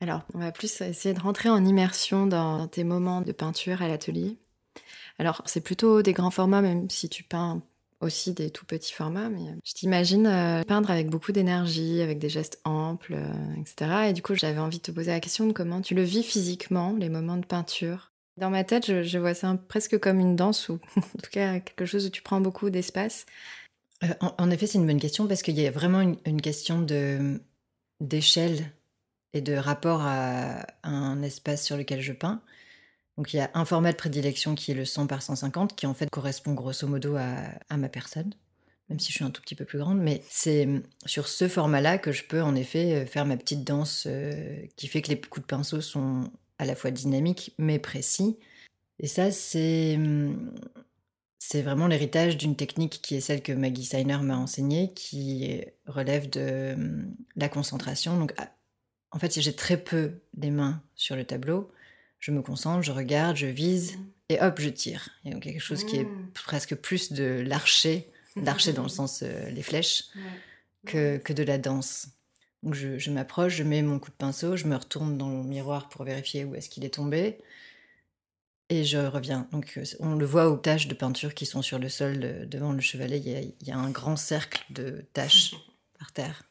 Alors, 0.01 0.23
on 0.33 0.39
va 0.39 0.51
plus 0.51 0.81
essayer 0.81 1.13
de 1.15 1.21
rentrer 1.21 1.49
en 1.49 1.63
immersion 1.63 2.27
dans 2.27 2.67
tes 2.67 2.83
moments 2.83 3.21
de 3.21 3.31
peinture 3.31 3.81
à 3.81 3.87
l'atelier. 3.87 4.37
Alors, 5.17 5.41
c'est 5.45 5.61
plutôt 5.61 6.01
des 6.01 6.11
grands 6.13 6.31
formats, 6.31 6.61
même 6.61 6.89
si 6.89 7.07
tu 7.07 7.23
peins 7.23 7.63
aussi 8.01 8.33
des 8.33 8.49
tout 8.49 8.65
petits 8.65 8.93
formats, 8.93 9.29
mais 9.29 9.55
je 9.63 9.73
t'imagine 9.73 10.27
euh, 10.27 10.63
peindre 10.63 10.91
avec 10.91 11.09
beaucoup 11.09 11.31
d'énergie, 11.31 12.01
avec 12.01 12.19
des 12.19 12.29
gestes 12.29 12.59
amples, 12.63 13.13
euh, 13.13 13.61
etc. 13.61 14.09
Et 14.09 14.13
du 14.13 14.21
coup, 14.21 14.35
j'avais 14.35 14.59
envie 14.59 14.77
de 14.77 14.83
te 14.83 14.91
poser 14.91 15.11
la 15.11 15.19
question 15.19 15.47
de 15.47 15.53
comment 15.53 15.81
tu 15.81 15.95
le 15.95 16.03
vis 16.03 16.23
physiquement, 16.23 16.95
les 16.97 17.09
moments 17.09 17.37
de 17.37 17.45
peinture. 17.45 18.11
Dans 18.37 18.49
ma 18.49 18.65
tête, 18.65 19.03
je, 19.03 19.17
vois 19.17 19.33
ça 19.33 19.57
presque 19.69 19.97
comme 19.97 20.19
une 20.19 20.35
danse, 20.35 20.67
ou 20.69 20.79
en 20.97 21.21
tout 21.21 21.29
cas 21.31 21.59
quelque 21.59 21.85
chose 21.85 22.05
où 22.05 22.09
tu 22.09 22.21
prends 22.21 22.41
beaucoup 22.41 22.69
d'espace. 22.69 23.25
Euh, 24.03 24.13
en, 24.19 24.51
effet, 24.51 24.67
c'est 24.67 24.77
une 24.77 24.87
bonne 24.87 24.99
question 24.99 25.27
parce 25.27 25.41
qu'il 25.41 25.57
y 25.57 25.65
a 25.65 25.71
vraiment 25.71 26.01
une, 26.01 26.41
question 26.41 26.85
d'échelle 28.01 28.71
et 29.33 29.41
de 29.41 29.53
rapport 29.53 30.01
à 30.01 30.65
un 30.83 31.21
espace 31.21 31.63
sur 31.63 31.77
lequel 31.77 32.01
je 32.01 32.11
peins. 32.11 32.41
Donc 33.17 33.33
il 33.33 33.37
y 33.37 33.39
a 33.39 33.49
un 33.53 33.65
format 33.65 33.91
de 33.91 33.97
prédilection 33.97 34.55
qui 34.55 34.71
est 34.71 34.75
le 34.75 34.85
100 34.85 35.07
par 35.07 35.21
150, 35.21 35.75
qui 35.75 35.85
en 35.85 35.93
fait 35.93 36.09
correspond 36.09 36.53
grosso 36.53 36.87
modo 36.87 37.15
à, 37.15 37.77
ma 37.77 37.89
personne, 37.89 38.33
même 38.89 38.99
si 38.99 39.11
je 39.11 39.17
suis 39.17 39.23
un 39.23 39.31
tout 39.31 39.41
petit 39.41 39.55
peu 39.55 39.65
plus 39.65 39.79
grande. 39.79 39.99
Mais 39.99 40.21
c'est 40.29 40.67
sur 41.05 41.27
ce 41.27 41.47
format-là 41.47 41.97
que 41.97 42.11
je 42.11 42.23
peux 42.23 42.41
en 42.41 42.55
effet 42.55 42.93
euh, 42.93 43.05
faire 43.05 43.25
ma 43.25 43.37
petite 43.37 43.63
danse 43.63 44.05
euh, 44.07 44.65
qui 44.75 44.87
fait 44.87 45.01
que 45.01 45.09
les 45.09 45.19
coups 45.19 45.45
de 45.45 45.47
pinceau 45.47 45.81
sont 45.81 46.29
à 46.59 46.65
la 46.65 46.75
fois 46.75 46.91
dynamiques 46.91 47.53
mais 47.57 47.79
précis. 47.79 48.37
Et 48.99 49.07
ça, 49.07 49.31
c'est 49.31 49.99
c'est 51.47 51.61
vraiment 51.61 51.87
l'héritage 51.87 52.37
d'une 52.37 52.55
technique 52.55 53.01
qui 53.03 53.15
est 53.15 53.21
celle 53.21 53.43
que 53.43 53.51
Maggie 53.51 53.85
Seiner 53.85 54.17
m'a 54.17 54.37
enseignée, 54.37 54.93
qui 54.93 55.61
relève 55.85 56.27
de 56.27 56.75
la 57.35 57.49
concentration. 57.49 58.17
Donc, 58.17 58.33
en 59.11 59.19
fait, 59.19 59.39
j'ai 59.39 59.53
très 59.53 59.77
peu 59.77 60.13
les 60.37 60.49
mains 60.49 60.81
sur 60.95 61.15
le 61.15 61.23
tableau, 61.23 61.71
je 62.25 62.31
me 62.31 62.41
concentre, 62.41 62.81
je 62.81 62.91
regarde, 62.91 63.35
je 63.35 63.45
vise, 63.45 63.97
mm. 63.97 64.05
et 64.29 64.41
hop, 64.41 64.59
je 64.59 64.69
tire. 64.69 65.09
Il 65.23 65.31
y 65.31 65.35
a 65.35 65.39
quelque 65.39 65.59
chose 65.59 65.83
qui 65.83 65.97
est 65.97 66.05
mm. 66.05 66.31
presque 66.33 66.73
plus 66.73 67.13
de 67.13 67.43
l'archer, 67.45 68.09
l'archer 68.35 68.73
dans 68.73 68.81
le 68.81 68.89
sens 68.89 69.21
euh, 69.21 69.47
les 69.51 69.61
flèches, 69.61 70.05
que, 70.87 71.17
que, 71.17 71.33
de 71.33 71.43
la 71.43 71.59
danse. 71.59 72.07
Donc 72.63 72.73
je, 72.73 73.11
m'approche, 73.11 73.53
je 73.53 73.61
mets 73.61 73.83
mon 73.83 73.99
coup 73.99 74.09
de 74.09 74.15
pinceau, 74.15 74.57
je 74.57 74.65
me 74.65 74.75
retourne 74.75 75.19
dans 75.19 75.29
le 75.29 75.43
miroir 75.43 75.87
pour 75.87 76.03
vérifier 76.03 76.45
où 76.45 76.55
est-ce 76.55 76.67
qu'il 76.67 76.83
est 76.83 76.95
tombé, 76.95 77.37
et 78.69 78.83
je 78.85 78.97
reviens. 78.97 79.47
Donc 79.51 79.73
euh, 79.77 79.83
on 79.99 80.15
le 80.15 80.25
voit 80.25 80.49
aux 80.49 80.57
taches 80.57 80.87
de 80.87 80.95
peinture 80.95 81.35
qui 81.35 81.45
sont 81.45 81.61
sur 81.61 81.77
le 81.77 81.89
sol 81.89 82.21
euh, 82.23 82.45
devant 82.47 82.71
le 82.71 82.81
chevalet, 82.81 83.19
il 83.19 83.67
y, 83.67 83.71
a, 83.71 83.77
un 83.77 83.91
grand 83.91 84.15
cercle 84.15 84.65
de 84.71 85.05
taches 85.13 85.53
par 85.99 86.11
terre 86.11 86.41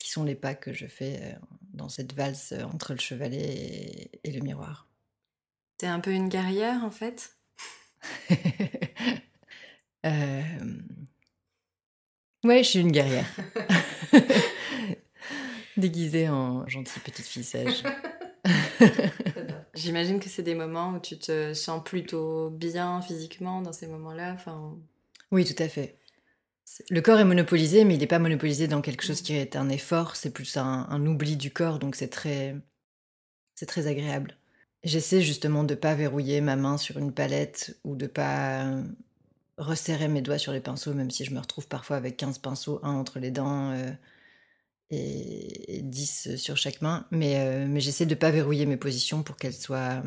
qui 0.00 0.10
sont 0.10 0.24
les 0.24 0.34
pas 0.34 0.56
que 0.56 0.72
je 0.72 0.86
fais 0.86 1.36
dans 1.74 1.88
cette 1.88 2.12
valse 2.12 2.52
entre 2.72 2.92
le 2.92 2.98
chevalet 2.98 4.10
et 4.24 4.32
le 4.32 4.40
miroir. 4.40 4.88
T'es 5.82 5.88
un 5.88 5.98
peu 5.98 6.12
une 6.12 6.28
guerrière 6.28 6.84
en 6.84 6.92
fait 6.92 7.36
euh... 10.06 10.42
Ouais, 12.44 12.62
je 12.62 12.68
suis 12.68 12.78
une 12.78 12.92
guerrière. 12.92 13.26
Déguisée 15.76 16.28
en 16.28 16.68
gentille 16.68 17.02
petite 17.02 17.26
fille 17.26 17.42
sage. 17.42 17.82
J'imagine 19.74 20.20
que 20.20 20.28
c'est 20.28 20.44
des 20.44 20.54
moments 20.54 20.90
où 20.92 21.00
tu 21.00 21.18
te 21.18 21.52
sens 21.52 21.82
plutôt 21.82 22.50
bien 22.50 23.02
physiquement 23.02 23.60
dans 23.60 23.72
ces 23.72 23.88
moments-là. 23.88 24.34
Enfin... 24.34 24.78
Oui, 25.32 25.44
tout 25.44 25.60
à 25.60 25.68
fait. 25.68 25.98
Le 26.90 27.00
corps 27.00 27.18
est 27.18 27.24
monopolisé, 27.24 27.84
mais 27.84 27.94
il 27.94 27.98
n'est 27.98 28.06
pas 28.06 28.20
monopolisé 28.20 28.68
dans 28.68 28.82
quelque 28.82 29.02
chose 29.02 29.20
qui 29.20 29.34
est 29.34 29.56
un 29.56 29.68
effort, 29.68 30.14
c'est 30.14 30.32
plus 30.32 30.56
un, 30.56 30.86
un 30.88 31.04
oubli 31.06 31.36
du 31.36 31.52
corps, 31.52 31.80
donc 31.80 31.96
c'est 31.96 32.06
très, 32.06 32.54
c'est 33.56 33.66
très 33.66 33.88
agréable. 33.88 34.36
J'essaie 34.84 35.22
justement 35.22 35.62
de 35.62 35.76
pas 35.76 35.94
verrouiller 35.94 36.40
ma 36.40 36.56
main 36.56 36.76
sur 36.76 36.98
une 36.98 37.12
palette 37.12 37.78
ou 37.84 37.94
de 37.94 38.08
pas 38.08 38.64
euh, 38.66 38.82
resserrer 39.56 40.08
mes 40.08 40.22
doigts 40.22 40.38
sur 40.38 40.52
les 40.52 40.60
pinceaux, 40.60 40.92
même 40.92 41.10
si 41.10 41.24
je 41.24 41.32
me 41.32 41.38
retrouve 41.38 41.68
parfois 41.68 41.96
avec 41.96 42.16
15 42.16 42.38
pinceaux, 42.38 42.80
un 42.82 42.90
entre 42.90 43.20
les 43.20 43.30
dents 43.30 43.70
euh, 43.70 43.92
et, 44.90 45.82
10 45.84 46.34
sur 46.34 46.56
chaque 46.56 46.82
main. 46.82 47.06
Mais, 47.12 47.36
euh, 47.38 47.66
mais 47.68 47.78
j'essaie 47.78 48.06
de 48.06 48.14
pas 48.16 48.32
verrouiller 48.32 48.66
mes 48.66 48.76
positions 48.76 49.22
pour 49.22 49.36
qu'elles 49.36 49.54
soient 49.54 50.02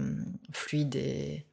fluides 0.51 0.97
et, 0.97 1.45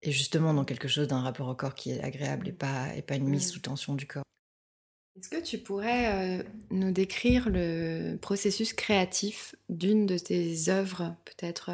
et, 0.00 0.10
justement 0.10 0.54
dans 0.54 0.64
quelque 0.64 0.88
chose 0.88 1.06
d'un 1.06 1.20
rapport 1.20 1.48
au 1.48 1.54
corps 1.54 1.74
qui 1.74 1.90
est 1.90 2.02
agréable 2.02 2.48
et 2.48 2.52
pas, 2.52 2.94
et 2.96 3.02
pas 3.02 3.16
une 3.16 3.28
mise 3.28 3.46
mmh. 3.46 3.50
sous 3.50 3.60
tension 3.60 3.94
du 3.94 4.06
corps. 4.06 4.24
Est-ce 5.18 5.28
que 5.28 5.42
tu 5.42 5.58
pourrais 5.58 6.44
nous 6.70 6.90
décrire 6.90 7.48
le 7.50 8.16
processus 8.16 8.72
créatif 8.72 9.54
d'une 9.68 10.06
de 10.06 10.18
tes 10.18 10.70
œuvres, 10.70 11.14
peut-être 11.24 11.70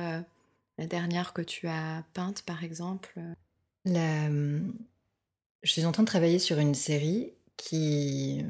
la 0.81 0.87
dernière 0.87 1.35
que 1.35 1.43
tu 1.43 1.69
as 1.69 2.03
peinte, 2.15 2.41
par 2.43 2.65
exemple 2.65 3.21
Je 3.85 5.71
suis 5.71 5.85
en 5.85 5.93
train 5.93 6.05
de 6.05 6.09
travailler 6.09 6.39
sur 6.39 6.59
une 6.59 6.75
série 6.75 7.35
qui 7.59 8.43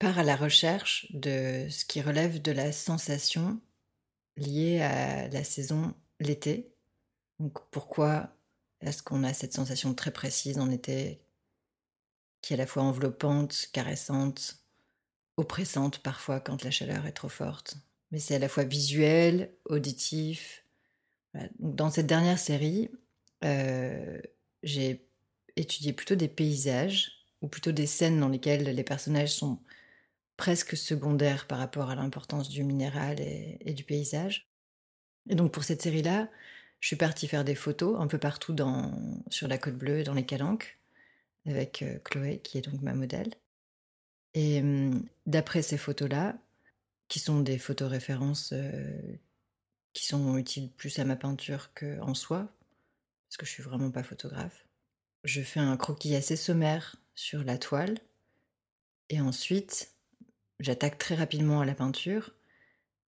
part 0.00 0.18
à 0.18 0.24
la 0.24 0.34
recherche 0.34 1.06
de 1.12 1.68
ce 1.70 1.84
qui 1.84 2.02
relève 2.02 2.42
de 2.42 2.50
la 2.50 2.72
sensation 2.72 3.60
liée 4.36 4.80
à 4.82 5.28
la 5.28 5.44
saison 5.44 5.94
l'été. 6.18 6.74
Donc 7.38 7.70
pourquoi 7.70 8.36
est-ce 8.80 9.04
qu'on 9.04 9.22
a 9.22 9.32
cette 9.32 9.52
sensation 9.52 9.94
très 9.94 10.10
précise 10.10 10.58
en 10.58 10.70
été 10.70 11.20
qui 12.42 12.52
est 12.52 12.56
à 12.56 12.58
la 12.58 12.66
fois 12.66 12.82
enveloppante, 12.82 13.68
caressante, 13.72 14.58
oppressante 15.36 16.00
parfois 16.00 16.40
quand 16.40 16.64
la 16.64 16.72
chaleur 16.72 17.06
est 17.06 17.12
trop 17.12 17.28
forte. 17.28 17.76
Mais 18.10 18.18
c'est 18.18 18.34
à 18.34 18.40
la 18.40 18.48
fois 18.48 18.64
visuel, 18.64 19.54
auditif, 19.66 20.63
dans 21.58 21.90
cette 21.90 22.06
dernière 22.06 22.38
série, 22.38 22.90
euh, 23.44 24.20
j'ai 24.62 25.06
étudié 25.56 25.92
plutôt 25.92 26.14
des 26.14 26.28
paysages, 26.28 27.26
ou 27.42 27.48
plutôt 27.48 27.72
des 27.72 27.86
scènes 27.86 28.20
dans 28.20 28.28
lesquelles 28.28 28.64
les 28.64 28.84
personnages 28.84 29.34
sont 29.34 29.58
presque 30.36 30.76
secondaires 30.76 31.46
par 31.46 31.58
rapport 31.58 31.90
à 31.90 31.94
l'importance 31.94 32.48
du 32.48 32.64
minéral 32.64 33.20
et, 33.20 33.74
du 33.74 33.84
paysage. 33.84 34.48
Et 35.28 35.34
donc 35.34 35.52
pour 35.52 35.64
cette 35.64 35.82
série-là, 35.82 36.28
je 36.80 36.88
suis 36.88 36.96
partie 36.96 37.28
faire 37.28 37.44
des 37.44 37.54
photos 37.54 38.00
un 38.00 38.06
peu 38.06 38.18
partout 38.18 38.56
sur 39.28 39.48
la 39.48 39.58
côte 39.58 39.76
bleue, 39.76 40.02
dans 40.02 40.14
les 40.14 40.26
calanques, 40.26 40.78
avec 41.46 41.82
euh, 41.82 41.98
Chloé, 42.04 42.40
qui 42.40 42.58
est 42.58 42.62
donc 42.62 42.80
ma 42.82 42.94
modèle. 42.94 43.34
Et 44.34 44.60
hum, 44.60 45.06
d'après 45.26 45.62
ces 45.62 45.76
photos-là, 45.78 46.36
qui 47.08 47.18
sont 47.20 47.40
des 47.40 47.58
photos 47.58 47.90
références 47.90 48.52
euh, 48.52 49.18
qui 49.94 50.04
sont 50.04 50.36
utiles 50.36 50.70
plus 50.70 50.98
à 50.98 51.04
ma 51.04 51.16
peinture 51.16 51.72
qu'en 51.74 52.14
soi, 52.14 52.48
parce 53.28 53.36
que 53.38 53.46
je 53.46 53.50
suis 53.52 53.62
vraiment 53.62 53.90
pas 53.90 54.02
photographe. 54.02 54.66
Je 55.22 55.40
fais 55.40 55.60
un 55.60 55.76
croquis 55.76 56.14
assez 56.14 56.36
sommaire 56.36 56.96
sur 57.14 57.44
la 57.44 57.56
toile, 57.56 57.98
et 59.08 59.20
ensuite 59.20 59.92
j'attaque 60.60 60.98
très 60.98 61.14
rapidement 61.14 61.60
à 61.60 61.64
la 61.64 61.74
peinture, 61.74 62.34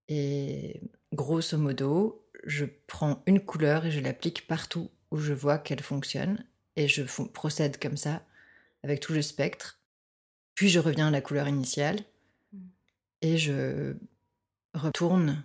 et 0.09 0.81
grosso 1.13 1.59
modo, 1.59 2.25
je 2.45 2.65
prends 2.87 3.23
une 3.27 3.45
couleur 3.45 3.85
et 3.85 3.91
je 3.91 4.01
l'applique 4.01 4.47
partout 4.47 4.91
où 5.11 5.19
je 5.19 5.33
vois 5.33 5.59
qu'elle 5.59 5.83
fonctionne, 5.83 6.45
et 6.77 6.89
je 6.89 7.03
procède 7.25 7.81
comme 7.81 7.97
ça 7.97 8.25
avec 8.85 9.01
tout 9.01 9.13
le 9.13 9.23
spectre. 9.23 9.81
Puis 10.55 10.69
je 10.69 10.79
reviens 10.79 11.09
à 11.09 11.11
la 11.11 11.21
couleur 11.21 11.49
initiale, 11.49 11.99
mmh. 12.53 12.59
et 13.23 13.39
je 13.39 13.97
retourne 14.73 15.45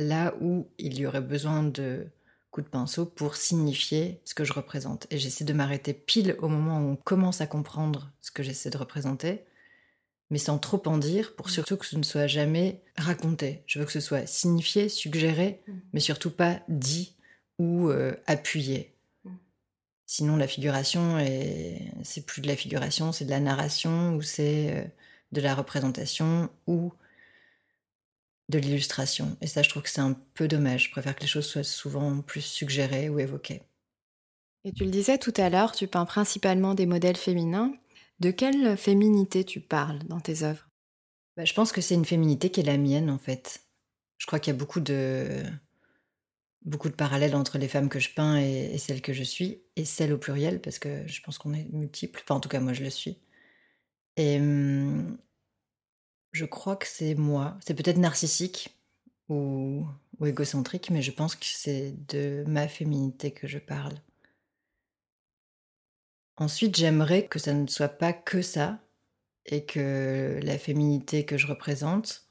là 0.00 0.34
où 0.40 0.68
il 0.78 0.98
y 0.98 1.06
aurait 1.06 1.20
besoin 1.20 1.62
de 1.62 2.06
coup 2.50 2.62
de 2.62 2.68
pinceau 2.68 3.06
pour 3.06 3.36
signifier 3.36 4.20
ce 4.24 4.34
que 4.34 4.44
je 4.44 4.52
représente. 4.52 5.06
Et 5.10 5.18
j'essaie 5.18 5.44
de 5.44 5.52
m'arrêter 5.52 5.92
pile 5.92 6.34
au 6.40 6.48
moment 6.48 6.80
où 6.80 6.90
on 6.92 6.96
commence 6.96 7.40
à 7.40 7.46
comprendre 7.46 8.10
ce 8.20 8.30
que 8.30 8.42
j'essaie 8.42 8.70
de 8.70 8.78
représenter, 8.78 9.44
mais 10.30 10.38
sans 10.38 10.58
trop 10.58 10.82
en 10.86 10.98
dire, 10.98 11.34
pour 11.36 11.50
surtout 11.50 11.76
que 11.76 11.86
ce 11.86 11.96
ne 11.96 12.02
soit 12.02 12.26
jamais 12.26 12.82
raconté. 12.96 13.62
Je 13.66 13.78
veux 13.78 13.84
que 13.84 13.92
ce 13.92 14.00
soit 14.00 14.26
signifié, 14.26 14.88
suggéré, 14.88 15.62
mais 15.92 16.00
surtout 16.00 16.30
pas 16.30 16.60
dit 16.68 17.14
ou 17.58 17.88
euh, 17.88 18.14
appuyé. 18.26 18.94
Sinon, 20.06 20.36
la 20.36 20.48
figuration, 20.48 21.24
c'est 22.02 22.26
plus 22.26 22.42
de 22.42 22.48
la 22.48 22.56
figuration, 22.56 23.12
c'est 23.12 23.26
de 23.26 23.30
la 23.30 23.38
narration, 23.38 24.16
ou 24.16 24.22
c'est 24.22 24.76
euh, 24.76 24.84
de 25.30 25.40
la 25.40 25.54
représentation, 25.54 26.50
ou 26.66 26.92
de 28.50 28.58
l'illustration. 28.58 29.36
Et 29.40 29.46
ça, 29.46 29.62
je 29.62 29.68
trouve 29.68 29.82
que 29.82 29.88
c'est 29.88 30.00
un 30.00 30.16
peu 30.34 30.48
dommage. 30.48 30.86
Je 30.86 30.90
préfère 30.90 31.14
que 31.14 31.22
les 31.22 31.26
choses 31.26 31.46
soient 31.46 31.64
souvent 31.64 32.20
plus 32.20 32.42
suggérées 32.42 33.08
ou 33.08 33.18
évoquées. 33.18 33.62
Et 34.64 34.72
tu 34.72 34.84
le 34.84 34.90
disais 34.90 35.16
tout 35.16 35.32
à 35.36 35.48
l'heure, 35.48 35.72
tu 35.72 35.86
peins 35.86 36.04
principalement 36.04 36.74
des 36.74 36.86
modèles 36.86 37.16
féminins. 37.16 37.72
De 38.18 38.30
quelle 38.30 38.76
féminité 38.76 39.44
tu 39.44 39.60
parles 39.60 40.00
dans 40.08 40.20
tes 40.20 40.42
œuvres? 40.42 40.68
Bah, 41.36 41.44
Je 41.46 41.54
pense 41.54 41.72
que 41.72 41.80
c'est 41.80 41.94
une 41.94 42.04
féminité 42.04 42.50
qui 42.50 42.60
est 42.60 42.64
la 42.64 42.76
mienne, 42.76 43.08
en 43.08 43.18
fait. 43.18 43.62
Je 44.18 44.26
crois 44.26 44.38
qu'il 44.38 44.52
y 44.52 44.56
a 44.56 44.58
beaucoup 44.58 44.80
de, 44.80 45.42
beaucoup 46.62 46.90
de 46.90 46.94
parallèles 46.94 47.34
entre 47.34 47.56
les 47.56 47.68
femmes 47.68 47.88
que 47.88 47.98
je 47.98 48.10
peins 48.10 48.38
et, 48.38 48.76
celles 48.76 49.00
que 49.00 49.14
je 49.14 49.22
suis, 49.22 49.62
et 49.76 49.86
celles 49.86 50.12
au 50.12 50.18
pluriel, 50.18 50.60
parce 50.60 50.78
que 50.78 51.06
je 51.06 51.22
pense 51.22 51.38
qu'on 51.38 51.54
est 51.54 51.68
multiples. 51.72 52.20
Enfin, 52.22 52.34
en 52.34 52.40
tout 52.40 52.50
cas, 52.50 52.60
moi, 52.60 52.74
je 52.74 52.84
le 52.84 52.90
suis. 52.90 53.18
Et 54.16 54.38
hum, 54.38 55.18
je 56.32 56.44
crois 56.44 56.76
que 56.76 56.86
c'est 56.86 57.14
moi. 57.14 57.58
C'est 57.64 57.74
peut-être 57.74 57.98
narcissique 57.98 58.76
ou, 59.28 59.86
égocentrique, 60.24 60.90
mais 60.90 61.02
je 61.02 61.12
pense 61.12 61.34
que 61.34 61.46
c'est 61.46 61.94
de 62.08 62.44
ma 62.46 62.68
féminité 62.68 63.30
que 63.32 63.46
je 63.46 63.58
parle. 63.58 63.94
Ensuite, 66.36 66.76
j'aimerais 66.76 67.26
que 67.26 67.38
ça 67.38 67.52
ne 67.52 67.66
soit 67.66 67.88
pas 67.88 68.12
que 68.12 68.42
ça, 68.42 68.80
et 69.46 69.64
que 69.64 70.38
la 70.42 70.58
féminité 70.58 71.24
que 71.24 71.36
je 71.38 71.46
représente 71.46 72.28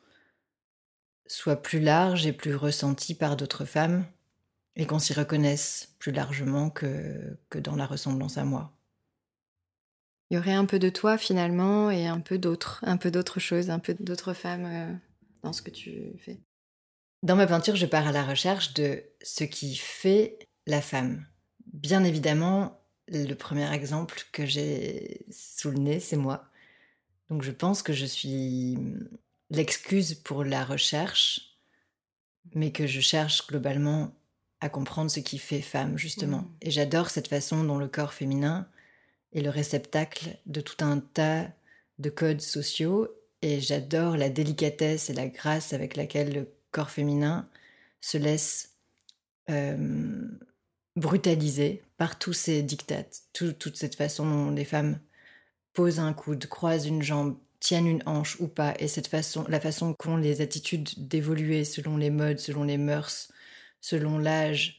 soit 1.28 1.62
plus 1.62 1.80
large 1.80 2.26
et 2.26 2.34
plus 2.34 2.56
ressentie 2.56 3.16
par 3.16 3.36
d'autres 3.38 3.66
femmes, 3.66 4.06
et 4.76 4.86
qu'on 4.86 5.00
s'y 5.00 5.14
reconnaisse 5.14 5.96
plus 6.00 6.12
largement 6.12 6.70
que, 6.70 7.38
que 7.50 7.60
dans 7.60 7.76
la 7.76 7.86
ressemblance 7.86 8.38
à 8.38 8.46
moi 8.46 8.79
il 10.30 10.36
y 10.36 10.38
aurait 10.38 10.54
un 10.54 10.66
peu 10.66 10.80
de 10.80 10.90
toi 10.90 11.18
finalement 11.18 11.90
et 11.90 12.08
un 12.08 12.20
peu 12.20 12.38
d'autres, 12.38 12.80
un 12.84 12.98
peu 12.98 13.12
d'autres 13.12 13.40
choses, 13.40 13.70
un 13.70 13.80
peu 13.80 13.96
d'autres 14.00 14.34
femmes 14.34 14.66
euh, 14.66 14.94
dans 15.44 15.54
ce 15.54 15.62
que 15.62 15.72
tu 15.72 16.14
fais. 16.20 16.40
Dans 17.24 17.36
ma 17.36 17.48
peinture, 17.48 17.76
je 17.76 17.86
pars 17.86 18.08
à 18.08 18.12
la 18.12 18.24
recherche 18.24 18.74
de 18.74 19.04
ce 19.22 19.44
qui 19.44 19.76
fait 19.76 20.38
la 20.68 20.82
femme. 20.82 21.26
Bien 21.74 22.04
évidemment, 22.04 22.80
le 23.08 23.34
premier 23.34 23.72
exemple 23.74 24.24
que 24.32 24.46
j'ai 24.46 25.26
sous 25.32 25.72
le 25.72 25.80
nez, 25.80 26.00
c'est 26.00 26.16
moi. 26.16 26.46
Donc 27.30 27.44
je 27.44 27.52
pense 27.52 27.82
que 27.82 27.94
je 27.94 28.06
suis 28.06 28.78
l'excuse 29.50 30.14
pour 30.14 30.44
la 30.44 30.64
recherche, 30.64 31.58
mais 32.54 32.72
que 32.72 32.88
je 32.88 33.02
cherche 33.02 33.48
globalement 33.48 34.16
à 34.62 34.70
comprendre 34.70 35.10
ce 35.10 35.20
qui 35.20 35.40
fait 35.40 35.62
femme, 35.62 35.98
justement. 35.98 36.40
Mmh. 36.42 36.56
Et 36.62 36.72
j'adore 36.72 37.10
cette 37.10 37.28
façon 37.28 37.64
dont 37.64 37.78
le 37.78 37.88
corps 37.88 38.14
féminin 38.14 38.68
est 39.34 39.42
le 39.42 39.50
réceptacle 39.50 40.38
de 40.46 40.62
tout 40.62 40.84
un 40.84 41.00
tas 41.00 41.48
de 42.00 42.10
codes 42.10 42.42
sociaux. 42.42 43.08
Et 43.42 43.62
j'adore 43.62 44.18
la 44.18 44.30
délicatesse 44.30 45.10
et 45.10 45.14
la 45.14 45.28
grâce 45.28 45.74
avec 45.74 45.96
laquelle 45.96 46.34
le 46.34 46.52
corps 46.72 46.92
féminin 46.92 47.48
se 48.02 48.18
laisse 48.18 48.76
euh, 49.50 50.28
brutaliser 50.96 51.84
par 51.98 52.20
tous 52.20 52.34
ces 52.34 52.64
dictates, 52.64 53.24
toute 53.34 53.78
cette 53.78 53.96
façon 53.96 54.26
dont 54.26 54.52
les 54.52 54.66
femmes 54.66 55.00
posent 55.74 56.00
un 56.00 56.14
coude, 56.14 56.46
croisent 56.48 56.88
une 56.88 57.02
jambe, 57.02 57.38
tiennent 57.60 57.88
une 57.88 58.04
hanche 58.06 58.40
ou 58.40 58.48
pas, 58.48 58.74
et 58.80 58.88
cette 58.88 59.08
façon, 59.08 59.46
la 59.48 59.60
façon 59.60 59.94
qu'ont 59.94 60.18
les 60.18 60.42
attitudes 60.42 60.90
d'évoluer 61.08 61.66
selon 61.66 61.98
les 61.98 62.10
modes, 62.10 62.40
selon 62.40 62.64
les 62.64 62.78
mœurs, 62.78 63.32
selon 63.82 64.18
l'âge, 64.18 64.79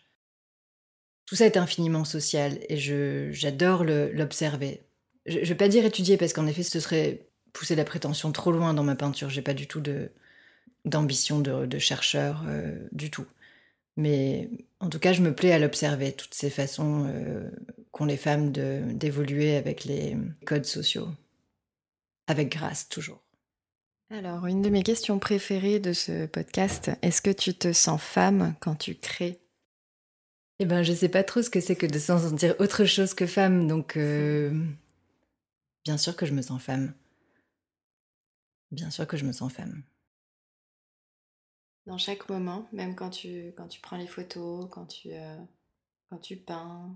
tout 1.31 1.37
ça 1.37 1.47
est 1.47 1.57
infiniment 1.57 2.05
social 2.05 2.59
et 2.69 2.77
j'adore 2.77 3.85
l'observer. 3.85 4.83
Je 5.27 5.39
ne 5.39 5.45
vais 5.45 5.55
pas 5.55 5.69
dire 5.69 5.85
étudier 5.85 6.17
parce 6.17 6.33
qu'en 6.33 6.49
effet, 6.49 6.65
ce 6.65 6.81
serait 6.81 7.29
pousser 7.53 7.77
la 7.77 7.85
prétention 7.85 8.33
trop 8.33 8.51
loin 8.51 8.75
dans 8.75 8.83
ma 8.83 8.97
peinture. 8.97 9.31
J'ai 9.31 9.41
pas 9.41 9.55
du 9.55 9.69
tout 9.69 9.81
d'ambition 10.85 11.39
de, 11.39 11.79
chercheur 11.79 12.43
euh, 12.49 12.77
du 12.91 13.13
tout. 13.13 13.27
Mais 13.97 14.51
en 14.81 14.89
tout 14.89 14.99
cas, 14.99 15.13
je 15.13 15.23
me 15.23 15.33
plais 15.33 15.53
à 15.53 15.61
l'observer, 15.61 16.11
toutes 16.11 16.35
ces 16.35 16.51
façons 16.51 17.07
euh, 17.07 17.49
qu'ont 17.93 18.07
les 18.07 18.17
femmes 18.17 18.51
d'évoluer 18.51 19.55
avec 19.55 19.85
les 19.85 20.17
codes 20.47 20.67
sociaux. 20.67 21.11
Avec 22.27 22.51
grâce, 22.51 22.89
toujours. 22.89 23.23
Alors, 24.11 24.47
une 24.47 24.63
de 24.63 24.69
mes 24.69 24.83
questions 24.83 25.21
préférées 25.21 25.79
de 25.79 25.93
ce 25.93 26.27
podcast, 26.27 26.91
est-ce 27.03 27.23
que 27.23 27.31
tu 27.31 27.55
te 27.55 27.73
sens 27.73 28.03
femme 28.03 28.57
quand 28.59 28.75
tu 28.75 28.97
crées? 28.97 29.39
Eh 30.61 30.67
ben, 30.67 30.83
je 30.83 30.93
sais 30.93 31.09
pas 31.09 31.25
trop 31.25 31.41
ce 31.41 31.49
que 31.49 31.59
c'est 31.59 31.75
que 31.75 31.87
de 31.87 31.99
se 31.99 32.19
sentir 32.19 32.55
autre 32.59 32.85
chose 32.85 33.15
que 33.15 33.27
femme, 33.27 33.67
donc 33.67 33.97
euh, 33.97 34.53
bien 35.85 35.97
sûr 35.97 36.15
que 36.15 36.27
je 36.27 36.35
me 36.35 36.43
sens 36.43 36.63
femme. 36.63 36.93
Bien 38.71 38.91
sûr 38.91 39.07
que 39.07 39.17
je 39.17 39.25
me 39.25 39.33
sens 39.33 39.51
femme. 39.51 39.83
Dans 41.87 41.97
chaque 41.97 42.29
moment, 42.29 42.69
même 42.73 42.95
quand 42.95 43.09
tu, 43.09 43.55
quand 43.57 43.69
tu 43.69 43.81
prends 43.81 43.97
les 43.97 44.07
photos, 44.07 44.69
quand 44.71 44.85
tu, 44.85 45.09
euh, 45.13 45.37
quand 46.11 46.19
tu 46.19 46.37
peins. 46.37 46.95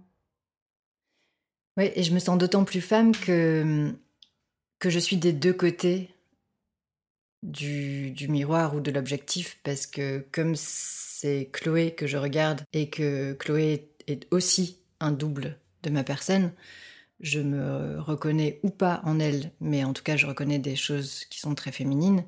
Oui, 1.79 1.90
et 1.94 2.03
je 2.03 2.12
me 2.12 2.18
sens 2.18 2.37
d'autant 2.37 2.64
plus 2.64 2.83
femme 2.83 3.16
que, 3.16 3.94
que 4.79 4.90
je 4.90 4.98
suis 4.98 5.16
des 5.16 5.33
deux 5.33 5.55
côtés 5.55 6.13
du, 7.44 8.11
du 8.11 8.28
miroir 8.28 8.74
ou 8.74 8.80
de 8.80 8.90
l'objectif, 8.90 9.59
parce 9.62 9.87
que 9.87 10.24
comme 10.33 10.54
c'est 10.57 11.50
Chloé 11.52 11.92
que 11.92 12.07
je 12.07 12.16
regarde 12.16 12.62
et 12.72 12.90
que 12.90 13.35
Chloé 13.35 13.90
est 14.09 14.26
aussi 14.33 14.78
un 15.00 15.12
double 15.12 15.59
de 15.83 15.90
ma 15.90 16.02
personne, 16.02 16.52
je 17.20 17.40
me 17.40 18.00
reconnais 18.00 18.61
ou 18.62 18.70
pas 18.70 19.00
en 19.04 19.20
elle, 19.20 19.52
mais 19.61 19.85
en 19.85 19.92
tout 19.92 20.02
cas 20.02 20.16
je 20.16 20.26
reconnais 20.26 20.59
des 20.59 20.76
choses 20.76 21.24
qui 21.26 21.38
sont 21.38 21.54
très 21.54 21.70
féminines 21.70 22.24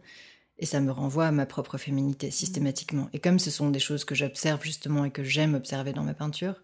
et 0.59 0.67
ça 0.67 0.81
me 0.81 0.91
renvoie 0.91 1.27
à 1.27 1.33
ma 1.33 1.47
propre 1.47 1.79
féminité 1.79 2.31
systématiquement. 2.31 3.09
Et 3.13 3.19
comme 3.19 3.39
ce 3.39 3.51
sont 3.51 3.71
des 3.71 3.79
choses 3.79 4.05
que 4.05 4.15
j'observe 4.15 4.63
justement 4.63 5.05
et 5.05 5.11
que 5.11 5.25
j'aime 5.25 5.55
observer 5.55 5.93
dans 5.93 6.05
ma 6.05 6.15
peinture, 6.15 6.63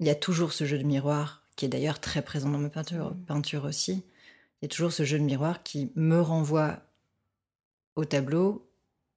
il 0.00 0.06
y 0.06 0.10
a 0.10 0.14
toujours 0.14 0.52
ce 0.52 0.64
jeu 0.64 0.78
de 0.78 0.84
miroir 0.84 1.42
qui 1.56 1.64
est 1.64 1.68
d'ailleurs 1.68 2.00
très 2.00 2.22
présent 2.22 2.48
dans 2.48 2.58
ma 2.58 2.70
peinture, 2.70 3.16
peinture 3.26 3.64
aussi. 3.64 4.04
Il 4.60 4.64
y 4.64 4.66
a 4.66 4.68
toujours 4.68 4.92
ce 4.92 5.04
jeu 5.04 5.18
de 5.18 5.24
miroir 5.24 5.62
qui 5.62 5.90
me 5.96 6.20
renvoie 6.20 6.80
au 7.98 8.04
tableau 8.04 8.70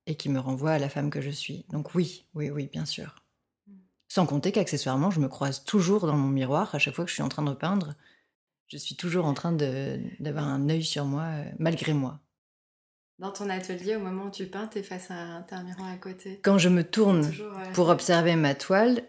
et 0.07 0.15
qui 0.15 0.27
me 0.27 0.39
renvoie 0.39 0.71
à 0.71 0.79
la 0.79 0.89
femme 0.89 1.11
que 1.11 1.21
je 1.21 1.29
suis. 1.29 1.65
Donc 1.69 1.93
oui, 1.93 2.25
oui, 2.33 2.49
oui, 2.49 2.67
bien 2.71 2.85
sûr. 2.85 3.23
Sans 4.07 4.25
compter 4.25 4.51
qu'accessoirement, 4.51 5.11
je 5.11 5.19
me 5.19 5.27
croise 5.27 5.63
toujours 5.63 6.07
dans 6.07 6.17
mon 6.17 6.29
miroir 6.29 6.73
à 6.73 6.79
chaque 6.79 6.95
fois 6.95 7.05
que 7.05 7.09
je 7.09 7.13
suis 7.13 7.23
en 7.23 7.29
train 7.29 7.43
de 7.43 7.53
peindre. 7.53 7.93
Je 8.67 8.77
suis 8.77 8.95
toujours 8.95 9.25
en 9.25 9.35
train 9.35 9.51
d'avoir 9.51 10.47
un 10.47 10.67
œil 10.67 10.83
sur 10.83 11.05
moi, 11.05 11.25
euh, 11.25 11.43
malgré 11.59 11.93
moi. 11.93 12.19
Dans 13.19 13.31
ton 13.31 13.49
atelier, 13.51 13.95
au 13.95 13.99
moment 13.99 14.25
où 14.25 14.31
tu 14.31 14.47
peins, 14.47 14.67
tu 14.67 14.79
es 14.79 14.83
face 14.83 15.11
à 15.11 15.45
un, 15.51 15.63
miroir 15.63 15.89
à 15.89 15.97
côté. 15.97 16.39
Quand 16.43 16.57
je 16.57 16.69
me 16.69 16.83
tourne 16.83 17.31
pour 17.73 17.89
observer 17.89 18.35
ma 18.35 18.55
toile, 18.55 19.03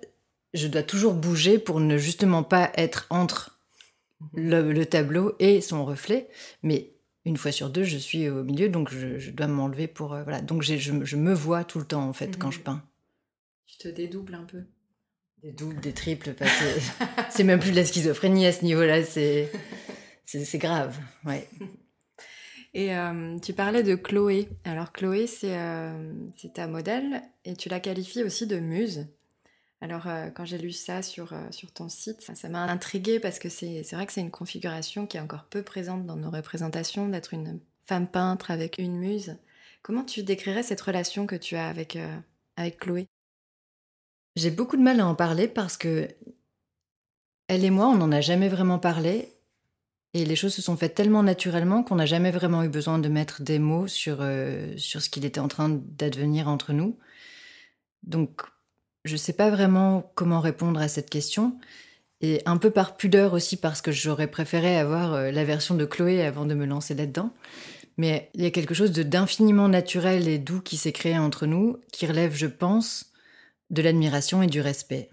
je 0.53 0.69
dois 0.69 0.83
toujours 0.83 1.15
bouger 1.15 1.59
pour 1.59 1.81
ne 1.81 1.97
justement 1.97 2.43
pas 2.43 2.71
être 2.75 3.07
entre 3.09 3.59
le, 4.35 4.71
le 4.71 4.85
tableau 4.85 5.35
et 5.39 5.63
son 5.63 5.87
reflet, 5.87 6.29
mais 6.63 6.93
une 7.25 7.37
fois 7.37 7.53
sur 7.53 7.71
deux, 7.71 7.85
je 7.85 7.97
suis 7.97 8.29
au 8.29 8.43
milieu, 8.43 8.69
donc 8.69 8.91
je, 8.91 9.31
dois 9.31 9.47
m'enlever 9.47 9.87
pour... 9.87 10.15
Euh, 10.15 10.23
voilà. 10.23 10.41
Donc 10.41 10.63
je, 10.63 10.77
je, 10.77 11.17
me 11.17 11.33
vois 11.33 11.65
tout 11.65 11.79
le 11.79 11.85
temps, 11.85 12.09
en 12.09 12.13
fait, 12.13 12.39
quand 12.39 12.51
je 12.51 12.59
mhm. 12.59 12.65
peins. 12.65 12.83
Tu 13.67 13.79
te 13.79 13.89
dédoubles 13.89 14.35
un 14.35 14.45
peu 14.45 14.65
Des 15.43 15.53
doubles, 15.53 15.81
des 15.81 15.93
triples, 15.93 16.35
c'est 17.31 17.45
même 17.45 17.61
plus 17.61 17.71
de 17.71 17.77
la 17.77 17.85
schizophrénie 17.85 18.47
à 18.47 18.53
ce 18.53 18.65
niveau-là, 18.65 19.03
c'est 19.05 19.51
grave, 20.55 20.99
ouais. 21.25 21.49
Et 22.75 22.97
euh, 22.97 23.39
tu 23.39 23.53
parlais 23.53 23.83
de 23.83 23.95
Chloé. 23.95 24.49
Alors 24.65 24.93
Chloé, 24.93 25.27
euh, 25.45 26.13
c'est 26.37 26.55
ta 26.55 26.67
modèle 26.67 27.23
et 27.45 27.55
tu 27.55 27.69
la 27.69 27.81
qualifies 27.81 28.23
aussi 28.23 28.47
de 28.47 28.59
muse. 28.59 29.09
Alors, 29.83 30.07
euh, 30.07 30.31
quand 30.31 30.45
j'ai 30.45 30.59
lu 30.59 30.71
ça 30.71 31.03
sur, 31.03 31.33
euh, 31.33 31.51
sur 31.51 31.73
ton 31.73 31.89
site, 31.89 32.21
ça 32.21 32.49
m'a 32.49 32.63
intriguée 32.63 33.19
parce 33.19 33.41
que 33.41 33.49
c'est 33.49 33.83
vrai 33.91 34.07
que 34.07 34.13
c'est 34.13 34.21
une 34.21 34.31
configuration 34.31 35.09
qui 35.09 35.17
est 35.17 35.21
encore 35.21 35.43
peu 35.47 35.65
présente 35.65 36.07
dans 36.07 36.15
nos 36.15 36.31
représentations, 36.31 37.09
d'être 37.09 37.35
une 37.35 37.59
femme 37.85 38.07
peintre 38.07 38.53
avec 38.53 38.79
une 38.79 38.97
muse. 38.97 39.37
Comment 39.83 40.05
tu 40.05 40.23
décrirais 40.23 40.63
cette 40.63 40.81
relation 40.81 41.27
que 41.27 41.35
tu 41.35 41.57
as 41.57 41.67
avec, 41.67 41.97
euh, 41.97 42.17
avec 42.55 42.79
Chloé? 42.79 43.09
J'ai 44.37 44.53
beaucoup 44.53 44.77
de 44.77 44.83
mal 44.83 45.01
à 45.01 45.07
en 45.07 45.17
parler 45.17 45.49
parce 45.49 45.77
que 45.77 46.07
elle 47.49 47.65
et 47.65 47.71
moi, 47.71 47.89
on 47.89 47.97
n'en 47.97 48.13
a 48.13 48.21
jamais 48.21 48.49
vraiment 48.49 48.79
parlé. 48.79 49.33
Et 50.15 50.25
les 50.25 50.37
choses 50.37 50.55
se 50.55 50.63
sont 50.63 50.77
faites 50.77 50.95
tellement 50.95 51.25
naturellement 51.25 51.83
qu'on 51.83 51.97
n'a 51.97 52.07
jamais 52.07 52.31
vraiment 52.31 52.63
eu 52.63 52.69
besoin 52.69 53.01
de 53.01 53.09
mettre 53.09 53.43
des 53.43 53.59
mots 53.59 53.89
sur, 53.89 54.25
sur 54.77 55.03
ce 55.03 55.11
qu'il 55.11 55.25
était 55.25 55.41
en 55.41 55.49
train 55.49 55.71
d'advenir 55.71 56.47
entre 56.49 56.73
nous. 56.73 56.99
Donc 58.05 58.43
Je 59.05 59.13
ne 59.13 59.19
sais 59.19 59.33
pas 59.33 59.51
vraiment 59.51 60.13
comment 60.15 60.41
répondre 60.41 60.81
à 60.81 60.89
cette 60.89 61.11
question. 61.11 61.59
Et 62.21 62.41
un 62.47 62.57
peu 62.57 62.71
par 62.71 62.97
pudeur 62.97 63.33
aussi, 63.33 63.57
parce 63.57 63.83
que 63.83 63.91
j'aurais 63.91 64.29
préféré 64.29 64.79
avoir 64.79 65.15
euh, 65.15 65.31
la 65.33 65.45
version 65.45 65.75
de 65.75 65.85
Chloé 65.85 66.23
avant 66.23 66.47
de 66.47 66.55
me 66.55 66.67
lancer 66.67 66.95
là-dedans. 66.95 67.33
Mais 67.97 68.31
il 68.35 68.43
y 68.43 68.47
a 68.47 68.51
quelque 68.51 68.75
chose 68.75 68.93
d'infiniment 68.93 69.69
naturel 69.69 70.29
et 70.29 70.39
doux 70.39 70.61
qui 70.61 70.77
s'est 70.77 70.93
créé 70.93 71.19
entre 71.19 71.47
nous, 71.47 71.79
qui 71.93 72.07
relève, 72.07 72.35
je 72.35 72.47
pense, 72.47 73.13
de 73.71 73.83
l'admiration 73.83 74.43
et 74.43 74.47
du 74.47 74.61
respect. 74.61 75.11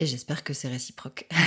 Et 0.00 0.06
j'espère 0.06 0.44
que 0.44 0.52
c'est 0.52 0.68
réciproque. 0.68 1.28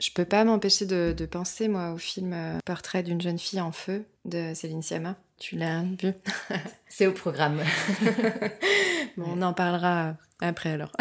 Je 0.00 0.10
peux 0.12 0.24
pas 0.24 0.44
m'empêcher 0.44 0.86
de, 0.86 1.14
de 1.16 1.26
penser, 1.26 1.68
moi, 1.68 1.92
au 1.92 1.98
film 1.98 2.32
euh, 2.32 2.58
Portrait 2.64 3.02
d'une 3.02 3.20
jeune 3.20 3.38
fille 3.38 3.60
en 3.60 3.70
feu 3.70 4.06
de 4.24 4.52
Céline 4.54 4.82
Sciamma. 4.82 5.16
Tu 5.40 5.56
l'as 5.56 5.82
vu 5.82 6.12
C'est 6.88 7.06
au 7.08 7.12
programme. 7.12 7.60
Bon, 9.16 9.24
on 9.36 9.42
en 9.42 9.52
parlera 9.52 10.16
après 10.40 10.70
alors. 10.70 10.92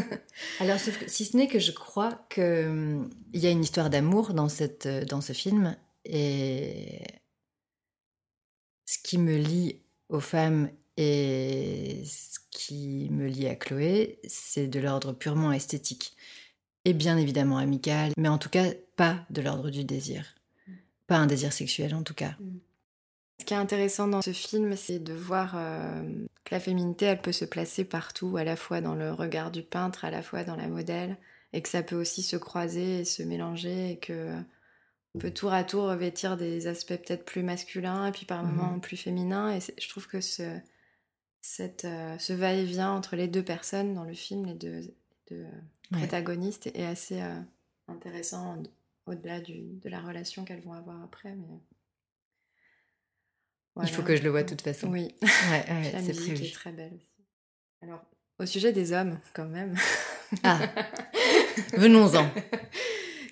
Alors, 0.60 0.80
sauf 0.80 0.98
que- 0.98 1.08
si 1.08 1.24
ce 1.24 1.36
n'est 1.36 1.46
que 1.46 1.60
je 1.60 1.70
crois 1.70 2.26
qu'il 2.28 3.08
y 3.34 3.46
a 3.46 3.50
une 3.50 3.62
histoire 3.62 3.88
d'amour 3.88 4.34
dans, 4.34 4.48
cette, 4.48 4.88
dans 5.08 5.20
ce 5.20 5.32
film, 5.32 5.76
et 6.04 7.02
ce 8.84 8.98
qui 9.04 9.16
me 9.16 9.36
lie 9.36 9.80
aux 10.08 10.18
femmes 10.20 10.70
et 10.96 12.02
ce 12.04 12.40
qui 12.50 13.08
me 13.12 13.28
lie 13.28 13.46
à 13.46 13.54
Chloé, 13.54 14.18
c'est 14.26 14.66
de 14.66 14.80
l'ordre 14.80 15.12
purement 15.12 15.52
esthétique. 15.52 16.16
Et 16.84 16.94
bien 16.94 17.16
évidemment 17.16 17.58
amical, 17.58 18.10
mais 18.18 18.28
en 18.28 18.38
tout 18.38 18.50
cas 18.50 18.72
pas 18.96 19.24
de 19.30 19.40
l'ordre 19.40 19.70
du 19.70 19.84
désir. 19.84 20.34
Pas 21.06 21.16
un 21.16 21.26
désir 21.26 21.52
sexuel 21.52 21.94
en 21.94 22.02
tout 22.02 22.14
cas. 22.14 22.34
Ce 23.42 23.44
qui 23.44 23.54
est 23.54 23.56
intéressant 23.56 24.06
dans 24.06 24.22
ce 24.22 24.32
film, 24.32 24.76
c'est 24.76 25.00
de 25.00 25.12
voir 25.14 25.54
euh, 25.56 26.00
que 26.44 26.54
la 26.54 26.60
féminité, 26.60 27.06
elle 27.06 27.20
peut 27.20 27.32
se 27.32 27.44
placer 27.44 27.84
partout, 27.84 28.36
à 28.36 28.44
la 28.44 28.54
fois 28.54 28.80
dans 28.80 28.94
le 28.94 29.10
regard 29.12 29.50
du 29.50 29.64
peintre, 29.64 30.04
à 30.04 30.12
la 30.12 30.22
fois 30.22 30.44
dans 30.44 30.54
la 30.54 30.68
modèle, 30.68 31.16
et 31.52 31.60
que 31.60 31.68
ça 31.68 31.82
peut 31.82 31.96
aussi 31.96 32.22
se 32.22 32.36
croiser 32.36 33.00
et 33.00 33.04
se 33.04 33.24
mélanger, 33.24 33.90
et 33.90 33.98
que 33.98 34.36
on 35.16 35.18
peut 35.18 35.32
tour 35.32 35.52
à 35.52 35.64
tour 35.64 35.88
revêtir 35.88 36.36
des 36.36 36.68
aspects 36.68 36.94
peut-être 36.94 37.24
plus 37.24 37.42
masculins, 37.42 38.06
et 38.06 38.12
puis 38.12 38.26
par 38.26 38.44
Mhm. 38.44 38.54
moments 38.54 38.78
plus 38.78 38.96
féminins. 38.96 39.56
Et 39.56 39.58
je 39.60 39.88
trouve 39.88 40.06
que 40.06 40.20
ce, 40.20 40.60
cette, 41.40 41.84
euh, 41.84 42.16
ce 42.18 42.32
va-et-vient 42.32 42.92
entre 42.92 43.16
les 43.16 43.26
deux 43.26 43.42
personnes 43.44 43.92
dans 43.94 44.04
le 44.04 44.14
film, 44.14 44.46
les 44.46 44.54
deux, 44.54 44.94
deux 45.28 45.46
Ouais. 45.90 45.98
protagonistes, 45.98 46.68
est 46.68 46.86
assez 46.86 47.20
euh, 47.20 47.40
intéressant 47.88 48.62
au-delà 49.06 49.40
de 49.40 49.88
la 49.88 50.00
relation 50.00 50.44
qu'elles 50.44 50.62
vont 50.62 50.74
avoir 50.74 51.02
après. 51.02 51.34
Mais... 51.34 51.58
Il 53.82 53.88
faut 53.88 54.02
que 54.02 54.16
je 54.16 54.22
le 54.22 54.30
vois 54.30 54.42
de 54.42 54.48
toute 54.48 54.62
façon. 54.62 54.88
Oui, 54.90 55.14
Ouais, 55.22 55.28
ouais, 55.68 55.90
la 55.92 56.02
c'est 56.02 56.12
prévu. 56.14 56.44
est 56.44 56.54
très 56.54 56.72
belle 56.72 56.92
aussi. 56.94 57.24
Alors, 57.82 58.02
au 58.38 58.46
sujet 58.46 58.72
des 58.72 58.92
hommes, 58.92 59.18
quand 59.34 59.46
même. 59.46 59.74
Ah, 60.42 60.58
venons-en. 61.76 62.28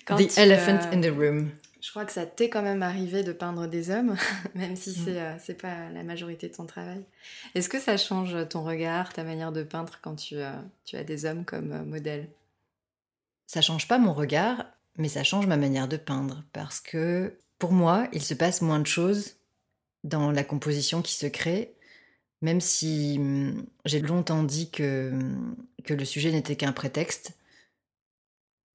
The 0.07 0.27
tu, 0.27 0.39
elephant 0.39 0.79
euh, 0.91 0.95
in 0.95 1.01
the 1.01 1.13
room. 1.15 1.51
Je 1.79 1.89
crois 1.89 2.05
que 2.05 2.11
ça 2.11 2.25
t'est 2.25 2.49
quand 2.49 2.61
même 2.61 2.83
arrivé 2.83 3.23
de 3.23 3.31
peindre 3.33 3.67
des 3.67 3.89
hommes, 3.89 4.15
même 4.55 4.75
si 4.75 4.91
Mm. 4.91 5.03
c'est 5.05 5.19
euh, 5.21 5.35
c'est 5.39 5.61
pas 5.61 5.89
la 5.89 6.03
majorité 6.03 6.49
de 6.49 6.53
ton 6.55 6.65
travail. 6.65 7.05
Est-ce 7.55 7.69
que 7.69 7.79
ça 7.79 7.97
change 7.97 8.35
ton 8.49 8.63
regard, 8.63 9.13
ta 9.13 9.23
manière 9.23 9.51
de 9.51 9.63
peindre 9.63 9.99
quand 10.01 10.15
tu, 10.15 10.35
euh, 10.37 10.51
tu 10.85 10.95
as 10.95 11.03
des 11.03 11.25
hommes 11.25 11.45
comme 11.45 11.71
euh, 11.71 11.83
modèle? 11.83 12.29
Ça 13.47 13.61
change 13.61 13.87
pas 13.87 13.97
mon 13.99 14.13
regard, 14.13 14.65
mais 14.97 15.07
ça 15.09 15.23
change 15.23 15.45
ma 15.47 15.57
manière 15.57 15.87
de 15.87 15.97
peindre. 15.97 16.43
Parce 16.53 16.79
que 16.79 17.37
pour 17.59 17.71
moi, 17.73 18.07
il 18.13 18.21
se 18.23 18.33
passe 18.33 18.61
moins 18.61 18.79
de 18.79 18.87
choses 18.87 19.35
dans 20.03 20.31
la 20.31 20.43
composition 20.43 21.01
qui 21.01 21.13
se 21.13 21.27
crée, 21.27 21.75
même 22.41 22.61
si 22.61 23.15
hum, 23.19 23.65
j'ai 23.85 23.99
longtemps 23.99 24.43
dit 24.43 24.71
que, 24.71 25.11
hum, 25.11 25.55
que 25.83 25.93
le 25.93 26.05
sujet 26.05 26.31
n'était 26.31 26.55
qu'un 26.55 26.73
prétexte. 26.73 27.37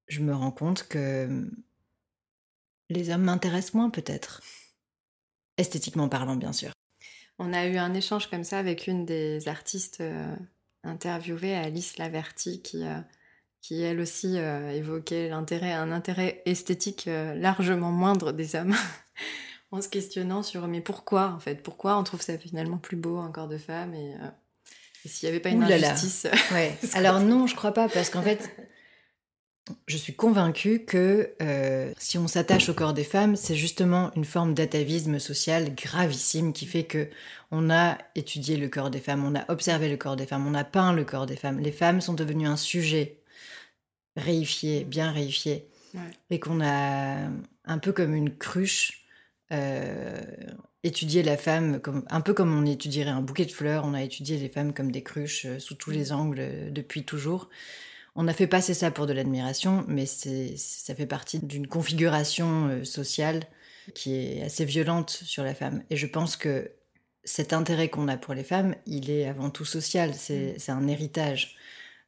Je 0.08 0.20
me 0.20 0.34
rends 0.34 0.52
compte 0.52 0.86
que 0.88 1.26
hum, 1.26 1.50
les 2.88 3.10
hommes 3.10 3.24
m'intéressent 3.24 3.74
moins 3.74 3.90
peut-être. 3.90 4.42
Esthétiquement 5.58 6.08
parlant, 6.08 6.36
bien 6.36 6.52
sûr. 6.52 6.72
On 7.38 7.52
a 7.52 7.66
eu 7.66 7.76
un 7.76 7.94
échange 7.94 8.30
comme 8.30 8.44
ça 8.44 8.58
avec 8.58 8.86
une 8.86 9.04
des 9.04 9.48
artistes 9.48 10.00
euh, 10.00 10.34
interviewées, 10.84 11.54
Alice 11.54 11.98
Laverty, 11.98 12.62
qui, 12.62 12.84
euh, 12.84 13.00
qui 13.60 13.82
elle 13.82 14.00
aussi 14.00 14.38
euh, 14.38 14.70
évoquait 14.70 15.30
un 15.30 15.40
intérêt 15.92 16.42
esthétique 16.46 17.06
largement 17.06 17.92
moindre 17.92 18.32
des 18.32 18.54
hommes, 18.54 18.74
en 19.72 19.81
se 19.83 19.88
questionnant 19.88 20.42
sur 20.42 20.66
mais 20.68 20.81
pourquoi 20.81 21.29
en 21.31 21.38
fait, 21.38 21.62
pourquoi 21.62 21.98
on 21.98 22.05
trouve 22.05 22.22
ça 22.22 22.38
finalement 22.38 22.79
plus 22.79 22.96
beau 22.96 23.18
un 23.18 23.31
corps 23.31 23.48
de 23.48 23.59
femme? 23.59 23.94
Et, 23.94 24.14
euh, 24.14 24.29
et 25.05 25.09
s'il 25.09 25.29
n'y 25.29 25.31
avait 25.35 25.40
pas 25.42 25.50
une 25.50 25.62
injustice. 25.62 26.26
Ouais. 26.52 26.76
Parce 26.81 26.94
Alors 26.94 27.20
non, 27.20 27.46
je 27.46 27.55
crois 27.55 27.72
pas, 27.72 27.88
parce 27.88 28.11
qu'en 28.11 28.22
fait, 28.22 28.50
je 29.88 29.96
suis 29.96 30.14
convaincue 30.14 30.85
que 30.85 31.35
euh, 31.42 31.92
si 31.98 32.18
on 32.18 32.29
s'attache 32.29 32.68
au 32.68 32.74
corps 32.74 32.94
des 32.94 33.05
femmes, 33.05 33.35
c'est 33.37 33.57
justement 33.57 34.12
une 34.14 34.24
forme 34.24 34.55
d'atavisme 34.55 35.18
social 35.18 35.74
gravissime 35.74 36.52
qui 36.52 36.66
fait 36.66 36.85
que 36.85 37.09
on 37.50 37.70
a 37.70 37.98
étudié 38.14 38.57
le 38.57 38.68
corps 38.68 38.90
des 38.90 39.00
femmes, 39.00 39.24
on 39.24 39.35
a 39.38 39.44
observé 39.50 39.88
le 39.88 39.96
corps 39.96 40.16
des 40.16 40.26
femmes, 40.26 40.46
on 40.46 40.55
a 40.55 40.64
peint 40.64 40.92
le 40.92 41.05
corps 41.05 41.26
des 41.26 41.37
femmes. 41.37 41.59
Les 41.61 41.72
femmes 41.72 42.00
sont 42.00 42.14
devenues 42.14 42.46
un 42.46 42.57
sujet 42.57 43.20
réifié, 44.16 44.85
bien 44.85 45.11
réifié, 45.12 45.68
Ouais. 45.94 46.11
et 46.31 46.40
qu'on 46.40 46.61
a 46.61 47.29
un 47.64 47.79
peu 47.79 47.92
comme 47.92 48.14
une 48.14 48.37
cruche. 48.37 49.06
Euh, 49.52 50.20
étudié 50.82 51.22
la 51.22 51.37
femme 51.37 51.80
comme 51.80 52.04
un 52.11 52.20
peu 52.20 52.35
comme 52.35 52.56
on 52.56 52.66
étudierait 52.66 53.11
un 53.11 53.20
bouquet 53.20 53.44
de 53.44 53.52
fleurs, 53.52 53.85
on 53.85 53.94
a 53.94 54.02
étudié 54.02 54.38
les 54.38 54.48
femmes 54.48 54.72
comme 54.72 54.90
des 54.90 55.02
cruches 55.02 55.46
euh, 55.46 55.59
sous 55.59 55.74
tous 55.74 55.90
les 55.90 56.12
angles 56.12 56.40
euh, 56.40 56.70
depuis 56.70 57.04
toujours. 57.04 57.48
On 58.16 58.28
a 58.28 58.32
fait 58.32 58.46
passer 58.46 58.74
ça 58.74 58.90
pour 58.90 59.06
de 59.06 59.12
l'admiration, 59.12 59.85
mais 59.88 60.06
ça 60.06 60.94
fait 60.94 61.06
partie 61.06 61.38
d'une 61.38 61.66
configuration 61.66 62.82
sociale 62.82 63.42
qui 63.94 64.14
est 64.14 64.42
assez 64.42 64.64
violente 64.64 65.11
sur 65.11 65.44
la 65.44 65.54
femme. 65.54 65.82
Et 65.90 65.96
je 65.96 66.06
pense 66.06 66.37
que 66.37 66.70
cet 67.24 67.52
intérêt 67.52 67.90
qu'on 67.90 68.09
a 68.09 68.16
pour 68.16 68.32
les 68.32 68.42
femmes, 68.42 68.74
il 68.87 69.11
est 69.11 69.26
avant 69.26 69.50
tout 69.50 69.66
social, 69.66 70.14
c'est 70.14 70.59
c'est 70.59 70.72
un 70.72 70.88
héritage. 70.88 71.56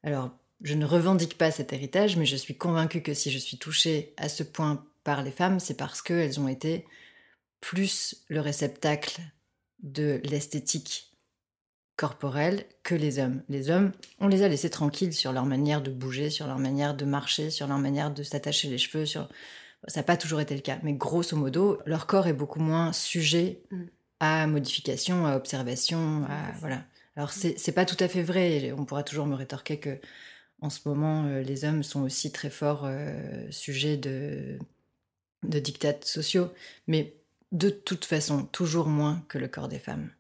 Alors, 0.03 0.31
je 0.63 0.75
ne 0.75 0.87
revendique 0.87 1.37
pas 1.37 1.51
cet 1.51 1.75
héritage, 1.75 2.17
mais 2.17 2.25
je 2.25 2.37
suis 2.37 2.57
convaincue 2.57 3.03
que 3.03 3.13
si 3.13 3.31
je 3.31 3.39
suis 3.39 3.59
touchée 3.59 4.15
à 4.17 4.31
ce 4.31 4.43
point 4.43 4.87
par 5.05 5.23
les 5.23 5.31
femmes, 5.31 5.61
c'est 5.61 5.77
parce 5.77 6.01
qu'elles 6.01 6.41
ont 6.41 6.49
été 6.49 6.87
plus 7.61 8.25
le 8.29 8.41
réceptacle 8.41 9.21
de 9.83 10.21
l'esthétique 10.25 11.13
corporelle 11.97 12.65
que 12.85 12.95
les 12.95 13.19
hommes. 13.19 13.43
Les 13.49 13.71
hommes, 13.71 13.93
on 14.21 14.29
les 14.29 14.43
a 14.43 14.49
laissés 14.49 14.71
tranquilles 14.71 15.13
sur 15.13 15.33
leur 15.33 15.45
manière 15.45 15.83
de 15.83 15.91
bouger, 15.91 16.31
sur 16.31 16.47
leur 16.47 16.59
manière 16.59 16.95
de 16.95 17.05
marcher, 17.05 17.51
sur 17.51 17.67
leur 17.67 17.79
manière 17.79 18.13
de 18.13 18.23
s'attacher 18.23 18.69
les 18.69 18.79
cheveux, 18.79 19.07
sur... 19.07 19.29
Ça 19.87 20.01
n'a 20.01 20.05
pas 20.05 20.17
toujours 20.17 20.41
été 20.41 20.55
le 20.55 20.61
cas, 20.61 20.79
mais 20.83 20.93
grosso 20.93 21.37
modo, 21.37 21.81
leur 21.87 22.07
corps 22.07 22.27
est 22.27 22.33
beaucoup 22.33 22.61
moins 22.61 22.93
sujet 22.93 23.63
Mm. 23.71 23.85
à 24.21 24.47
modification, 24.47 25.27
à 25.27 25.37
observation, 25.37 26.25
à... 26.29 26.53
Voilà. 26.61 26.85
Alors 27.17 27.33
c'est 27.33 27.59
c'est 27.59 27.73
pas 27.73 27.85
tout 27.85 27.97
à 27.99 28.09
fait 28.09 28.23
vrai, 28.23 28.73
on 28.73 28.85
pourra 28.85 29.03
toujours 29.03 29.27
me 29.27 29.35
rétorquer 29.35 29.81
que 29.81 29.99
en 30.61 30.71
ce 30.71 30.89
moment, 30.89 31.25
euh, 31.27 31.43
les 31.43 31.65
hommes 31.65 31.83
sont 31.83 32.03
aussi 32.03 32.33
très 32.33 32.51
forts 32.51 32.83
euh, 32.85 33.47
sujets 33.51 33.97
de, 33.97 34.59
de 35.45 35.59
dictats 35.61 35.95
sociaux, 36.03 36.51
mais 36.87 37.15
de 37.53 37.71
toute 37.71 38.05
façon, 38.05 38.45
toujours 38.45 38.87
moins 38.87 39.25
que 39.29 39.39
le 39.39 39.49
corps 39.49 39.69
des 39.69 39.79
femmes. 39.79 40.11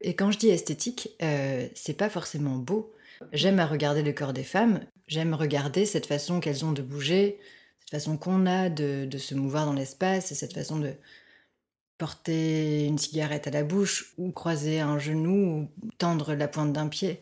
Et 0.00 0.14
quand 0.14 0.30
je 0.30 0.38
dis 0.38 0.48
esthétique, 0.48 1.10
euh, 1.22 1.66
c'est 1.74 1.96
pas 1.96 2.10
forcément 2.10 2.56
beau. 2.56 2.92
J'aime 3.32 3.58
à 3.58 3.66
regarder 3.66 4.02
le 4.02 4.12
corps 4.12 4.32
des 4.32 4.44
femmes, 4.44 4.80
j'aime 5.08 5.34
regarder 5.34 5.86
cette 5.86 6.06
façon 6.06 6.38
qu'elles 6.38 6.64
ont 6.64 6.72
de 6.72 6.82
bouger, 6.82 7.40
cette 7.80 7.90
façon 7.90 8.16
qu'on 8.16 8.46
a 8.46 8.68
de, 8.68 9.06
de 9.06 9.18
se 9.18 9.34
mouvoir 9.34 9.66
dans 9.66 9.72
l'espace, 9.72 10.30
et 10.30 10.36
cette 10.36 10.52
façon 10.52 10.78
de 10.78 10.92
porter 11.96 12.84
une 12.84 12.98
cigarette 12.98 13.48
à 13.48 13.50
la 13.50 13.64
bouche, 13.64 14.14
ou 14.18 14.30
croiser 14.30 14.78
un 14.78 15.00
genou, 15.00 15.68
ou 15.82 15.90
tendre 15.98 16.34
la 16.34 16.46
pointe 16.46 16.72
d'un 16.72 16.86
pied. 16.86 17.20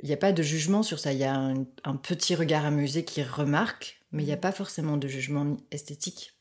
Il 0.00 0.06
n'y 0.06 0.14
a 0.14 0.18
pas 0.18 0.32
de 0.32 0.42
jugement 0.44 0.84
sur 0.84 1.00
ça, 1.00 1.12
il 1.12 1.18
y 1.18 1.24
a 1.24 1.34
un, 1.34 1.66
un 1.82 1.96
petit 1.96 2.36
regard 2.36 2.64
amusé 2.64 3.04
qui 3.04 3.22
remarque, 3.24 4.00
mais 4.12 4.22
il 4.22 4.26
n'y 4.26 4.32
a 4.32 4.36
pas 4.36 4.52
forcément 4.52 4.98
de 4.98 5.08
jugement 5.08 5.56
esthétique. 5.72 6.37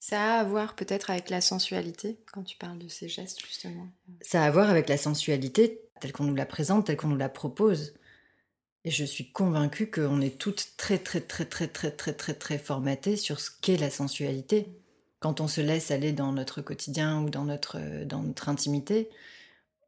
Ça 0.00 0.36
a 0.36 0.40
à 0.40 0.44
voir 0.44 0.74
peut-être 0.74 1.10
avec 1.10 1.28
la 1.28 1.40
sensualité, 1.40 2.18
quand 2.32 2.44
tu 2.44 2.56
parles 2.56 2.78
de 2.78 2.88
ces 2.88 3.08
gestes, 3.08 3.44
justement. 3.44 3.88
Ça 4.20 4.42
a 4.42 4.46
à 4.46 4.50
voir 4.50 4.70
avec 4.70 4.88
la 4.88 4.96
sensualité 4.96 5.82
telle 6.00 6.12
qu'on 6.12 6.24
nous 6.24 6.34
la 6.34 6.46
présente, 6.46 6.86
telle 6.86 6.96
qu'on 6.96 7.08
nous 7.08 7.16
la 7.16 7.28
propose. 7.28 7.94
Et 8.84 8.90
je 8.90 9.04
suis 9.04 9.32
convaincue 9.32 9.90
qu'on 9.90 10.20
est 10.20 10.38
toutes 10.38 10.74
très, 10.76 10.98
très, 10.98 11.20
très, 11.20 11.44
très, 11.44 11.68
très, 11.68 11.90
très, 11.90 12.12
très, 12.12 12.34
très 12.34 12.58
formatées 12.58 13.16
sur 13.16 13.40
ce 13.40 13.50
qu'est 13.60 13.76
la 13.76 13.90
sensualité. 13.90 14.68
Quand 15.20 15.40
on 15.40 15.48
se 15.48 15.60
laisse 15.60 15.90
aller 15.90 16.12
dans 16.12 16.32
notre 16.32 16.62
quotidien 16.62 17.22
ou 17.22 17.28
dans 17.28 17.44
notre, 17.44 18.04
dans 18.04 18.22
notre 18.22 18.48
intimité, 18.48 19.10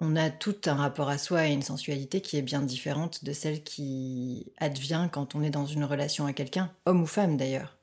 on 0.01 0.17
a 0.17 0.31
tout 0.31 0.57
un 0.67 0.75
rapport 0.75 1.09
à 1.09 1.19
soi 1.19 1.47
et 1.47 1.53
une 1.53 1.63
sensualité 1.63 2.21
qui 2.21 2.37
est 2.37 2.43
bien 2.43 2.63
différente 2.63 3.25
de 3.25 3.33
celle 3.33 3.63
qui 3.63 4.53
advient 4.59 5.09
quand 5.13 5.35
on 5.35 5.43
est 5.43 5.51
dans 5.51 5.67
une 5.67 5.85
relation 5.85 6.27
à 6.27 6.33
quelqu'un, 6.33 6.73
homme 6.87 7.03
ou 7.03 7.07
femme 7.07 7.37
d'ailleurs. 7.37 7.80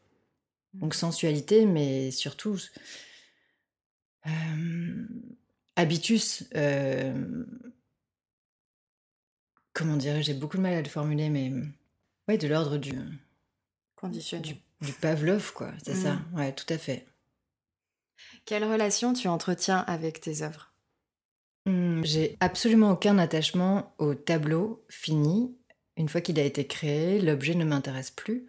Donc 0.80 0.94
sensualité, 0.94 1.66
mais 1.66 2.12
surtout 2.12 2.58
euh, 4.28 5.08
habitus, 5.76 6.44
euh, 6.56 7.44
comment 9.74 9.98
dire, 9.98 10.22
j'ai 10.22 10.34
beaucoup 10.34 10.58
de 10.58 10.62
mal 10.62 10.74
à 10.74 10.82
le 10.82 10.90
formuler, 10.90 11.30
mais 11.30 11.52
ouais, 12.28 12.38
de 12.38 12.48
l'ordre 12.48 12.78
du 12.78 12.94
Conditionné. 13.96 14.44
du, 14.44 14.56
du 14.86 14.94
Pavlov, 14.94 15.54
quoi. 15.54 15.72
C'est 15.84 15.94
Mm. 15.96 16.04
ça. 16.04 16.20
Ouais, 16.34 16.54
tout 16.54 16.72
à 16.72 16.78
fait. 16.78 17.06
Quelle 18.46 18.64
relation 18.64 19.14
tu 19.14 19.28
entretiens 19.28 19.80
avec 19.80 20.22
tes 20.22 20.42
œuvres? 20.42 20.74
Hmm, 21.66 22.04
J'ai 22.04 22.38
absolument 22.40 22.92
aucun 22.92 23.18
attachement 23.18 23.94
au 23.98 24.16
tableau 24.16 24.86
fini. 24.90 25.56
Une 25.98 26.10
fois 26.10 26.22
qu'il 26.22 26.40
a 26.40 26.44
été 26.44 26.66
créé, 26.68 27.20
l'objet 27.20 27.56
ne 27.56 27.66
m'intéresse 27.66 28.12
plus. 28.12 28.46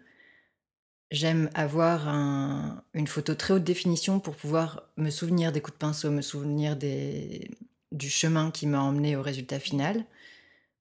J'aime 1.11 1.49
avoir 1.55 2.07
un- 2.07 2.83
une 2.93 3.07
photo 3.07 3.33
très 3.33 3.55
haute 3.55 3.63
définition 3.63 4.19
pour 4.19 4.35
pouvoir 4.35 4.83
me 4.95 5.09
souvenir 5.09 5.51
des 5.51 5.61
coups 5.61 5.73
de 5.75 5.79
pinceau, 5.79 6.11
me 6.11 6.21
souvenir 6.21 6.77
du 6.77 8.09
chemin 8.09 8.51
qui 8.51 8.67
m'a 8.67 8.81
emmené 8.81 9.15
au 9.15 9.21
résultat 9.23 9.59
final. 9.59 10.05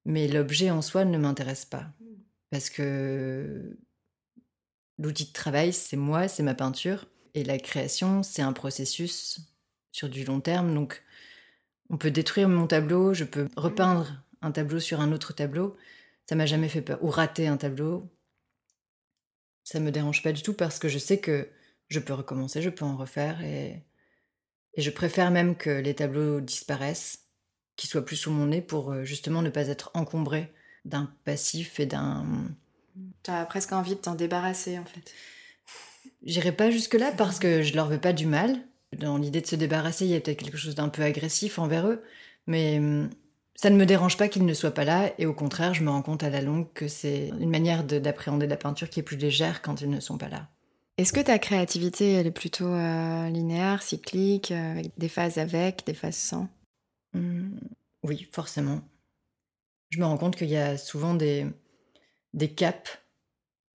Mais 0.04 0.28
l'objet 0.28 0.70
en 0.70 0.82
soi 0.82 1.04
ne 1.04 1.18
m'intéresse 1.18 1.64
pas. 1.64 1.86
Parce 2.50 2.70
que 2.70 3.78
l'outil 4.98 5.26
de 5.26 5.32
travail, 5.32 5.72
c'est 5.72 5.96
moi, 5.96 6.28
c'est 6.28 6.42
ma 6.42 6.54
peinture. 6.54 7.06
Et 7.34 7.44
la 7.44 7.58
création, 7.58 8.22
c'est 8.22 8.42
un 8.42 8.52
processus 8.52 9.40
sur 9.92 10.08
du 10.08 10.24
long 10.24 10.40
terme. 10.40 10.74
Donc, 10.74 11.02
on 11.90 11.96
peut 11.98 12.10
détruire 12.10 12.48
mon 12.48 12.66
tableau, 12.66 13.14
je 13.14 13.24
peux 13.24 13.48
repeindre 13.56 14.22
un 14.42 14.52
tableau 14.52 14.80
sur 14.80 15.00
un 15.00 15.12
autre 15.12 15.32
tableau. 15.34 15.76
Ça 16.28 16.36
m'a 16.36 16.46
jamais 16.46 16.68
fait 16.68 16.82
peur. 16.82 17.02
Ou 17.02 17.10
rater 17.10 17.48
un 17.48 17.56
tableau. 17.56 18.10
Ça 19.68 19.80
me 19.80 19.90
dérange 19.90 20.22
pas 20.22 20.32
du 20.32 20.40
tout 20.40 20.54
parce 20.54 20.78
que 20.78 20.88
je 20.88 20.96
sais 20.96 21.18
que 21.18 21.46
je 21.88 21.98
peux 21.98 22.14
recommencer, 22.14 22.62
je 22.62 22.70
peux 22.70 22.86
en 22.86 22.96
refaire. 22.96 23.42
Et, 23.42 23.84
et 24.72 24.80
je 24.80 24.90
préfère 24.90 25.30
même 25.30 25.56
que 25.56 25.68
les 25.68 25.94
tableaux 25.94 26.40
disparaissent, 26.40 27.26
qu'ils 27.76 27.90
soient 27.90 28.06
plus 28.06 28.16
sous 28.16 28.30
mon 28.30 28.46
nez 28.46 28.62
pour 28.62 28.92
euh, 28.92 29.04
justement 29.04 29.42
ne 29.42 29.50
pas 29.50 29.68
être 29.68 29.90
encombré 29.92 30.50
d'un 30.86 31.12
passif 31.26 31.80
et 31.80 31.84
d'un. 31.84 32.24
Tu 33.22 33.30
as 33.30 33.44
presque 33.44 33.72
envie 33.72 33.94
de 33.94 34.00
t'en 34.00 34.14
débarrasser 34.14 34.78
en 34.78 34.86
fait. 34.86 35.12
J'irai 36.22 36.52
pas 36.52 36.70
jusque-là 36.70 37.12
parce 37.12 37.38
que 37.38 37.60
je 37.60 37.74
leur 37.74 37.88
veux 37.88 38.00
pas 38.00 38.14
du 38.14 38.24
mal. 38.24 38.56
Dans 38.96 39.18
l'idée 39.18 39.42
de 39.42 39.46
se 39.46 39.54
débarrasser, 39.54 40.06
il 40.06 40.12
y 40.12 40.16
a 40.16 40.20
peut-être 40.20 40.42
quelque 40.42 40.56
chose 40.56 40.76
d'un 40.76 40.88
peu 40.88 41.02
agressif 41.02 41.58
envers 41.58 41.86
eux, 41.86 42.02
mais 42.46 42.78
hum, 42.78 43.10
ça 43.60 43.70
ne 43.70 43.76
me 43.76 43.86
dérange 43.86 44.16
pas 44.16 44.28
qu'ils 44.28 44.46
ne 44.46 44.54
soient 44.54 44.70
pas 44.70 44.84
là, 44.84 45.12
et 45.18 45.26
au 45.26 45.34
contraire, 45.34 45.74
je 45.74 45.82
me 45.82 45.90
rends 45.90 46.00
compte 46.00 46.22
à 46.22 46.30
la 46.30 46.40
longue 46.40 46.72
que 46.74 46.86
c'est 46.86 47.30
une 47.40 47.50
manière 47.50 47.82
de- 47.82 47.98
d'appréhender 47.98 48.46
la 48.46 48.56
peinture 48.56 48.88
qui 48.88 49.00
est 49.00 49.02
plus 49.02 49.16
légère 49.16 49.62
quand 49.62 49.80
ils 49.80 49.90
ne 49.90 49.98
sont 49.98 50.16
pas 50.16 50.28
là. 50.28 50.48
Est-ce 50.96 51.12
que 51.12 51.18
ta 51.18 51.40
créativité, 51.40 52.12
elle 52.12 52.28
est 52.28 52.30
plutôt 52.30 52.68
euh, 52.68 53.28
linéaire, 53.28 53.82
cyclique, 53.82 54.52
euh, 54.52 54.70
avec 54.72 54.92
des 54.96 55.08
phases 55.08 55.38
avec, 55.38 55.84
des 55.86 55.94
phases 55.94 56.16
sans? 56.16 56.48
Hum, 57.14 57.58
oui, 58.04 58.28
forcément. 58.30 58.80
Je 59.90 59.98
me 59.98 60.04
rends 60.04 60.18
compte 60.18 60.36
qu'il 60.36 60.50
y 60.50 60.56
a 60.56 60.78
souvent 60.78 61.14
des, 61.14 61.44
des 62.34 62.54
caps 62.54 63.00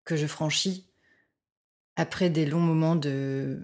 que 0.05 0.15
je 0.15 0.27
franchis 0.27 0.89
après 1.97 2.29
des 2.29 2.45
longs 2.45 2.61
moments 2.61 2.95
de, 2.95 3.59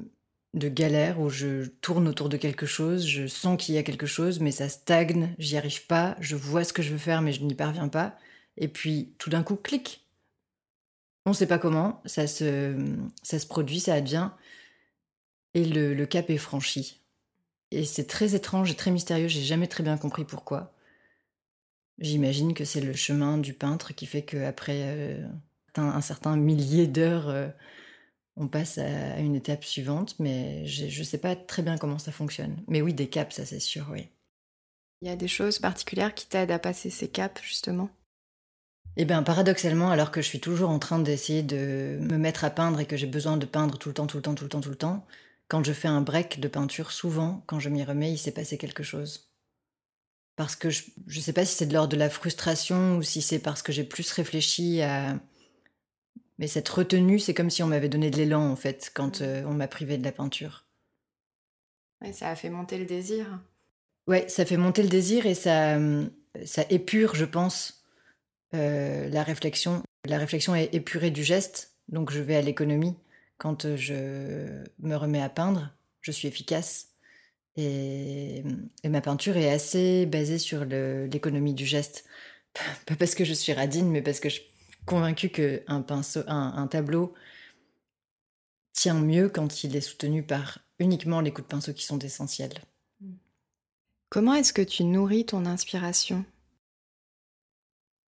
de 0.53 0.67
galère 0.67 1.19
où 1.19 1.29
je 1.29 1.65
tourne 1.65 2.07
autour 2.07 2.29
de 2.29 2.37
quelque 2.37 2.65
chose, 2.65 3.05
je 3.05 3.27
sens 3.27 3.63
qu'il 3.63 3.75
y 3.75 3.77
a 3.77 3.83
quelque 3.83 4.07
chose, 4.07 4.39
mais 4.39 4.51
ça 4.51 4.67
stagne, 4.67 5.35
j'y 5.37 5.57
arrive 5.57 5.85
pas, 5.85 6.15
je 6.19 6.35
vois 6.35 6.63
ce 6.63 6.73
que 6.73 6.81
je 6.81 6.91
veux 6.91 6.97
faire, 6.97 7.21
mais 7.21 7.33
je 7.33 7.43
n'y 7.43 7.55
parviens 7.55 7.87
pas. 7.87 8.17
Et 8.57 8.67
puis 8.67 9.13
tout 9.19 9.29
d'un 9.29 9.43
coup, 9.43 9.55
clic. 9.55 10.05
On 11.25 11.31
ne 11.31 11.35
sait 11.35 11.47
pas 11.47 11.59
comment, 11.59 12.01
ça 12.05 12.25
se, 12.27 12.75
produit, 13.47 13.79
ça 13.79 13.93
advient, 13.93 14.31
et 15.53 15.65
le, 15.65 16.05
cap 16.05 16.29
est 16.29 16.37
franchi. 16.37 17.01
Et 17.71 17.85
c'est 17.85 18.07
très 18.07 18.33
étrange 18.35 18.71
et 18.71 18.75
très 18.75 18.91
mystérieux, 18.91 19.27
j'ai 19.27 19.43
jamais 19.43 19.67
très 19.67 19.83
bien 19.83 19.97
compris 19.97 20.25
pourquoi. 20.25 20.73
J'imagine 21.99 22.53
que 22.53 22.65
c'est 22.65 22.81
le 22.81 22.93
chemin 22.93 23.37
du 23.37 23.53
peintre 23.53 23.93
qui 23.93 24.05
fait 24.07 24.23
qu'après 24.23 24.81
euh, 24.85 25.27
un, 25.75 25.89
un 25.89 26.01
certain 26.01 26.35
millier 26.37 26.87
d'heures, 26.87 27.29
euh, 27.29 27.49
on 28.39 28.47
passe 28.47 28.79
à, 28.79 29.19
une 29.19 29.35
étape 29.35 29.63
suivante, 29.63 30.15
mais 30.17 30.65
je 30.65 31.03
sais 31.03 31.19
pas 31.19 31.35
très 31.35 31.61
bien 31.61 31.77
comment 31.77 31.99
ça 31.99 32.11
fonctionne. 32.11 32.57
Mais 32.67 32.81
oui, 32.81 32.93
des 32.93 33.07
caps, 33.07 33.35
ça 33.35 33.45
c'est 33.45 33.59
sûr, 33.59 33.87
oui. 33.91 34.07
Il 35.01 35.07
y 35.07 35.11
a 35.11 35.15
des 35.15 35.27
choses 35.27 35.59
particulières 35.59 36.13
qui 36.13 36.25
t'aident 36.25 36.51
à 36.51 36.59
passer 36.59 36.89
ces 36.89 37.07
caps, 37.07 37.41
justement? 37.41 37.89
Eh 38.97 39.05
bien, 39.05 39.23
paradoxalement, 39.23 39.91
alors 39.91 40.11
que 40.11 40.21
je 40.21 40.27
suis 40.27 40.41
toujours 40.41 40.69
en 40.69 40.79
train 40.79 40.99
d'essayer 40.99 41.43
de 41.43 41.99
me 42.01 42.17
mettre 42.17 42.43
à 42.43 42.49
peindre 42.49 42.79
et 42.79 42.85
que 42.85 42.97
j'ai 42.97 43.07
besoin 43.07 43.37
de 43.37 43.45
peindre 43.45 43.77
tout 43.77 43.89
le 43.89 43.93
temps, 43.93 44.07
tout 44.07 44.17
le 44.17 44.23
temps, 44.23 44.35
tout 44.35 44.43
le 44.43 44.49
temps, 44.49 44.61
tout 44.61 44.69
le 44.69 44.75
temps, 44.75 45.05
quand 45.47 45.63
je 45.63 45.73
fais 45.73 45.87
un 45.87 46.01
break 46.01 46.39
de 46.39 46.47
peinture, 46.47 46.91
souvent, 46.91 47.43
quand 47.45 47.59
je 47.59 47.69
m'y 47.69 47.83
remets, 47.83 48.11
il 48.11 48.17
s'est 48.17 48.31
passé 48.31 48.57
quelque 48.57 48.83
chose. 48.83 49.31
Parce 50.35 50.55
que 50.55 50.69
je 50.69 50.83
ne 51.07 51.21
sais 51.21 51.33
pas 51.33 51.45
si 51.45 51.55
c'est 51.55 51.65
de 51.65 51.73
l'ordre 51.73 51.91
de 51.91 51.97
la 51.97 52.09
frustration 52.09 52.97
ou 52.97 53.03
si 53.03 53.21
c'est 53.21 53.39
parce 53.39 53.61
que 53.61 53.71
j'ai 53.71 53.83
plus 53.83 54.11
réfléchi 54.11 54.81
à. 54.81 55.19
Mais 56.39 56.47
cette 56.47 56.69
retenue, 56.69 57.19
c'est 57.19 57.33
comme 57.33 57.49
si 57.49 57.61
on 57.63 57.67
m'avait 57.67 57.89
donné 57.89 58.09
de 58.09 58.15
l'élan, 58.15 58.49
en 58.49 58.55
fait, 58.55 58.91
quand 58.93 59.21
euh, 59.21 59.43
on 59.45 59.53
m'a 59.53 59.67
privé 59.67 59.97
de 59.97 60.05
la 60.05 60.13
peinture. 60.13 60.65
Ouais, 62.01 62.13
Ça 62.13 62.29
a 62.29 62.35
fait 62.35 62.49
monter 62.49 62.77
le 62.77 62.85
désir. 62.85 63.39
Ouais, 64.07 64.27
ça 64.29 64.45
fait 64.45 64.57
monter 64.57 64.81
le 64.81 64.87
désir 64.87 65.25
et 65.25 65.35
ça, 65.35 65.75
hum, 65.75 66.09
ça 66.45 66.63
épure, 66.69 67.13
je 67.13 67.25
pense, 67.25 67.83
euh, 68.55 69.09
la 69.09 69.21
réflexion. 69.21 69.83
La 70.07 70.17
réflexion 70.17 70.55
est 70.55 70.73
épurée 70.73 71.11
du 71.11 71.23
geste, 71.23 71.75
donc 71.89 72.09
je 72.09 72.21
vais 72.21 72.37
à 72.37 72.41
l'économie. 72.41 72.95
Quand 73.37 73.65
euh, 73.65 73.75
je 73.75 73.93
me 74.79 74.95
remets 74.95 75.21
à 75.21 75.29
peindre, 75.29 75.73
je 75.99 76.11
suis 76.11 76.29
efficace. 76.29 76.93
Et, 77.57 78.43
et 78.83 78.89
ma 78.89 79.01
peinture 79.01 79.35
est 79.35 79.51
assez 79.51 80.05
basée 80.05 80.37
sur 80.37 80.63
l'économie 80.63 81.53
du 81.53 81.65
geste. 81.65 82.05
Pas 82.85 82.95
parce 82.95 83.13
que 83.13 83.25
je 83.25 83.33
suis 83.33 83.51
radine, 83.51 83.89
mais 83.89 84.01
parce 84.01 84.21
que 84.21 84.29
je 84.29 84.39
convaincue 84.89 85.29
qu'un 85.29 85.81
pinceau, 85.83 86.21
un, 86.25 86.53
un 86.55 86.67
tableau 86.67 87.13
tient 88.73 88.99
mieux 88.99 89.29
quand 89.29 89.63
il 89.63 89.75
est 89.75 89.81
soutenu 89.81 90.23
par 90.23 90.59
uniquement 90.79 91.21
les 91.21 91.31
coups 91.31 91.47
de 91.47 91.51
pinceau 91.51 91.73
qui 91.73 91.83
sont 91.83 91.99
essentiels. 91.99 92.59
Comment 94.09 94.33
est-ce 94.33 94.51
que 94.51 94.63
tu 94.63 94.83
nourris 94.83 95.27
ton 95.27 95.45
inspiration? 95.45 96.25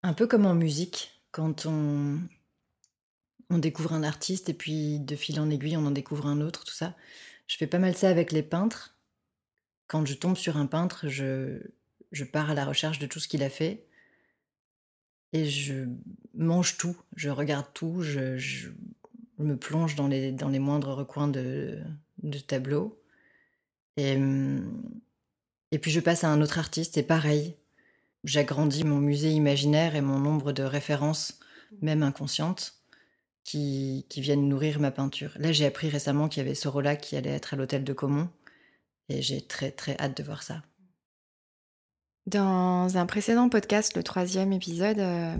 Un 0.02 0.14
peu 0.14 0.26
comme 0.26 0.46
en 0.46 0.54
musique, 0.54 1.20
quand 1.32 1.66
on, 1.66 2.18
on 3.50 3.58
découvre 3.58 3.92
un 3.92 4.02
artiste 4.02 4.48
et 4.48 4.54
puis 4.54 5.00
de 5.00 5.16
fil 5.16 5.38
en 5.38 5.50
aiguille 5.50 5.76
on 5.76 5.84
en 5.84 5.90
découvre 5.90 6.26
un 6.26 6.40
autre, 6.40 6.64
tout 6.64 6.72
ça. 6.72 6.96
Je 7.46 7.58
fais 7.58 7.66
pas 7.66 7.78
mal 7.78 7.94
ça 7.94 8.08
avec 8.08 8.32
les 8.32 8.42
peintres. 8.42 8.96
Quand 9.86 10.06
je 10.06 10.14
tombe 10.14 10.38
sur 10.38 10.56
un 10.56 10.66
peintre, 10.66 11.08
je, 11.08 11.60
je 12.10 12.24
pars 12.24 12.48
à 12.48 12.54
la 12.54 12.64
recherche 12.64 12.98
de 12.98 13.06
tout 13.06 13.20
ce 13.20 13.28
qu'il 13.28 13.42
a 13.42 13.50
fait 13.50 13.86
et 15.32 15.46
je 15.46 15.86
mange 16.34 16.76
tout, 16.76 16.96
je 17.16 17.30
regarde 17.30 17.66
tout, 17.74 18.02
je, 18.02 18.68
me 19.38 19.56
plonge 19.56 19.94
dans 19.94 20.08
les, 20.08 20.58
moindres 20.58 20.94
recoins 20.94 21.28
de, 21.28 21.78
de 22.22 22.38
tableaux. 22.38 23.00
Et, 23.96 24.18
et 25.72 25.78
puis 25.78 25.90
je 25.90 26.00
passe 26.00 26.24
à 26.24 26.28
un 26.28 26.42
autre 26.42 26.58
artiste 26.58 26.98
et 26.98 27.02
pareil, 27.02 27.56
j'agrandis 28.24 28.84
mon 28.84 28.98
musée 28.98 29.30
imaginaire 29.30 29.96
et 29.96 30.00
mon 30.00 30.18
nombre 30.18 30.52
de 30.52 30.62
références, 30.62 31.38
même 31.80 32.02
inconscientes, 32.02 32.74
qui, 33.44 34.06
qui 34.08 34.20
viennent 34.20 34.48
nourrir 34.48 34.80
ma 34.80 34.90
peinture. 34.90 35.32
Là, 35.36 35.52
j'ai 35.52 35.66
appris 35.66 35.88
récemment 35.88 36.28
qu'il 36.28 36.42
y 36.42 36.46
avait 36.46 36.54
Sorolla 36.54 36.96
qui 36.96 37.16
allait 37.16 37.30
être 37.30 37.54
à 37.54 37.56
l'hôtel 37.56 37.84
de 37.84 37.92
Caumont, 37.92 38.28
et 39.08 39.22
j'ai 39.22 39.40
très 39.40 39.70
très 39.70 39.96
hâte 39.98 40.16
de 40.16 40.22
voir 40.22 40.42
ça. 40.42 40.62
Dans 42.26 42.96
un 42.98 43.06
précédent 43.06 43.48
podcast, 43.48 43.96
le 43.96 44.02
troisième 44.02 44.52
épisode, 44.52 44.98
euh, 44.98 45.36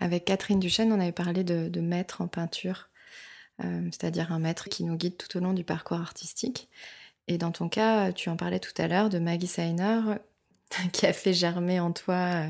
avec 0.00 0.24
Catherine 0.24 0.58
Duchesne, 0.58 0.92
on 0.92 1.00
avait 1.00 1.12
parlé 1.12 1.44
de, 1.44 1.80
maître 1.80 2.22
en 2.22 2.28
peinture, 2.28 2.88
euh, 3.62 3.88
c'est-à-dire 3.92 4.32
un 4.32 4.38
maître 4.38 4.68
qui 4.68 4.84
nous 4.84 4.96
guide 4.96 5.16
tout 5.18 5.36
au 5.36 5.40
long 5.40 5.52
du 5.52 5.64
parcours 5.64 6.00
artistique. 6.00 6.68
Et 7.26 7.36
dans 7.36 7.52
ton 7.52 7.68
cas, 7.68 8.12
tu 8.12 8.30
en 8.30 8.36
parlais 8.36 8.58
tout 8.58 8.72
à 8.78 8.88
l'heure 8.88 9.10
de 9.10 9.18
Maggie 9.18 9.46
Seiner, 9.46 10.00
qui 10.92 11.06
a 11.06 11.12
fait 11.12 11.34
germer 11.34 11.78
en 11.78 11.92
toi 11.92 12.14
euh, 12.14 12.48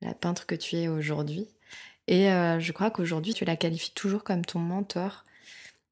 la 0.00 0.14
peintre 0.14 0.46
que 0.46 0.54
tu 0.54 0.76
es 0.76 0.86
aujourd'hui. 0.86 1.48
Et 2.06 2.24
je 2.58 2.72
crois 2.72 2.90
qu'aujourd'hui, 2.90 3.34
tu 3.34 3.44
la 3.44 3.54
qualifies 3.54 3.94
toujours 3.94 4.24
comme 4.24 4.44
ton 4.44 4.58
mentor. 4.58 5.24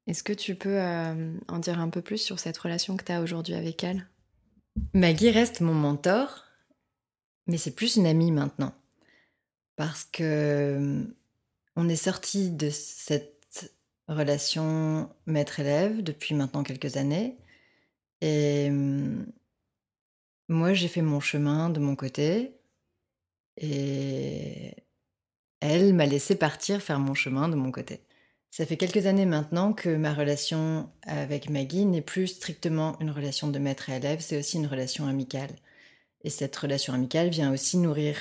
Est-ce 0.05 0.21
que 0.21 0.33
tu 0.33 0.53
peux 0.53 0.81
en 0.81 1.59
dire 1.59 1.79
un 1.79 1.87
peu 1.87 2.01
plus 2.01 2.17
sur 2.17 2.39
cette 2.39 2.57
relation 2.57 2.97
que 2.97 3.05
tu 3.05 3.13
as 3.13 3.21
aujourd'hui 3.21 3.53
avec 3.53 3.85
elle? 3.85 4.05
Maggie 4.93 5.31
reste 5.31 5.61
mon 5.61 5.73
mentor, 5.73 6.48
mais 7.49 7.57
c'est 7.57 7.75
plus 7.75 7.97
une 7.97 8.05
amie 8.05 8.31
maintenant. 8.31 8.73
Parce 9.75 10.05
que 10.05 10.23
euh, 10.23 11.03
on 11.75 11.89
est 11.89 11.95
sorti 11.95 12.51
de 12.51 12.69
cette 12.69 13.73
relation 14.07 15.09
maître-élève 15.25 16.03
depuis 16.03 16.35
maintenant 16.35 16.63
quelques 16.63 16.97
années. 16.97 17.37
Et 18.21 18.69
euh, 18.71 19.25
moi, 20.47 20.73
j'ai 20.73 20.87
fait 20.87 21.01
mon 21.01 21.19
chemin 21.19 21.69
de 21.69 21.79
mon 21.79 21.95
côté. 21.95 22.53
Et 23.57 24.75
elle 25.59 25.93
m'a 25.93 26.05
laissé 26.05 26.35
partir 26.35 26.81
faire 26.81 26.99
mon 26.99 27.13
chemin 27.13 27.49
de 27.49 27.55
mon 27.55 27.71
côté. 27.71 28.01
Ça 28.51 28.65
fait 28.65 28.77
quelques 28.77 29.05
années 29.05 29.25
maintenant 29.25 29.73
que 29.73 29.95
ma 29.95 30.13
relation 30.13 30.89
avec 31.03 31.49
Maggie 31.49 31.85
n'est 31.85 32.01
plus 32.01 32.27
strictement 32.27 32.97
une 32.99 33.11
relation 33.11 33.47
de 33.47 33.59
maître 33.59 33.89
élève, 33.89 34.19
c'est 34.21 34.39
aussi 34.39 34.57
une 34.57 34.67
relation 34.67 35.07
amicale. 35.07 35.51
Et 36.23 36.29
cette 36.29 36.55
relation 36.55 36.93
amicale 36.93 37.29
vient 37.29 37.51
aussi 37.51 37.77
nourrir 37.77 38.17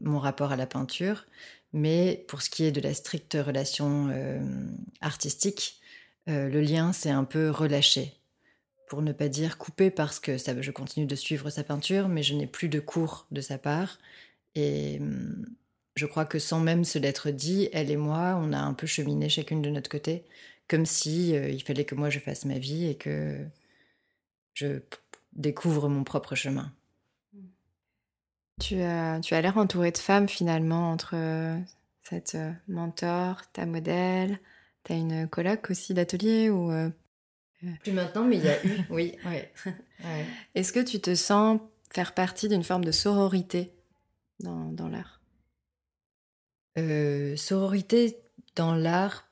mon 0.00 0.20
rapport 0.20 0.52
à 0.52 0.56
la 0.56 0.66
peinture, 0.66 1.26
mais 1.72 2.24
pour 2.28 2.42
ce 2.42 2.48
qui 2.50 2.64
est 2.64 2.70
de 2.70 2.80
la 2.80 2.94
stricte 2.94 3.36
relation 3.40 4.08
artistique, 5.00 5.80
le 6.28 6.60
lien 6.60 6.92
s'est 6.92 7.10
un 7.10 7.24
peu 7.24 7.50
relâché 7.50 8.14
pour 8.88 9.02
ne 9.02 9.12
pas 9.12 9.28
dire 9.28 9.58
coupé 9.58 9.90
parce 9.90 10.20
que 10.20 10.36
je 10.38 10.70
continue 10.70 11.06
de 11.06 11.14
suivre 11.16 11.50
sa 11.50 11.64
peinture, 11.64 12.08
mais 12.08 12.22
je 12.22 12.34
n'ai 12.34 12.46
plus 12.46 12.68
de 12.68 12.80
cours 12.80 13.26
de 13.30 13.40
sa 13.40 13.58
part. 13.58 13.98
Et 14.54 14.98
hum, 15.00 15.46
je 15.96 16.06
crois 16.06 16.24
que 16.24 16.38
sans 16.38 16.60
même 16.60 16.84
se 16.84 16.98
l'être 16.98 17.30
dit, 17.30 17.68
elle 17.72 17.90
et 17.90 17.96
moi, 17.96 18.38
on 18.40 18.52
a 18.52 18.58
un 18.58 18.74
peu 18.74 18.86
cheminé 18.86 19.28
chacune 19.28 19.62
de 19.62 19.70
notre 19.70 19.90
côté, 19.90 20.24
comme 20.68 20.86
si 20.86 21.36
euh, 21.36 21.48
il 21.48 21.62
fallait 21.62 21.84
que 21.84 21.94
moi 21.94 22.10
je 22.10 22.18
fasse 22.18 22.44
ma 22.44 22.58
vie 22.58 22.86
et 22.86 22.96
que 22.96 23.44
je 24.54 24.78
découvre 25.34 25.88
mon 25.88 26.04
propre 26.04 26.34
chemin. 26.34 26.72
Tu 28.60 28.80
as, 28.80 29.20
tu 29.20 29.34
as 29.34 29.40
l'air 29.40 29.58
entourée 29.58 29.90
de 29.90 29.98
femmes 29.98 30.28
finalement, 30.28 30.92
entre 30.92 31.14
euh, 31.14 31.58
cette 32.02 32.36
euh, 32.36 32.52
mentor, 32.68 33.42
ta 33.52 33.66
modèle, 33.66 34.38
tu 34.84 34.92
as 34.92 34.96
une 34.96 35.28
coloc 35.28 35.70
aussi 35.70 35.92
d'atelier 35.92 36.50
ou 36.50 36.70
plus 37.82 37.92
maintenant, 37.92 38.24
mais 38.24 38.36
il 38.36 38.44
y 38.44 38.48
a 38.48 38.64
eu, 38.64 38.80
oui. 38.90 39.14
Est-ce 40.54 40.72
que 40.72 40.80
tu 40.80 41.00
te 41.00 41.14
sens 41.14 41.60
faire 41.90 42.14
partie 42.14 42.48
d'une 42.48 42.64
forme 42.64 42.84
de 42.84 42.92
sororité 42.92 43.72
dans, 44.40 44.70
dans 44.72 44.88
l'art? 44.88 45.20
Euh, 46.76 47.36
Sororité 47.36 48.18
dans 48.56 48.74
l'art, 48.74 49.28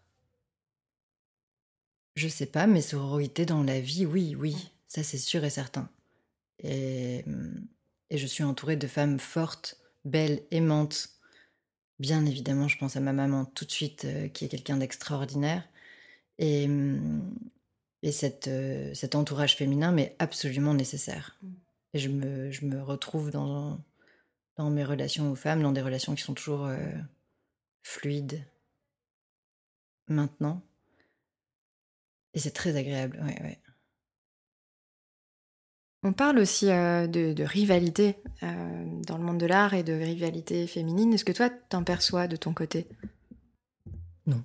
je 2.15 2.29
sais 2.29 2.47
pas, 2.47 2.67
mais 2.67 2.83
sororité 2.83 3.47
dans 3.47 3.63
la 3.63 3.81
vie, 3.81 4.07
oui, 4.07 4.35
oui, 4.39 4.73
ça 4.87 5.03
c'est 5.03 5.19
sûr 5.19 5.45
et 5.45 5.51
certain. 5.51 5.89
Et, 6.63 7.25
et 8.11 8.19
je 8.19 8.27
suis 8.27 8.45
entourée 8.45 8.77
de 8.77 8.87
femmes 8.87 9.19
fortes, 9.19 9.77
belles, 10.05 10.43
aimantes. 10.51 11.09
Bien 11.99 12.25
évidemment, 12.27 12.69
je 12.69 12.79
pense 12.79 12.97
à 12.97 13.01
ma 13.01 13.13
maman 13.13 13.45
tout 13.45 13.65
de 13.65 13.71
suite, 13.71 14.05
euh, 14.05 14.29
qui 14.29 14.45
est 14.45 14.49
quelqu'un 14.49 14.77
d'extraordinaire. 14.77 15.69
Et, 16.39 16.69
et 18.03 18.13
cette, 18.13 18.49
euh, 18.49 18.93
cet 18.95 19.15
entourage 19.15 19.57
féminin 19.57 19.93
m'est 19.93 20.17
absolument 20.19 20.75
nécessaire. 20.75 21.39
Mm. 21.43 21.53
Et 21.95 21.99
je 21.99 22.09
me, 22.09 22.51
je 22.51 22.65
me 22.65 22.83
retrouve 22.83 23.31
dans, 23.31 23.79
dans 24.57 24.71
mes 24.71 24.85
relations 24.85 25.31
aux 25.31 25.37
femmes, 25.37 25.63
dans 25.63 25.73
des 25.73 25.83
relations 25.83 26.15
qui 26.15 26.23
sont 26.23 26.35
toujours 26.35 26.67
euh, 26.67 26.79
fluides 27.83 28.45
maintenant. 30.09 30.63
Et 32.35 32.39
c'est 32.39 32.53
très 32.53 32.77
agréable, 32.77 33.21
ouais, 33.23 33.43
ouais. 33.43 33.61
On 36.03 36.13
parle 36.13 36.39
aussi 36.39 36.69
euh, 36.69 37.07
de, 37.07 37.33
de, 37.33 37.45
rivalité 37.45 38.17
dans 39.07 39.19
le 39.19 39.23
monde 39.23 39.39
de 39.39 39.47
l'art 39.47 39.73
et 39.73 39.85
de 39.85 39.93
rivalité 39.93 40.67
féminine. 40.67 41.15
Est-ce 41.15 41.25
que 41.25 41.31
toi, 41.33 41.49
t'en 41.49 41.85
perçois 41.85 42.27
de 42.27 42.35
ton 42.35 42.53
côté? 42.53 42.89
Non. 44.27 44.43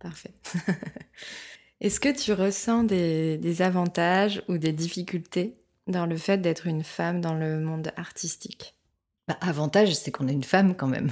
Parfait. 0.00 0.34
Est-ce 1.80 1.98
que 1.98 2.14
tu 2.14 2.32
ressens 2.32 2.84
des, 2.84 3.62
avantages 3.62 4.42
ou 4.48 4.58
des 4.58 4.72
difficultés 4.72 5.56
dans 5.86 6.06
le 6.06 6.16
fait 6.16 6.38
d'être 6.38 6.66
une 6.66 6.84
femme 6.84 7.20
dans 7.20 7.34
le 7.34 7.60
monde 7.60 7.90
artistique? 7.96 8.76
Bah, 9.28 9.38
Avantage, 9.40 9.94
c'est 9.94 10.10
qu'on 10.10 10.28
est 10.28 10.32
une 10.32 10.44
femme 10.44 10.76
quand 10.76 10.86
même. 10.86 11.10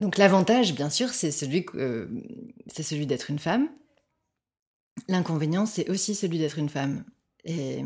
Donc 0.00 0.18
l'avantage, 0.18 0.74
bien 0.74 0.90
sûr, 0.90 1.10
c'est 1.10 1.30
celui, 1.30 1.64
euh, 1.76 2.08
c'est 2.66 2.82
celui 2.82 3.06
d'être 3.06 3.30
une 3.30 3.38
femme. 3.38 3.68
L'inconvénient, 5.08 5.64
c'est 5.64 5.88
aussi 5.88 6.14
celui 6.14 6.38
d'être 6.38 6.58
une 6.58 6.68
femme. 6.68 7.04
Et 7.44 7.82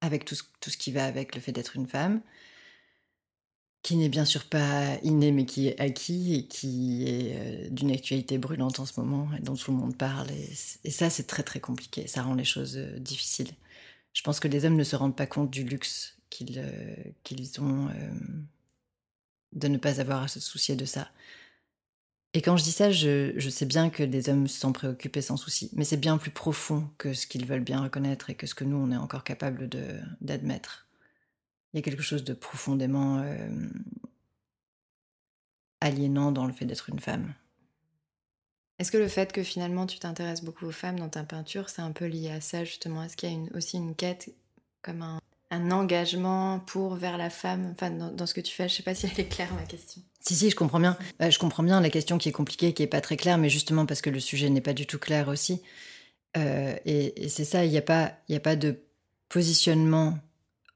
avec 0.00 0.24
tout 0.24 0.36
tout 0.60 0.70
ce 0.70 0.76
qui 0.76 0.92
va 0.92 1.06
avec 1.06 1.34
le 1.34 1.40
fait 1.40 1.52
d'être 1.52 1.76
une 1.76 1.86
femme, 1.86 2.20
qui 3.82 3.96
n'est 3.96 4.08
bien 4.08 4.24
sûr 4.24 4.44
pas 4.46 4.98
inné, 5.02 5.32
mais 5.32 5.46
qui 5.46 5.68
est 5.68 5.80
acquis 5.80 6.34
et 6.34 6.46
qui 6.46 7.04
est 7.08 7.70
d'une 7.70 7.92
actualité 7.92 8.38
brûlante 8.38 8.80
en 8.80 8.86
ce 8.86 8.98
moment, 9.00 9.28
et 9.36 9.40
dont 9.40 9.54
tout 9.54 9.70
le 9.70 9.76
monde 9.76 9.96
parle. 9.96 10.28
Et, 10.84 10.90
ça, 10.90 11.10
c'est 11.10 11.26
très 11.26 11.42
très 11.42 11.60
compliqué. 11.60 12.06
Ça 12.06 12.22
rend 12.22 12.34
les 12.34 12.44
choses 12.44 12.76
difficiles. 12.98 13.50
Je 14.12 14.22
pense 14.22 14.40
que 14.40 14.48
les 14.48 14.64
hommes 14.64 14.76
ne 14.76 14.84
se 14.84 14.96
rendent 14.96 15.16
pas 15.16 15.26
compte 15.26 15.50
du 15.50 15.64
luxe 15.64 16.16
qu'ils 16.30 16.62
qu'ils 17.22 17.60
ont 17.60 17.88
de 19.52 19.68
ne 19.68 19.78
pas 19.78 20.00
avoir 20.00 20.24
à 20.24 20.28
se 20.28 20.40
soucier 20.40 20.76
de 20.76 20.84
ça. 20.84 21.08
Et 22.34 22.42
quand 22.42 22.56
je 22.56 22.64
dis 22.64 22.72
ça, 22.72 22.90
je, 22.90 23.48
sais 23.48 23.64
bien 23.64 23.88
que 23.88 24.02
des 24.02 24.28
hommes 24.28 24.46
s'en 24.46 24.72
préoccupent 24.72 25.20
sans 25.20 25.36
souci, 25.36 25.70
mais 25.72 25.84
c'est 25.84 25.96
bien 25.96 26.18
plus 26.18 26.30
profond 26.30 26.90
que 26.98 27.14
ce 27.14 27.26
qu'ils 27.26 27.46
veulent 27.46 27.64
bien 27.64 27.82
reconnaître 27.82 28.28
et 28.28 28.34
que 28.34 28.46
ce 28.46 28.54
que 28.54 28.64
nous, 28.64 28.76
on 28.76 28.90
est 28.90 28.96
encore 28.96 29.24
capable 29.24 29.68
d'admettre. 30.20 30.86
Il 31.72 31.78
y 31.78 31.80
a 31.80 31.82
quelque 31.82 32.02
chose 32.02 32.24
de 32.24 32.34
profondément 32.34 33.18
euh, 33.18 33.48
aliénant 35.80 36.30
dans 36.30 36.46
le 36.46 36.52
fait 36.52 36.66
d'être 36.66 36.90
une 36.90 37.00
femme. 37.00 37.32
Est-ce 38.78 38.92
que 38.92 38.98
le 38.98 39.08
fait 39.08 39.32
que 39.32 39.42
finalement 39.42 39.86
tu 39.86 39.98
t'intéresses 39.98 40.44
beaucoup 40.44 40.66
aux 40.66 40.72
femmes 40.72 40.98
dans 40.98 41.08
ta 41.08 41.24
peinture, 41.24 41.70
c'est 41.70 41.80
un 41.80 41.92
peu 41.92 42.04
lié 42.04 42.30
à 42.30 42.42
ça 42.42 42.64
justement? 42.64 43.02
Est-ce 43.02 43.16
qu'il 43.16 43.30
y 43.30 43.34
a 43.34 43.56
aussi 43.56 43.78
une 43.78 43.94
quête 43.94 44.34
comme 44.82 45.00
un, 45.00 45.18
engagement 45.52 46.60
pour 46.60 46.94
vers 46.94 47.16
la 47.16 47.30
femme 47.30 47.72
enfin, 47.72 47.90
dans, 47.90 48.26
ce 48.26 48.34
que 48.34 48.40
tu 48.40 48.52
fais 48.52 48.68
Je 48.68 48.74
sais 48.74 48.82
pas 48.82 48.94
si 48.94 49.06
elle 49.06 49.20
est 49.20 49.28
claire 49.28 49.52
ma 49.54 49.62
question. 49.62 50.02
Si, 50.20 50.34
si, 50.34 50.50
je 50.50 50.56
comprends 50.56 50.80
bien. 50.80 50.96
Bah, 51.18 51.30
je 51.30 51.38
comprends 51.38 51.62
bien 51.62 51.80
la 51.80 51.90
question 51.90 52.18
qui 52.18 52.28
est 52.28 52.32
compliquée, 52.32 52.72
qui 52.72 52.82
est 52.82 52.88
pas 52.88 53.00
très 53.00 53.16
claire, 53.16 53.38
mais 53.38 53.48
justement 53.48 53.86
parce 53.86 54.00
que 54.00 54.10
le 54.10 54.20
sujet 54.20 54.50
n'est 54.50 54.60
pas 54.60 54.72
du 54.72 54.86
tout 54.86 54.98
clair 54.98 55.28
aussi. 55.28 55.62
Euh, 56.36 56.76
et, 56.84 57.28
c'est 57.28 57.44
ça, 57.44 57.64
il 57.64 57.70
n'y 57.70 57.78
a, 57.78 57.82
pas, 57.82 58.12
a 58.30 58.40
pas 58.40 58.56
de 58.56 58.80
positionnement 59.28 60.18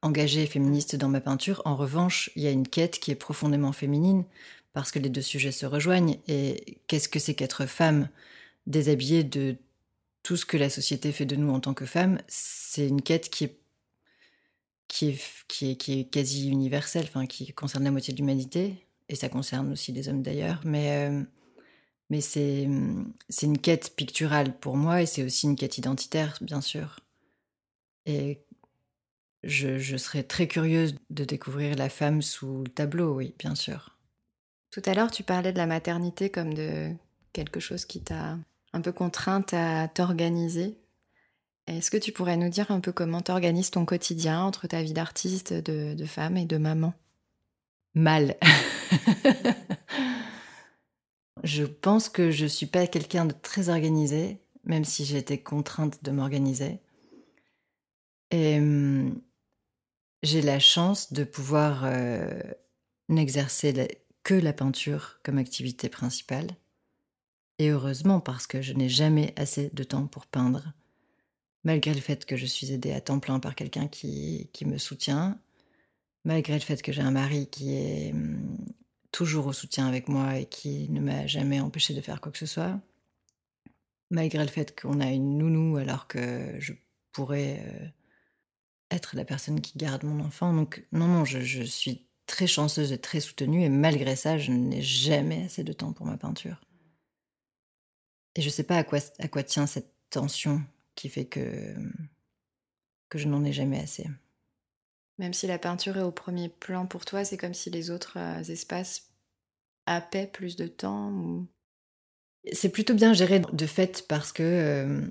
engagée 0.03 0.47
féministe 0.47 0.97
dans 0.97 1.09
ma 1.09 1.21
peinture. 1.21 1.63
En 1.65 1.77
revanche, 1.77 2.31
il 2.37 2.43
y 2.43 2.47
a 2.47 2.51
une 2.51 2.67
quête 2.67 3.01
qui 3.01 3.11
est 3.11 3.17
profondément 3.17 3.73
féminine 3.73 4.25
parce 4.73 4.93
que 4.93 4.99
les 4.99 5.09
deux 5.09 5.23
sujets 5.23 5.53
se 5.53 5.67
rejoignent. 5.67 6.19
Et 6.29 6.79
qu'est-ce 6.87 7.09
que 7.09 7.19
c'est 7.19 7.35
qu'être 7.35 7.67
femme? 7.67 8.09
Déshabillée 8.67 9.25
de 9.25 9.57
tout 10.23 10.37
ce 10.37 10.47
que 10.47 10.57
la 10.57 10.71
société 10.71 11.13
fait 11.13 11.25
de 11.25 11.37
nous 11.37 11.51
en 11.51 11.61
tant 11.61 11.75
que 11.75 11.87
femmes 11.87 12.21
C'est 12.29 12.87
une 12.87 13.03
quête 13.03 13.31
qui 13.31 13.45
est 13.45 13.60
qui 14.91 15.11
est, 15.11 15.45
qui 15.47 15.71
est, 15.71 15.77
qui 15.77 16.01
est 16.01 16.05
quasi 16.05 16.51
universelle, 16.51 17.05
enfin, 17.05 17.25
qui 17.25 17.53
concerne 17.53 17.85
la 17.85 17.93
moitié 17.93 18.13
de 18.13 18.19
l'humanité, 18.19 18.75
et 19.09 19.15
ça 19.15 19.29
concerne 19.29 19.71
aussi 19.71 19.93
les 19.93 20.09
hommes 20.09 20.23
d'ailleurs, 20.23 20.61
mais, 20.65 21.09
euh, 21.09 21.23
mais 22.11 22.21
c'est, 22.21 22.69
c'est 23.29 23.47
une 23.47 23.59
quête 23.59 23.95
picturale 23.95 24.59
pour 24.59 24.77
moi, 24.77 25.01
et 25.01 25.07
c'est 25.07 25.23
aussi 25.23 25.47
une 25.47 25.55
quête 25.55 25.79
identitaire, 25.79 26.37
bien 26.41 26.61
sûr. 26.61 26.99
Et 28.05 28.41
je, 29.45 29.97
serais 29.97 30.25
très 30.25 30.49
curieuse 30.49 30.97
de 31.09 31.25
découvrir 31.25 31.77
la 31.77 31.89
femme 31.89 32.21
sous 32.21 32.65
le 32.65 32.71
tableau, 32.71 33.15
oui, 33.15 33.33
bien 33.39 33.55
sûr. 33.55 33.97
Tout 34.73 34.83
à 34.87 34.95
l'heure, 34.95 35.13
tu 35.13 35.23
parlais 35.23 35.53
de 35.53 35.59
la 35.59 35.67
maternité 35.67 36.31
comme 36.31 36.53
de 36.53 36.91
quelque 37.33 37.61
chose 37.61 37.85
qui 37.85 38.01
t'a 38.01 38.39
un 38.73 38.81
peu 38.81 38.91
contrainte 38.91 39.55
à 39.55 39.87
t'organiser. 39.87 40.80
Est-ce 41.67 41.91
que 41.91 41.97
tu 41.97 42.13
pourrais 42.13 42.37
nous 42.37 42.49
dire 42.49 42.71
un 42.71 42.81
peu 42.81 42.93
comment 42.93 43.21
t'organises 43.21 43.71
ton 43.71 43.85
quotidien 43.85 44.43
entre 44.43 44.67
ta 44.67 44.83
vie 44.83 44.93
d'artiste, 44.93 45.53
de, 45.53 46.05
femme 46.05 46.37
et 46.37 46.47
de 46.47 46.57
maman? 46.57 46.95
Mal. 47.95 48.37
je 51.45 51.65
pense 51.65 52.09
que 52.09 52.31
je 52.31 52.47
suis 52.47 52.67
pas 52.67 52.87
quelqu'un 52.87 53.25
de 53.25 53.35
très 53.41 53.69
organisé, 53.69 54.39
même 54.65 54.85
si 54.85 55.05
j'ai 55.05 55.19
été 55.19 55.41
contrainte 55.41 56.03
de 56.03 56.11
m'organiser. 56.11 56.81
Et 58.31 58.59
hum, 58.59 59.21
j'ai 60.23 60.43
la 60.43 60.59
chance 60.59 61.13
de 61.13 61.25
pouvoir 61.25 61.83
euh, 61.85 62.41
n'exercer 63.09 63.89
que 64.23 64.35
la 64.35 64.53
peinture 64.53 65.19
comme 65.23 65.39
activité 65.39 65.89
principale. 65.89 66.49
Et 67.59 67.71
heureusement 67.71 68.21
parce 68.21 68.47
que 68.47 68.63
je 68.63 68.73
n'ai 68.73 68.89
jamais 68.89 69.35
assez 69.37 69.71
de 69.73 69.85
temps 69.85 70.07
pour 70.07 70.27
peindre, 70.27 70.73
malgré 71.65 71.95
le 71.95 72.01
fait 72.01 72.25
que 72.25 72.37
je 72.37 72.47
suis 72.47 72.73
aidée 72.73 72.93
à 72.93 73.01
temps 73.01 73.21
plein 73.21 73.41
par 73.41 73.55
quelqu'un 73.55 73.89
qui, 73.89 74.51
qui 74.53 74.65
me 74.65 74.79
soutient, 74.79 75.39
malgré 76.25 76.55
le 76.55 76.61
fait 76.61 76.83
que 76.83 76.93
j'ai 76.93 77.03
un 77.03 77.11
mari 77.11 77.49
qui 77.49 77.75
est 77.75 78.13
hum, 78.13 78.59
toujours 79.13 79.47
au 79.47 79.53
soutien 79.53 79.87
avec 79.87 80.09
moi 80.09 80.39
et 80.39 80.47
qui 80.47 80.89
ne 80.91 81.01
m'a 81.01 81.27
jamais 81.27 81.61
empêché 81.61 81.95
de 81.95 82.01
faire 82.01 82.21
quoi 82.21 82.33
que 82.33 82.39
ce 82.39 82.47
soit, 82.47 82.81
malgré 84.11 84.43
le 84.43 84.51
fait 84.51 84.79
qu'on 84.81 85.01
a 85.01 85.11
une 85.11 85.39
nounou 85.39 85.77
alors 85.77 86.09
que 86.09 86.55
je 86.59 86.73
pourrais... 87.13 87.65
Euh, 87.67 87.89
être 88.91 89.17
la 89.17 89.25
personne 89.25 89.61
qui 89.61 89.79
garde 89.79 90.05
mon 90.05 90.25
enfant. 90.25 90.53
Donc 90.53 90.85
non, 90.93 91.07
non, 91.07 91.25
je, 91.25 91.63
suis 91.63 92.07
très 92.27 92.47
chanceuse 92.47 92.93
et 92.93 92.99
très 92.99 93.21
soutenue 93.21 93.65
et 93.65 93.69
malgré 93.69 94.17
ça, 94.17 94.39
je 94.39 94.53
n'ai 94.53 94.83
jamais 94.83 95.45
assez 95.45 95.65
de 95.65 95.73
temps 95.73 95.93
pour 95.93 96.07
ma 96.07 96.17
peinture. 96.17 96.61
Et 98.35 98.43
je 98.43 98.47
ne 98.47 98.53
sais 98.53 98.63
pas 98.63 98.77
à 98.77 98.85
quoi 98.85 99.43
tient 99.43 99.67
cette 99.67 99.93
tension 100.11 100.63
qui 100.95 101.09
fait 101.09 101.27
que, 101.27 101.75
que 103.09 103.19
je 103.19 103.29
n'en 103.29 103.45
ai 103.45 103.53
jamais 103.53 103.81
assez. 103.81 104.07
Même 105.19 105.35
si 105.35 105.47
la 105.47 105.59
peinture 105.59 105.99
est 105.99 106.03
au 106.03 106.13
premier 106.13 106.49
plan 106.49 106.87
pour 106.87 107.05
toi, 107.05 107.25
c'est 107.25 107.37
comme 107.37 107.55
si 107.55 107.69
les 107.71 107.91
autres 107.91 108.17
euh, 108.17 108.43
espaces 108.45 109.11
appaient 109.87 110.27
plus 110.27 110.57
de 110.57 110.67
temps 110.67 111.11
ou... 111.11 111.47
C'est 112.53 112.71
plutôt 112.71 112.95
bien 112.95 113.13
géré 113.13 113.41
de 113.41 113.67
fait 113.67 114.07
parce 114.09 114.33
que 114.33 114.43
euh, 114.43 115.03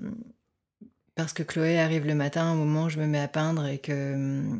parce 1.14 1.32
que 1.32 1.44
Chloé 1.44 1.78
arrive 1.78 2.06
le 2.06 2.16
matin 2.16 2.52
au 2.52 2.56
moment 2.56 2.84
où 2.86 2.88
je 2.88 2.98
me 2.98 3.06
mets 3.06 3.20
à 3.20 3.28
peindre 3.28 3.66
et 3.66 3.78
que, 3.78 4.58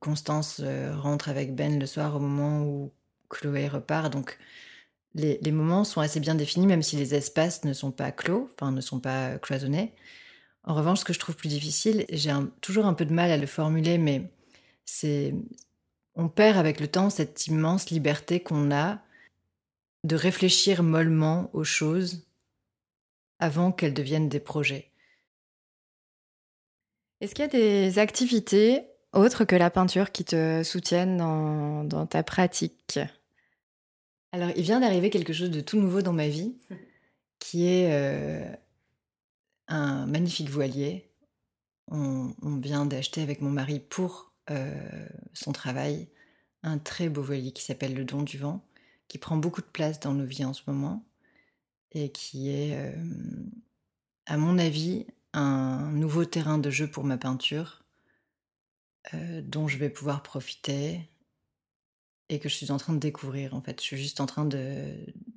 Constance 0.00 0.60
euh, 0.64 0.94
rentre 0.96 1.28
avec 1.28 1.54
Ben 1.54 1.78
le 1.78 1.86
soir 1.86 2.16
au 2.16 2.20
moment 2.20 2.62
où 2.62 2.92
Chloé 3.28 3.68
repart. 3.68 4.12
Donc 4.12 4.38
les, 5.14 5.38
les 5.42 5.52
moments 5.52 5.84
sont 5.84 6.00
assez 6.00 6.20
bien 6.20 6.34
définis, 6.34 6.66
même 6.66 6.82
si 6.82 6.96
les 6.96 7.14
espaces 7.14 7.64
ne 7.64 7.72
sont 7.72 7.90
pas 7.90 8.12
clos, 8.12 8.48
enfin 8.54 8.72
ne 8.72 8.80
sont 8.80 9.00
pas 9.00 9.38
cloisonnés. 9.38 9.92
En 10.68 10.74
revanche, 10.74 11.00
ce 11.00 11.04
que 11.06 11.14
je 11.14 11.18
trouve 11.18 11.34
plus 11.34 11.48
difficile, 11.48 12.04
j'ai 12.10 12.28
un- 12.28 12.52
toujours 12.60 12.84
un 12.84 12.92
peu 12.92 13.06
de 13.06 13.14
mal 13.14 13.30
à 13.30 13.38
le 13.38 13.46
formuler, 13.46 13.96
mais 13.96 14.30
c'est 14.84 15.34
on 16.14 16.28
perd 16.28 16.58
avec 16.58 16.78
le 16.78 16.88
temps 16.88 17.08
cette 17.08 17.46
immense 17.46 17.88
liberté 17.88 18.40
qu'on 18.40 18.70
a 18.70 19.00
de 20.04 20.14
réfléchir 20.14 20.82
mollement 20.82 21.48
aux 21.54 21.64
choses 21.64 22.26
avant 23.38 23.72
qu'elles 23.72 23.94
deviennent 23.94 24.28
des 24.28 24.40
projets. 24.40 24.90
Est-ce 27.22 27.34
qu'il 27.34 27.46
y 27.46 27.48
a 27.48 27.50
des 27.50 27.98
activités 27.98 28.82
autres 29.14 29.44
que 29.46 29.56
la 29.56 29.70
peinture 29.70 30.12
qui 30.12 30.24
te 30.24 30.62
soutiennent 30.62 31.16
dans, 31.16 31.84
dans 31.84 32.06
ta 32.06 32.22
pratique? 32.22 32.98
Alors, 34.32 34.50
il 34.54 34.62
vient 34.62 34.80
d'arriver 34.80 35.08
quelque 35.08 35.32
chose 35.32 35.50
de 35.50 35.62
tout 35.62 35.80
nouveau 35.80 36.02
dans 36.02 36.12
ma 36.12 36.28
vie, 36.28 36.58
qui 37.38 37.66
est 37.66 37.90
euh, 37.90 38.54
un 39.68 40.06
magnifique 40.06 40.50
voilier. 40.50 41.10
On, 41.90 42.34
vient 42.60 42.84
d'acheter 42.84 43.22
avec 43.22 43.40
mon 43.40 43.50
mari 43.50 43.80
pour 43.80 44.32
euh, 44.50 45.08
son 45.32 45.52
travail 45.52 46.08
un 46.62 46.78
très 46.78 47.08
beau 47.08 47.22
voilier 47.22 47.52
qui 47.52 47.62
s'appelle 47.62 47.94
le 47.94 48.04
Don 48.04 48.22
du 48.22 48.36
Vent, 48.36 48.66
qui 49.06 49.16
prend 49.16 49.36
beaucoup 49.36 49.62
de 49.62 49.66
place 49.66 50.00
dans 50.00 50.12
nos 50.12 50.26
vies 50.26 50.44
en 50.44 50.52
ce 50.52 50.62
moment 50.66 51.06
et 51.92 52.10
qui 52.10 52.50
est, 52.50 52.76
euh, 52.76 52.92
à 54.26 54.36
mon 54.36 54.58
avis, 54.58 55.06
un 55.32 55.90
nouveau 55.92 56.24
terrain 56.24 56.58
de 56.58 56.70
jeu 56.70 56.90
pour 56.90 57.04
ma 57.04 57.16
peinture 57.16 57.84
euh, 59.14 59.40
dont 59.42 59.68
je 59.68 59.78
vais 59.78 59.88
pouvoir 59.88 60.22
profiter 60.22 61.08
et 62.28 62.38
que 62.38 62.48
je 62.48 62.54
suis 62.54 62.70
en 62.70 62.76
train 62.76 62.92
de 62.92 62.98
découvrir 62.98 63.54
en 63.54 63.62
fait. 63.62 63.80
Je 63.80 63.86
suis 63.86 63.96
juste 63.96 64.20
en 64.20 64.26
train 64.26 64.46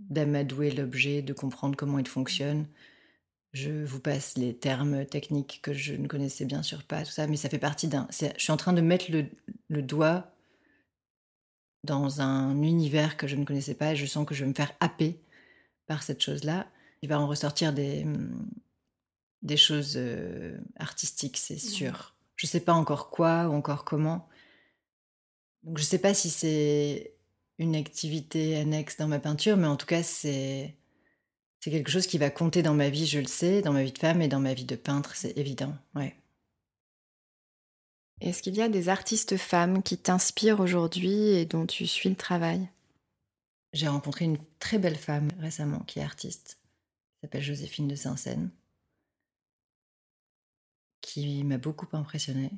d'amadouer 0.09 0.71
l'objet, 0.71 1.21
de 1.21 1.34
comprendre 1.34 1.77
comment 1.77 1.99
il 1.99 2.07
fonctionne. 2.07 2.67
Je 3.54 3.84
vous 3.84 3.99
passe 3.99 4.38
les 4.38 4.56
termes 4.56 5.06
techniques 5.06 5.60
que 5.62 5.74
je 5.74 5.93
ne 5.93 6.08
connaissais 6.08 6.45
bien 6.45 6.64
sûr 6.64 6.84
pas, 6.84 7.04
tout 7.04 7.12
ça, 7.12 7.28
mais 7.28 7.36
ça 7.36 7.49
fait 7.49 7.60
partie 7.60 7.88
d'un. 7.88 8.08
Je 8.12 8.30
suis 8.38 8.52
en 8.52 8.58
train 8.58 8.74
de 8.74 8.82
mettre 8.82 9.12
le, 9.12 9.26
le 9.68 9.82
doigt 9.82 10.32
dans 11.84 12.22
un 12.22 12.62
univers 12.62 13.18
que 13.18 13.28
je 13.28 13.36
ne 13.36 13.43
connaissais 13.43 13.74
pas 13.74 13.93
et 13.93 13.95
je 13.95 14.06
sens 14.06 14.26
que 14.26 14.36
je 14.36 14.43
vais 14.43 14.49
me 14.49 14.56
faire 14.56 14.72
happer 14.80 15.20
par 15.88 16.04
cette 16.04 16.22
chose-là. 16.22 16.68
Il 17.02 17.10
va 17.10 17.20
en 17.20 17.28
ressortir 17.28 17.74
des, 17.74 18.06
des 19.41 19.58
choses 19.58 19.95
euh, 19.97 20.58
artistiques, 20.78 21.38
c'est 21.38 21.58
sûr. 21.58 22.16
Je 22.36 22.47
sais 22.47 22.60
pas 22.60 22.74
encore 22.74 23.10
quoi 23.10 23.49
ou 23.49 23.54
encore 23.54 23.84
comment. 23.84 24.28
Donc 25.64 25.78
je 25.78 25.84
sais 25.84 25.99
pas 25.99 26.14
si 26.14 26.30
c'est 26.30 27.16
une 27.58 27.76
activité 27.76 28.58
annexe 28.58 28.97
dans 28.97 29.08
ma 29.08 29.20
peinture, 29.20 29.58
mais 29.58 29.68
en 29.68 29.76
tout 29.76 29.86
cas 29.86 30.04
c'est 30.04 30.76
c'est 31.62 31.70
quelque 31.70 31.91
chose 31.91 32.07
qui 32.07 32.18
va 32.18 32.32
compter 32.32 32.64
dans 32.64 32.74
ma 32.74 32.89
vie, 32.89 33.05
je 33.05 33.20
le 33.20 33.28
sais, 33.28 33.62
dans 33.62 33.72
ma 33.72 33.84
vie 33.84 33.91
de 33.91 33.99
femme 33.99 34.22
et 34.22 34.28
dans 34.28 34.39
ma 34.39 34.55
vie 34.55 34.66
de 34.66 34.76
peintre, 34.76 35.16
c'est 35.16 35.38
évident. 35.38 35.78
Ouais. 35.93 36.16
Est-ce 38.20 38.41
qu'il 38.41 38.55
y 38.55 38.62
a 38.62 38.70
des 38.70 38.89
artistes 38.89 39.38
femmes 39.38 39.84
qui 39.84 39.97
t'inspirent 39.97 40.59
aujourd'hui 40.59 41.12
et 41.12 41.45
dont 41.45 41.68
tu 41.68 41.86
suis 41.86 42.09
le 42.09 42.16
travail? 42.16 42.68
J'ai 43.74 43.88
rencontré 43.88 44.26
une 44.26 44.39
très 44.59 44.80
belle 44.80 44.97
femme 44.97 45.30
récemment 45.39 45.80
qui 45.82 45.99
est 45.99 46.03
artiste, 46.03 46.59
qui 47.14 47.22
s'appelle 47.22 47.43
Joséphine 47.43 47.88
de 47.88 47.95
Saint-Seine, 47.95 48.49
qui 51.01 51.43
m'a 51.43 51.59
beaucoup 51.59 51.88
impressionnée. 51.93 52.51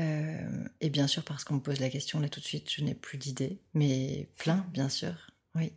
Euh, 0.00 0.68
et 0.80 0.90
bien 0.90 1.06
sûr, 1.06 1.24
parce 1.24 1.44
qu'on 1.44 1.54
me 1.54 1.60
pose 1.60 1.78
la 1.78 1.90
question 1.90 2.18
là 2.18 2.28
tout 2.28 2.40
de 2.40 2.44
suite, 2.44 2.70
je 2.72 2.82
n'ai 2.82 2.94
plus 2.94 3.18
d'idées, 3.18 3.60
mais 3.72 4.28
plein, 4.36 4.66
bien 4.72 4.88
sûr. 4.88 5.30
Oui. 5.54 5.72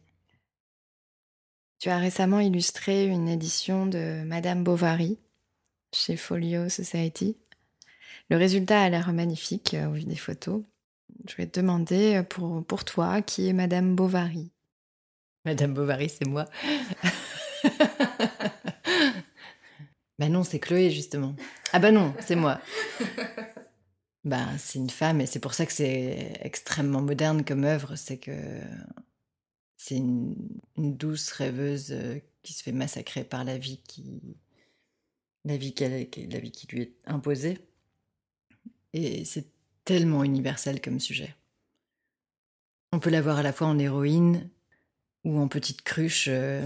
Tu 1.84 1.90
as 1.90 1.98
récemment 1.98 2.40
illustré 2.40 3.08
une 3.08 3.28
édition 3.28 3.86
de 3.86 4.24
Madame 4.24 4.64
Bovary 4.64 5.20
chez 5.94 6.16
Folio 6.16 6.70
Society. 6.70 7.36
Le 8.30 8.38
résultat 8.38 8.84
a 8.84 8.90
l'air 8.90 9.12
magnifique 9.12 9.74
euh, 9.74 9.88
au 9.88 9.92
vu 9.92 10.06
des 10.06 10.16
photos. 10.16 10.64
Je 11.28 11.36
vais 11.36 11.46
te 11.46 11.60
demander 11.60 12.16
euh, 12.16 12.24
pour, 12.24 12.86
toi 12.86 13.22
qui 13.22 13.50
est 13.50 13.54
Madame 13.54 13.98
Bovary? 13.98 14.50
Madame 15.44 15.74
Bovary, 15.74 16.08
c'est 16.08 16.26
moi. 16.26 16.46
bah 20.18 20.30
non, 20.30 20.46
c'est 20.46 20.60
Chloé, 20.60 20.90
justement. 20.90 21.36
Ah 21.74 21.80
bah 21.80 21.92
non, 21.92 22.14
c'est 22.22 22.38
moi. 22.38 22.62
Bah, 24.24 24.48
c'est 24.58 24.80
une 24.80 24.90
femme 24.90 25.20
et 25.20 25.26
c'est 25.26 25.42
pour 25.42 25.54
ça 25.54 25.66
que 25.66 25.74
c'est 25.74 26.32
extrêmement 26.40 27.02
moderne 27.02 27.44
comme 27.44 27.66
œuvre. 27.66 27.98
C'est 27.98 28.20
que 28.20 28.32
c'est 29.84 29.98
une, 29.98 30.34
douce 30.78 31.30
rêveuse 31.32 31.92
euh, 31.92 32.18
qui 32.42 32.54
se 32.54 32.64
fait 32.64 32.72
massacrer 32.72 33.26
par 33.26 33.44
la 33.44 33.58
vie 33.58 33.82
qui, 33.86 34.22
la 35.44 35.58
vie, 35.58 35.76
la 35.78 36.40
vie 36.40 36.52
qui 36.52 36.68
lui 36.68 36.84
est 36.84 36.94
imposée. 37.06 37.60
Et 38.94 39.26
c'est 39.26 39.48
tellement 39.84 40.24
universel 40.24 40.80
comme 40.80 41.02
sujet. 41.02 41.36
On 42.94 43.00
peut 43.00 43.10
la 43.10 43.22
voir 43.22 43.40
à 43.40 43.44
la 43.44 43.52
fois 43.52 43.68
en 43.68 43.78
héroïne 43.78 44.50
ou 45.26 45.38
en 45.38 45.50
petite 45.50 45.82
cruche 45.82 46.30
euh, 46.30 46.66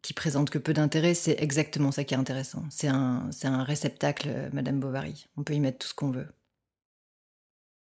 qui 0.00 0.14
présente 0.14 0.50
que 0.50 0.58
peu 0.58 0.72
d'intérêt. 0.72 1.14
C'est 1.14 1.42
exactement 1.42 1.90
ça 1.90 2.04
qui 2.04 2.14
est 2.14 2.18
intéressant. 2.18 2.64
C'est 2.70 2.88
un, 2.88 3.28
un 3.42 3.64
réceptacle, 3.64 4.28
euh, 4.28 4.50
Madame 4.52 4.78
Bovary. 4.78 5.26
On 5.36 5.42
peut 5.42 5.54
y 5.54 5.60
mettre 5.60 5.78
tout 5.78 5.88
ce 5.88 5.94
qu'on 5.94 6.12
veut. 6.12 6.28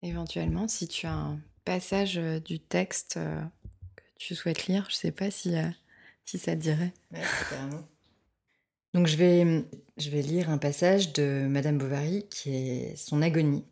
Éventuellement, 0.00 0.68
si 0.68 0.88
tu 0.88 1.06
as 1.06 1.12
un 1.12 1.38
passage 1.66 2.14
du 2.16 2.60
texte 2.60 3.18
tu 4.18 4.34
souhaites 4.34 4.66
lire, 4.66 4.86
je 4.90 4.96
sais 4.96 5.12
pas 5.12 5.30
si, 5.30 5.56
euh, 5.56 5.70
si 6.24 6.38
ça 6.38 6.52
te 6.52 6.60
dirait. 6.60 6.92
Donc 8.94 9.06
je 9.06 9.16
vais, 9.16 9.64
je 9.96 10.10
vais 10.10 10.22
lire 10.22 10.50
un 10.50 10.58
passage 10.58 11.12
de 11.12 11.46
Madame 11.48 11.78
Bovary 11.78 12.26
qui 12.28 12.50
est 12.50 12.96
son 12.96 13.22
agonie. 13.22 13.64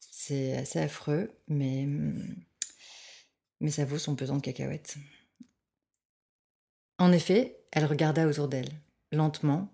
C'est 0.00 0.56
assez 0.56 0.78
affreux, 0.78 1.30
mais, 1.48 1.86
mais 3.60 3.70
ça 3.70 3.84
vaut 3.84 3.98
son 3.98 4.14
pesant 4.14 4.36
de 4.36 4.42
cacahuètes. 4.42 4.96
En 6.98 7.12
effet, 7.12 7.60
elle 7.70 7.86
regarda 7.86 8.26
autour 8.26 8.48
d'elle, 8.48 8.70
lentement, 9.12 9.72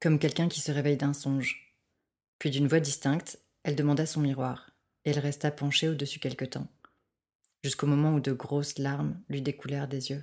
comme 0.00 0.18
quelqu'un 0.18 0.48
qui 0.48 0.60
se 0.60 0.70
réveille 0.70 0.98
d'un 0.98 1.14
songe. 1.14 1.74
Puis 2.38 2.50
d'une 2.50 2.68
voix 2.68 2.80
distincte, 2.80 3.40
elle 3.62 3.76
demanda 3.76 4.04
son 4.04 4.20
miroir, 4.20 4.70
et 5.04 5.10
elle 5.10 5.18
resta 5.18 5.50
penchée 5.50 5.88
au-dessus 5.88 6.20
quelque 6.20 6.44
temps, 6.44 6.68
jusqu'au 7.66 7.88
moment 7.88 8.14
où 8.14 8.20
de 8.20 8.30
grosses 8.30 8.78
larmes 8.78 9.18
lui 9.28 9.42
découlèrent 9.42 9.88
des 9.88 10.10
yeux. 10.10 10.22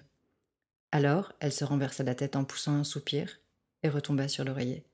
Alors, 0.93 1.33
elle 1.41 1.51
se 1.51 1.65
renversa 1.65 2.01
la 2.01 2.15
tête 2.15 2.37
en 2.37 2.45
poussant 2.45 2.71
un 2.71 2.85
soupir 2.85 3.41
et 3.83 3.89
retomba 3.89 4.29
sur 4.29 4.45
l'oreiller. 4.45 4.85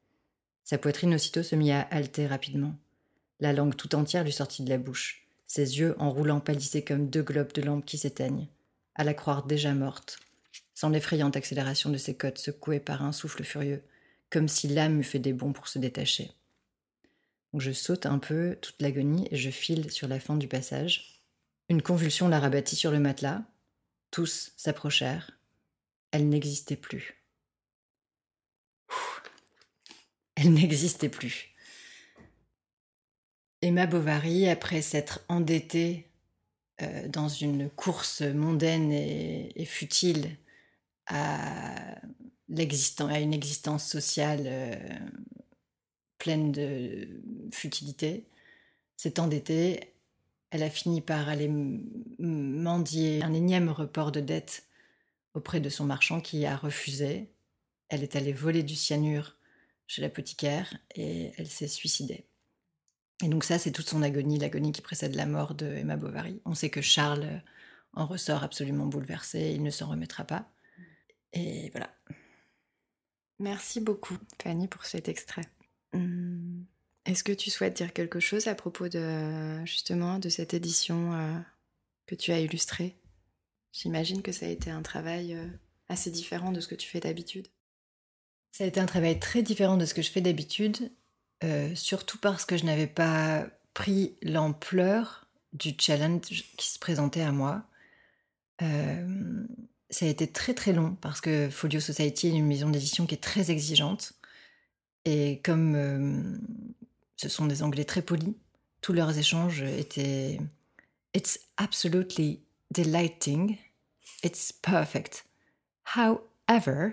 Sa 0.63 0.79
poitrine 0.79 1.13
aussitôt 1.13 1.43
se 1.43 1.55
mit 1.55 1.71
à 1.71 1.81
halter 1.81 2.25
rapidement. 2.25 2.73
La 3.39 3.53
langue 3.53 3.75
tout 3.75 3.93
entière 3.93 4.23
lui 4.23 4.31
sortit 4.31 4.63
de 4.63 4.69
la 4.69 4.79
bouche. 4.79 5.27
Ses 5.45 5.77
yeux, 5.77 5.95
en 5.99 6.09
roulant, 6.09 6.39
pâlissaient 6.39 6.83
comme 6.83 7.07
deux 7.11 7.21
globes 7.21 7.53
de 7.53 7.61
lampe 7.61 7.85
qui 7.85 7.99
s'éteignent, 7.99 8.47
à 8.95 9.03
la 9.03 9.13
croire 9.13 9.45
déjà 9.45 9.75
morte, 9.75 10.17
sans 10.73 10.89
l'effrayante 10.89 11.37
accélération 11.37 11.91
de 11.91 11.97
ses 11.97 12.17
côtes 12.17 12.39
secouées 12.39 12.79
par 12.79 13.03
un 13.03 13.11
souffle 13.11 13.43
furieux, 13.43 13.83
comme 14.31 14.47
si 14.47 14.67
l'âme 14.67 14.99
eût 14.99 15.03
fait 15.03 15.19
des 15.19 15.33
bonds 15.33 15.53
pour 15.53 15.67
se 15.67 15.77
détacher. 15.77 16.31
Je 17.53 17.71
saute 17.71 18.07
un 18.07 18.17
peu 18.17 18.57
toute 18.59 18.81
l'agonie 18.81 19.27
et 19.29 19.37
je 19.37 19.51
file 19.51 19.91
sur 19.91 20.07
la 20.07 20.19
fin 20.19 20.35
du 20.35 20.47
passage. 20.47 21.18
Une 21.69 21.83
convulsion 21.83 22.27
la 22.27 22.39
rabattit 22.39 22.75
sur 22.75 22.91
le 22.91 22.99
matelas. 22.99 23.43
Tous 24.11 24.53
s'approchèrent. 24.57 25.39
Elle 26.11 26.27
n'existait 26.27 26.75
plus. 26.75 27.23
Elle 30.35 30.53
n'existait 30.53 31.09
plus. 31.09 31.53
Emma 33.61 33.85
Bovary, 33.85 34.47
après 34.49 34.81
s'être 34.81 35.23
endettée 35.27 36.09
euh, 36.81 37.07
dans 37.09 37.27
une 37.27 37.69
course 37.69 38.21
mondaine 38.21 38.91
et, 38.91 39.65
futile 39.65 40.37
à 41.05 41.99
une 42.47 43.33
existence 43.33 43.85
sociale 43.85 44.43
euh, 44.45 44.75
pleine 46.19 46.51
de 46.51 47.21
futilité, 47.51 48.25
s'est 48.95 49.19
endettée. 49.19 49.93
Elle 50.51 50.63
a 50.63 50.69
fini 50.69 51.01
par 51.01 51.29
aller 51.29 51.49
mendier 52.19 53.23
un 53.23 53.33
énième 53.33 53.69
report 53.69 54.11
de 54.11 54.19
dette 54.19 54.67
auprès 55.33 55.59
de 55.59 55.69
son 55.69 55.85
marchand 55.85 56.21
qui 56.21 56.45
a 56.45 56.55
refusé. 56.55 57.31
Elle 57.89 58.03
est 58.03 58.15
allée 58.15 58.33
voler 58.33 58.63
du 58.63 58.75
cyanure 58.75 59.35
chez 59.87 60.01
l'apothicaire 60.01 60.77
et 60.95 61.31
elle 61.37 61.47
s'est 61.47 61.67
suicidée. 61.67 62.25
Et 63.23 63.27
donc 63.27 63.43
ça, 63.43 63.59
c'est 63.59 63.71
toute 63.71 63.89
son 63.89 64.01
agonie, 64.01 64.39
l'agonie 64.39 64.71
qui 64.71 64.81
précède 64.81 65.15
la 65.15 65.25
mort 65.25 65.53
de 65.53 65.65
Emma 65.65 65.97
Bovary. 65.97 66.41
On 66.45 66.55
sait 66.55 66.69
que 66.69 66.81
Charles 66.81 67.41
en 67.93 68.05
ressort 68.05 68.43
absolument 68.43 68.85
bouleversé, 68.85 69.51
il 69.53 69.63
ne 69.63 69.71
s'en 69.71 69.89
remettra 69.89 70.23
pas. 70.23 70.49
Et 71.33 71.69
voilà. 71.71 71.93
Merci 73.39 73.81
beaucoup, 73.81 74.17
Fanny, 74.41 74.67
pour 74.67 74.85
cet 74.85 75.09
extrait. 75.09 75.45
Hum, 75.93 76.65
Est-ce 77.05 77.23
que 77.23 77.31
tu 77.31 77.49
souhaites 77.49 77.77
dire 77.77 77.93
quelque 77.93 78.19
chose 78.19 78.47
à 78.47 78.55
propos 78.55 78.89
de 78.89 79.63
justement 79.65 80.19
de 80.19 80.29
cette 80.29 80.53
édition 80.53 81.13
euh, 81.13 81.39
que 82.05 82.15
tu 82.15 82.31
as 82.31 82.39
illustrée? 82.39 82.95
J'imagine 83.71 84.21
que 84.21 84.31
ça 84.31 84.45
a 84.45 84.49
été 84.49 84.69
un 84.69 84.81
travail 84.81 85.33
euh, 85.33 85.47
assez 85.87 86.11
différent 86.11 86.51
de 86.51 86.59
ce 86.59 86.67
que 86.67 86.75
tu 86.75 86.87
fais 86.87 86.99
d'habitude. 86.99 87.47
Ça 88.51 88.63
a 88.63 88.67
été 88.67 88.79
un 88.79 88.85
travail 88.85 89.19
très 89.19 89.41
différent 89.41 89.77
de 89.77 89.85
ce 89.85 89.93
que 89.93 90.01
je 90.01 90.09
fais 90.09 90.21
d'habitude, 90.21 90.91
euh, 91.43 91.73
surtout 91.75 92.17
parce 92.17 92.45
que 92.45 92.57
je 92.57 92.65
n'avais 92.65 92.87
pas 92.87 93.47
pris 93.73 94.15
l'ampleur 94.21 95.27
du 95.53 95.73
challenge 95.79 96.43
qui 96.57 96.69
se 96.69 96.79
présentait 96.79 97.21
à 97.21 97.31
moi. 97.31 97.63
Euh, 98.61 99.45
ça 99.89 100.05
a 100.05 100.09
été 100.09 100.27
très 100.27 100.53
très 100.53 100.73
long 100.73 100.95
parce 101.01 101.21
que 101.21 101.49
Folio 101.49 101.79
Society 101.79 102.27
est 102.27 102.31
une 102.31 102.45
maison 102.45 102.69
d'édition 102.69 103.05
qui 103.05 103.15
est 103.15 103.23
très 103.23 103.51
exigeante. 103.51 104.13
Et 105.05 105.41
comme 105.43 105.75
euh, 105.75 106.37
ce 107.19 107.27
sont 107.27 107.47
des 107.47 107.63
Anglais 107.63 107.83
très 107.83 108.01
polis, 108.01 108.33
tous 108.79 108.93
leurs 108.93 109.17
échanges 109.17 109.61
étaient 109.61 110.39
It's 111.13 111.37
absolutely 111.57 112.39
delighting. 112.71 113.57
It's 114.23 114.53
perfect. 114.53 115.25
However, 115.97 116.91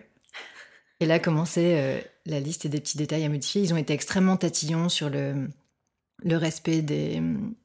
et 1.01 1.07
là 1.07 1.21
commençait 1.21 1.79
euh, 1.79 2.01
la 2.25 2.41
liste 2.41 2.67
des 2.67 2.81
petits 2.81 2.99
détails 2.99 3.25
à 3.25 3.29
modifier. 3.29 3.63
Ils 3.63 3.73
ont 3.73 3.77
été 3.77 3.93
extrêmement 3.93 4.37
tatillons 4.37 4.89
sur 4.89 5.11
le, 5.11 5.49
le 6.25 6.37
respect 6.37 6.83
des, 6.83 7.23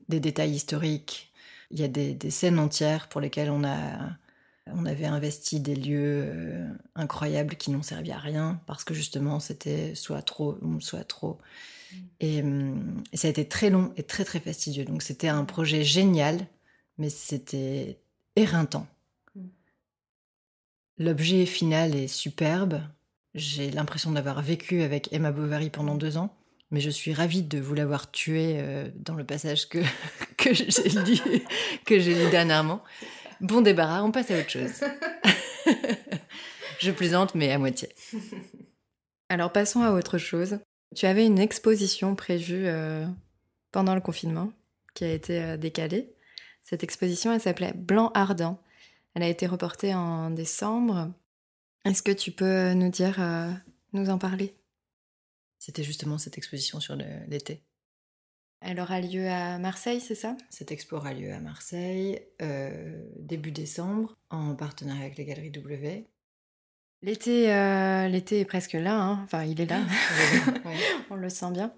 des 0.08 0.20
détails 0.20 0.52
historiques. 0.52 1.34
Il 1.72 1.80
y 1.80 1.84
a 1.84 1.88
des, 1.88 2.14
des, 2.14 2.30
scènes 2.30 2.60
entières 2.60 3.10
pour 3.10 3.22
lesquelles 3.22 3.50
on, 3.50 3.64
a, 3.64 4.12
on 4.68 4.86
avait 4.86 5.06
investi 5.06 5.62
des 5.62 5.76
lieux 5.76 6.26
euh, 6.28 6.68
incroyables 6.94 7.56
qui 7.56 7.72
n'ont 7.72 7.82
servi 7.82 8.12
à 8.12 8.20
rien 8.20 8.62
parce 8.68 8.84
que 8.84 8.94
justement 8.94 9.40
c'était 9.40 9.96
soit 9.96 10.22
trop, 10.22 10.60
soit 10.80 11.06
trop. 11.06 11.40
Et, 12.20 12.42
hum, 12.42 13.04
et 13.12 13.18
ça 13.18 13.28
a 13.28 13.32
été 13.32 13.48
très 13.48 13.70
long 13.70 13.94
et 13.98 14.04
très 14.04 14.24
très 14.24 14.40
fastidieux. 14.40 14.86
Donc 14.86 15.02
c'était 15.02 15.28
un 15.28 15.46
projet 15.46 15.84
génial, 15.84 16.48
mais 16.98 17.10
c'était 17.10 18.00
éreintant. 18.36 18.88
L'objet 20.98 21.46
final 21.46 21.96
est 21.96 22.08
superbe. 22.08 22.82
J'ai 23.34 23.72
l'impression 23.72 24.12
d'avoir 24.12 24.42
vécu 24.42 24.84
avec 24.84 25.12
Emma 25.12 25.32
Bovary 25.32 25.70
pendant 25.70 25.96
deux 25.96 26.18
ans, 26.18 26.36
mais 26.70 26.80
je 26.80 26.90
suis 26.90 27.14
ravie 27.14 27.42
de 27.42 27.60
vous 27.60 27.74
l'avoir 27.74 28.12
tué 28.12 28.56
euh, 28.58 28.88
dans 28.96 29.16
le 29.16 29.24
passage 29.24 29.68
que, 29.68 29.80
que 30.38 30.54
j'ai 30.54 30.90
lu, 30.90 31.18
que 31.86 31.98
j'ai 31.98 32.14
lu 32.14 32.30
dernièrement. 32.30 32.84
Bon 33.40 33.62
débarras, 33.62 34.04
on 34.04 34.12
passe 34.12 34.30
à 34.30 34.38
autre 34.38 34.52
chose. 34.52 34.84
je 36.80 36.92
plaisante, 36.92 37.34
mais 37.34 37.52
à 37.52 37.58
moitié. 37.58 37.90
Alors 39.30 39.52
passons 39.52 39.82
à 39.82 39.92
autre 39.92 40.20
chose. 40.20 40.60
Tu 40.96 41.06
avais 41.06 41.26
une 41.26 41.40
exposition 41.40 42.16
prévue 42.16 42.68
euh, 42.68 43.08
pendant 43.72 43.96
le 43.96 44.02
confinement 44.02 44.52
qui 44.94 45.06
a 45.06 45.14
été 45.14 45.42
euh, 45.42 45.58
décalée. 45.58 46.14
Cette 46.64 46.84
exposition, 46.84 47.32
elle 47.32 47.40
s'appelait 47.40 47.74
Blanc 47.74 48.12
ardent. 48.14 48.62
Elle 49.14 49.24
a 49.24 49.30
été 49.30 49.48
reportée 49.48 49.94
en 49.96 50.30
décembre. 50.32 51.12
Est-ce 51.86 52.04
que 52.04 52.12
tu 52.12 52.32
peux 52.32 52.74
nous 52.74 52.90
dire, 52.90 53.22
euh, 53.22 53.52
nous 53.94 54.10
en 54.10 54.18
parler? 54.18 54.54
C'était 55.60 55.84
justement 55.84 56.18
cette 56.18 56.38
exposition 56.38 56.80
sur 56.80 56.96
l'été. 56.96 57.64
Elle 58.60 58.80
aura 58.80 59.00
lieu 59.00 59.28
à 59.28 59.58
Marseille, 59.60 60.02
c'est 60.02 60.16
ça? 60.16 60.38
Cette 60.50 60.72
expo 60.72 60.98
aura 60.98 61.14
lieu 61.14 61.32
à 61.32 61.40
Marseille 61.40 62.22
début 63.18 63.52
décembre 63.52 64.18
en 64.30 64.56
partenariat 64.56 65.04
avec 65.04 65.18
les 65.18 65.26
Galeries 65.26 65.52
W. 65.52 66.08
L'été, 67.04 67.52
euh, 67.52 68.08
l'été 68.08 68.42
est 68.42 68.46
presque 68.46 68.74
là, 68.74 69.02
hein. 69.02 69.22
enfin 69.24 69.44
il 69.44 69.60
est 69.60 69.66
là, 69.66 69.82
on 71.10 71.16
le 71.16 71.30
sent 71.30 71.52
bien. 71.52 71.74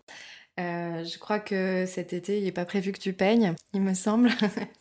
Euh, 0.59 1.05
je 1.05 1.17
crois 1.17 1.39
que 1.39 1.85
cet 1.87 2.11
été, 2.11 2.37
il 2.37 2.43
n'est 2.43 2.51
pas 2.51 2.65
prévu 2.65 2.91
que 2.91 2.99
tu 2.99 3.13
peignes, 3.13 3.55
il 3.73 3.81
me 3.81 3.93
semble. 3.93 4.29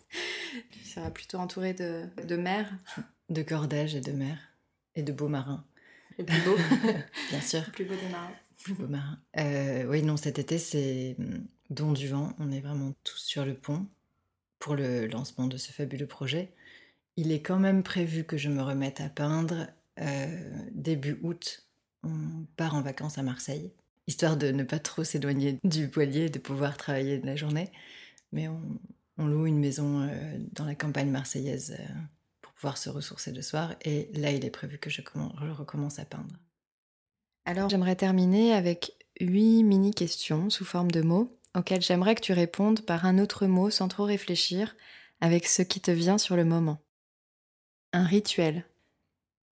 tu 0.73 0.85
seras 0.85 1.11
plutôt 1.11 1.39
entouré 1.39 1.75
de, 1.75 2.05
de 2.27 2.37
mer. 2.37 2.71
De 3.31 3.43
cordages 3.43 3.95
et 3.95 4.01
de 4.01 4.13
mer. 4.13 4.37
Et 4.97 5.03
de 5.03 5.13
beaux 5.13 5.29
marins. 5.29 5.65
Les 6.19 6.25
plus 6.25 6.41
beaux. 6.43 6.57
Bien 7.31 7.41
sûr. 7.41 7.63
Plus 7.71 7.85
beaux 7.85 7.95
des 7.95 8.09
marins. 8.09 8.33
Plus 8.63 8.75
beaux 8.75 8.89
marins. 8.89 9.19
Euh, 9.39 9.87
oui, 9.87 10.03
non, 10.03 10.17
cet 10.17 10.39
été, 10.39 10.59
c'est 10.59 11.17
Don 11.71 11.93
du 11.93 12.09
vent. 12.09 12.35
On 12.39 12.51
est 12.51 12.61
vraiment 12.61 12.93
tous 13.05 13.19
sur 13.19 13.47
le 13.47 13.55
pont 13.55 13.87
pour 14.59 14.75
le 14.75 15.07
lancement 15.07 15.47
de 15.47 15.57
ce 15.57 15.73
fabuleux 15.73 16.07
projet. 16.07 16.53
Il 17.17 17.33
est 17.33 17.43
quand 17.43 17.59
même 17.59 17.83
prévu 17.83 18.25
que 18.25 18.37
je 18.37 18.49
me 18.49 18.63
remette 18.63 19.01
à 19.01 19.09
peindre 19.09 19.69
début 20.73 21.19
août. 21.23 21.69
On 22.03 22.47
part 22.57 22.75
en 22.75 22.83
vacances 22.83 23.19
à 23.19 23.23
Marseille 23.23 23.73
histoire 24.07 24.37
de 24.37 24.51
ne 24.51 24.65
pas 24.65 24.79
trop 24.79 25.05
s'éloigner 25.05 25.59
du 25.65 25.89
poilier, 25.89 26.29
de 26.29 26.39
pouvoir 26.39 26.77
travailler 26.77 27.19
de 27.19 27.27
la 27.27 27.37
journée. 27.37 27.71
Mais 28.33 28.49
on, 28.49 28.61
on 29.19 29.27
loue 29.27 29.47
une 29.47 29.59
maison 29.59 30.03
euh, 30.03 30.39
dans 30.53 30.65
la 30.65 30.75
campagne 30.75 31.11
marseillaise 31.11 31.77
euh, 31.79 31.93
pour 32.41 32.53
pouvoir 32.55 32.79
se 32.79 32.91
ressourcer 32.91 33.33
le 33.33 33.43
soir. 33.43 33.75
Et 33.83 34.11
là, 34.15 34.31
il 34.33 34.45
est 34.45 34.51
prévu 34.51 34.79
que 34.79 34.91
je, 34.91 35.03
je 35.03 35.51
recommence 35.51 35.99
à 35.99 36.05
peindre. 36.05 36.35
Alors, 37.45 37.69
j'aimerais 37.69 37.97
terminer 37.97 38.55
avec 38.55 38.93
huit 39.21 39.63
mini-questions 39.63 40.51
sous 40.51 40.65
forme 40.65 40.91
de 40.91 41.03
mots 41.03 41.39
auxquelles 41.55 41.83
j'aimerais 41.83 42.15
que 42.15 42.23
tu 42.23 42.33
répondes 42.33 42.81
par 42.81 43.05
un 43.05 43.19
autre 43.19 43.47
mot 43.47 43.69
sans 43.69 43.89
trop 43.89 44.05
réfléchir, 44.05 44.75
avec 45.21 45.47
ce 45.47 45.61
qui 45.61 45.81
te 45.81 45.91
vient 45.91 46.17
sur 46.17 46.35
le 46.35 46.47
moment. 46.47 46.79
Un 47.93 48.05
rituel. 48.05 48.65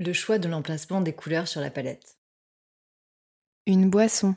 Le 0.01 0.15
choix 0.15 0.39
de 0.39 0.49
l'emplacement 0.49 1.03
des 1.03 1.15
couleurs 1.15 1.47
sur 1.47 1.61
la 1.61 1.71
palette. 1.71 2.17
Une 3.67 3.91
boisson. 3.91 4.35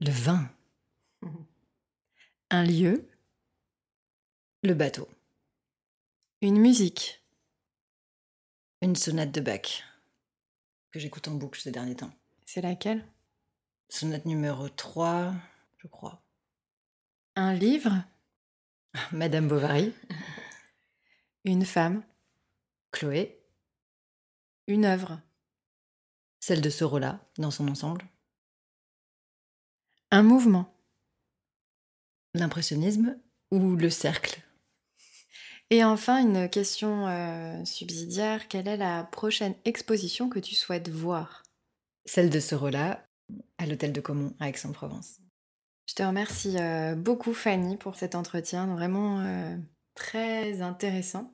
Le 0.00 0.10
vin. 0.10 0.50
Un 2.50 2.64
lieu. 2.64 3.08
Le 4.64 4.74
bateau. 4.74 5.08
Une 6.40 6.58
musique. 6.58 7.22
Une 8.80 8.96
sonate 8.96 9.30
de 9.30 9.40
Bach 9.40 9.84
que 10.90 10.98
j'écoute 10.98 11.28
en 11.28 11.34
boucle 11.34 11.60
ces 11.60 11.70
derniers 11.70 11.94
temps. 11.94 12.12
C'est 12.44 12.60
laquelle? 12.60 13.06
Sonate 13.88 14.26
numéro 14.26 14.68
3, 14.68 15.32
je 15.78 15.86
crois. 15.86 16.20
Un 17.36 17.54
livre 17.54 18.02
Madame 19.12 19.46
Bovary. 19.46 19.94
Une 21.44 21.64
femme 21.64 22.02
Chloé. 22.90 23.38
Une 24.66 24.84
œuvre 24.84 25.20
celle 26.42 26.60
de 26.60 26.70
Sorolla 26.70 27.20
dans 27.38 27.52
son 27.52 27.68
ensemble. 27.68 28.04
Un 30.10 30.24
mouvement. 30.24 30.74
L'impressionnisme 32.34 33.16
ou 33.52 33.76
le 33.76 33.90
cercle? 33.90 34.42
Et 35.70 35.84
enfin, 35.84 36.20
une 36.20 36.48
question 36.48 37.06
euh, 37.06 37.64
subsidiaire. 37.64 38.48
Quelle 38.48 38.66
est 38.66 38.76
la 38.76 39.04
prochaine 39.04 39.54
exposition 39.64 40.28
que 40.28 40.40
tu 40.40 40.56
souhaites 40.56 40.88
voir? 40.88 41.44
Celle 42.06 42.28
de 42.28 42.40
Sorolla 42.40 43.06
à 43.58 43.66
l'hôtel 43.66 43.92
de 43.92 44.00
Comont 44.00 44.34
à 44.40 44.48
Aix-en-Provence. 44.48 45.20
Je 45.86 45.94
te 45.94 46.02
remercie 46.02 46.56
euh, 46.58 46.96
beaucoup 46.96 47.34
Fanny 47.34 47.76
pour 47.76 47.94
cet 47.94 48.16
entretien, 48.16 48.66
vraiment 48.66 49.20
euh, 49.20 49.56
très 49.94 50.60
intéressant. 50.60 51.32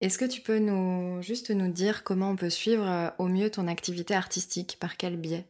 Est-ce 0.00 0.18
que 0.18 0.24
tu 0.24 0.42
peux 0.42 0.58
nous 0.58 1.22
juste 1.22 1.50
nous 1.50 1.72
dire 1.72 2.04
comment 2.04 2.30
on 2.30 2.36
peut 2.36 2.50
suivre 2.50 2.86
euh, 2.86 3.10
au 3.18 3.28
mieux 3.28 3.50
ton 3.50 3.66
activité 3.66 4.14
artistique 4.14 4.76
Par 4.78 4.96
quel 4.96 5.16
biais? 5.16 5.46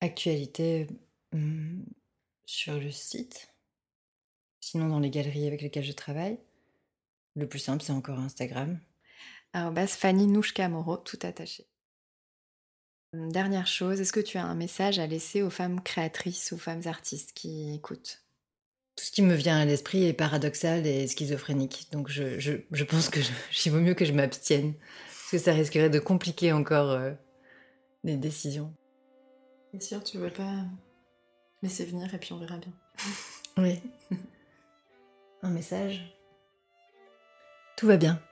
Actualité 0.00 0.88
hum, 1.32 1.84
sur 2.44 2.78
le 2.78 2.90
site. 2.90 3.48
Sinon 4.60 4.88
dans 4.88 5.00
les 5.00 5.10
galeries 5.10 5.46
avec 5.46 5.62
lesquelles 5.62 5.84
je 5.84 5.92
travaille. 5.92 6.38
Le 7.34 7.48
plus 7.48 7.58
simple, 7.58 7.82
c'est 7.82 7.92
encore 7.92 8.18
Instagram. 8.18 8.78
Alors, 9.54 9.72
base 9.72 9.92
Fanny 9.92 10.26
Nouchka 10.26 10.68
Moro, 10.68 10.98
tout 10.98 11.18
attaché. 11.22 11.66
Dernière 13.14 13.66
chose, 13.66 14.00
est-ce 14.00 14.12
que 14.12 14.20
tu 14.20 14.38
as 14.38 14.44
un 14.44 14.54
message 14.54 14.98
à 14.98 15.06
laisser 15.06 15.42
aux 15.42 15.50
femmes 15.50 15.82
créatrices, 15.82 16.52
aux 16.52 16.58
femmes 16.58 16.86
artistes 16.86 17.32
qui 17.34 17.74
écoutent? 17.74 18.21
Tout 18.96 19.04
ce 19.04 19.10
qui 19.10 19.22
me 19.22 19.34
vient 19.34 19.58
à 19.58 19.64
l'esprit 19.64 20.04
est 20.04 20.12
paradoxal 20.12 20.86
et 20.86 21.06
schizophrénique. 21.06 21.88
Donc 21.92 22.08
je, 22.08 22.38
je, 22.38 22.52
je 22.70 22.84
pense 22.84 23.08
que 23.08 23.20
il 23.64 23.72
vaut 23.72 23.80
mieux 23.80 23.94
que 23.94 24.04
je 24.04 24.12
m'abstienne. 24.12 24.74
Parce 24.74 25.30
que 25.30 25.38
ça 25.38 25.52
risquerait 25.52 25.90
de 25.90 25.98
compliquer 25.98 26.52
encore 26.52 26.90
euh, 26.90 27.12
les 28.04 28.16
décisions. 28.16 28.74
Bien 29.72 29.80
sûr, 29.80 30.04
tu 30.04 30.18
veux 30.18 30.30
pas 30.30 30.64
laisser 31.62 31.84
venir 31.84 32.12
et 32.14 32.18
puis 32.18 32.32
on 32.32 32.38
verra 32.38 32.58
bien. 32.58 32.72
oui. 33.56 33.80
Un 35.42 35.50
message 35.50 36.14
Tout 37.76 37.86
va 37.86 37.96
bien. 37.96 38.22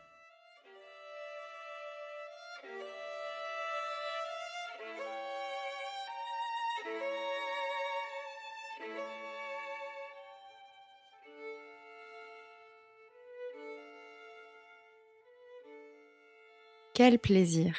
Quel 17.01 17.19
plaisir 17.19 17.79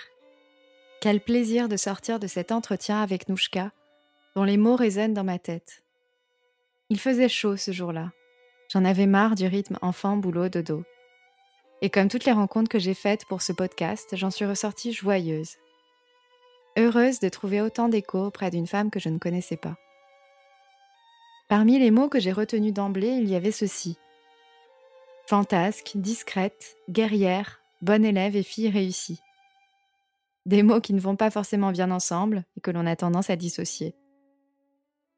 Quel 0.99 1.21
plaisir 1.21 1.69
de 1.69 1.77
sortir 1.77 2.17
de 2.17 2.25
cet 2.25 2.51
entretien 2.51 3.03
avec 3.03 3.29
Nouchka 3.29 3.71
dont 4.35 4.43
les 4.43 4.57
mots 4.57 4.75
résonnent 4.75 5.13
dans 5.13 5.23
ma 5.23 5.37
tête. 5.37 5.83
Il 6.89 6.99
faisait 6.99 7.29
chaud 7.29 7.55
ce 7.55 7.71
jour-là. 7.71 8.13
J'en 8.73 8.83
avais 8.83 9.05
marre 9.05 9.35
du 9.35 9.45
rythme 9.45 9.77
enfant, 9.83 10.17
boulot, 10.17 10.49
dodo. 10.49 10.85
Et 11.83 11.91
comme 11.91 12.07
toutes 12.07 12.25
les 12.25 12.31
rencontres 12.31 12.71
que 12.71 12.79
j'ai 12.79 12.95
faites 12.95 13.25
pour 13.25 13.43
ce 13.43 13.53
podcast, 13.53 14.15
j'en 14.15 14.31
suis 14.31 14.45
ressortie 14.45 14.91
joyeuse. 14.91 15.57
Heureuse 16.75 17.19
de 17.19 17.29
trouver 17.29 17.61
autant 17.61 17.89
d'écho 17.89 18.25
auprès 18.25 18.49
d'une 18.49 18.65
femme 18.65 18.89
que 18.89 18.99
je 18.99 19.09
ne 19.09 19.19
connaissais 19.19 19.55
pas. 19.55 19.77
Parmi 21.47 21.77
les 21.77 21.91
mots 21.91 22.09
que 22.09 22.19
j'ai 22.19 22.31
retenus 22.31 22.73
d'emblée, 22.73 23.19
il 23.21 23.29
y 23.29 23.35
avait 23.35 23.51
ceci. 23.51 23.99
Fantasque, 25.27 25.91
discrète, 25.93 26.75
guerrière, 26.89 27.60
bonne 27.81 28.05
élève 28.05 28.35
et 28.35 28.43
fille 28.43 28.69
réussie. 28.69 29.19
Des 30.45 30.63
mots 30.63 30.81
qui 30.81 30.93
ne 30.93 30.99
vont 30.99 31.15
pas 31.15 31.31
forcément 31.31 31.71
bien 31.71 31.91
ensemble 31.91 32.45
et 32.57 32.61
que 32.61 32.71
l'on 32.71 32.85
a 32.85 32.95
tendance 32.95 33.29
à 33.29 33.35
dissocier. 33.35 33.95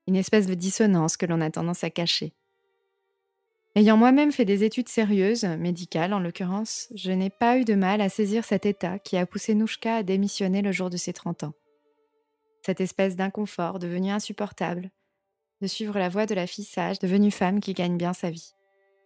Une 0.07 0.15
espèce 0.15 0.47
de 0.47 0.53
dissonance 0.53 1.15
que 1.15 1.25
l'on 1.25 1.41
a 1.41 1.49
tendance 1.49 1.83
à 1.83 1.89
cacher. 1.89 2.33
Ayant 3.75 3.97
moi-même 3.97 4.31
fait 4.31 4.45
des 4.45 4.63
études 4.63 4.89
sérieuses, 4.89 5.45
médicales 5.45 6.13
en 6.13 6.19
l'occurrence, 6.19 6.89
je 6.93 7.11
n'ai 7.11 7.31
pas 7.31 7.57
eu 7.57 7.65
de 7.65 7.73
mal 7.73 8.01
à 8.01 8.09
saisir 8.09 8.45
cet 8.45 8.65
état 8.65 8.99
qui 8.99 9.17
a 9.17 9.25
poussé 9.25 9.55
Nouchka 9.55 9.95
à 9.95 10.03
démissionner 10.03 10.61
le 10.61 10.71
jour 10.71 10.89
de 10.89 10.97
ses 10.97 11.13
30 11.13 11.45
ans. 11.45 11.53
Cette 12.65 12.81
espèce 12.81 13.15
d'inconfort 13.15 13.79
devenu 13.79 14.11
insupportable, 14.11 14.91
de 15.61 15.67
suivre 15.67 15.97
la 15.97 16.09
voie 16.09 16.25
de 16.25 16.35
la 16.35 16.45
fille 16.45 16.65
sage 16.65 16.99
devenue 16.99 17.31
femme 17.31 17.61
qui 17.61 17.73
gagne 17.73 17.97
bien 17.97 18.13
sa 18.13 18.29
vie. 18.29 18.53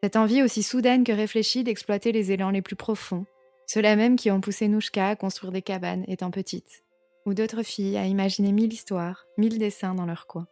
Cette 0.03 0.16
envie 0.16 0.43
aussi 0.43 0.64
soudaine 0.64 1.03
que 1.03 1.12
réfléchie 1.12 1.64
d'exploiter 1.64 2.12
les 2.12 2.32
élans 2.32 2.49
les 2.49 2.62
plus 2.62 2.76
profonds, 2.76 3.26
ceux-là 3.68 3.95
même 3.95 4.15
qui 4.15 4.32
ont 4.32 4.41
poussé 4.41 4.68
Nouchka 4.68 5.09
à 5.09 5.15
construire 5.15 5.51
des 5.51 5.61
cabanes 5.61 6.05
étant 6.07 6.32
petite, 6.32 6.84
ou 7.26 7.34
d'autres 7.34 7.63
filles 7.63 7.97
à 7.97 8.05
imaginer 8.05 8.51
mille 8.51 8.74
histoires, 8.74 9.26
mille 9.38 9.59
dessins 9.59 9.93
dans 9.93 10.05
leur 10.05 10.26
coin, 10.26 10.47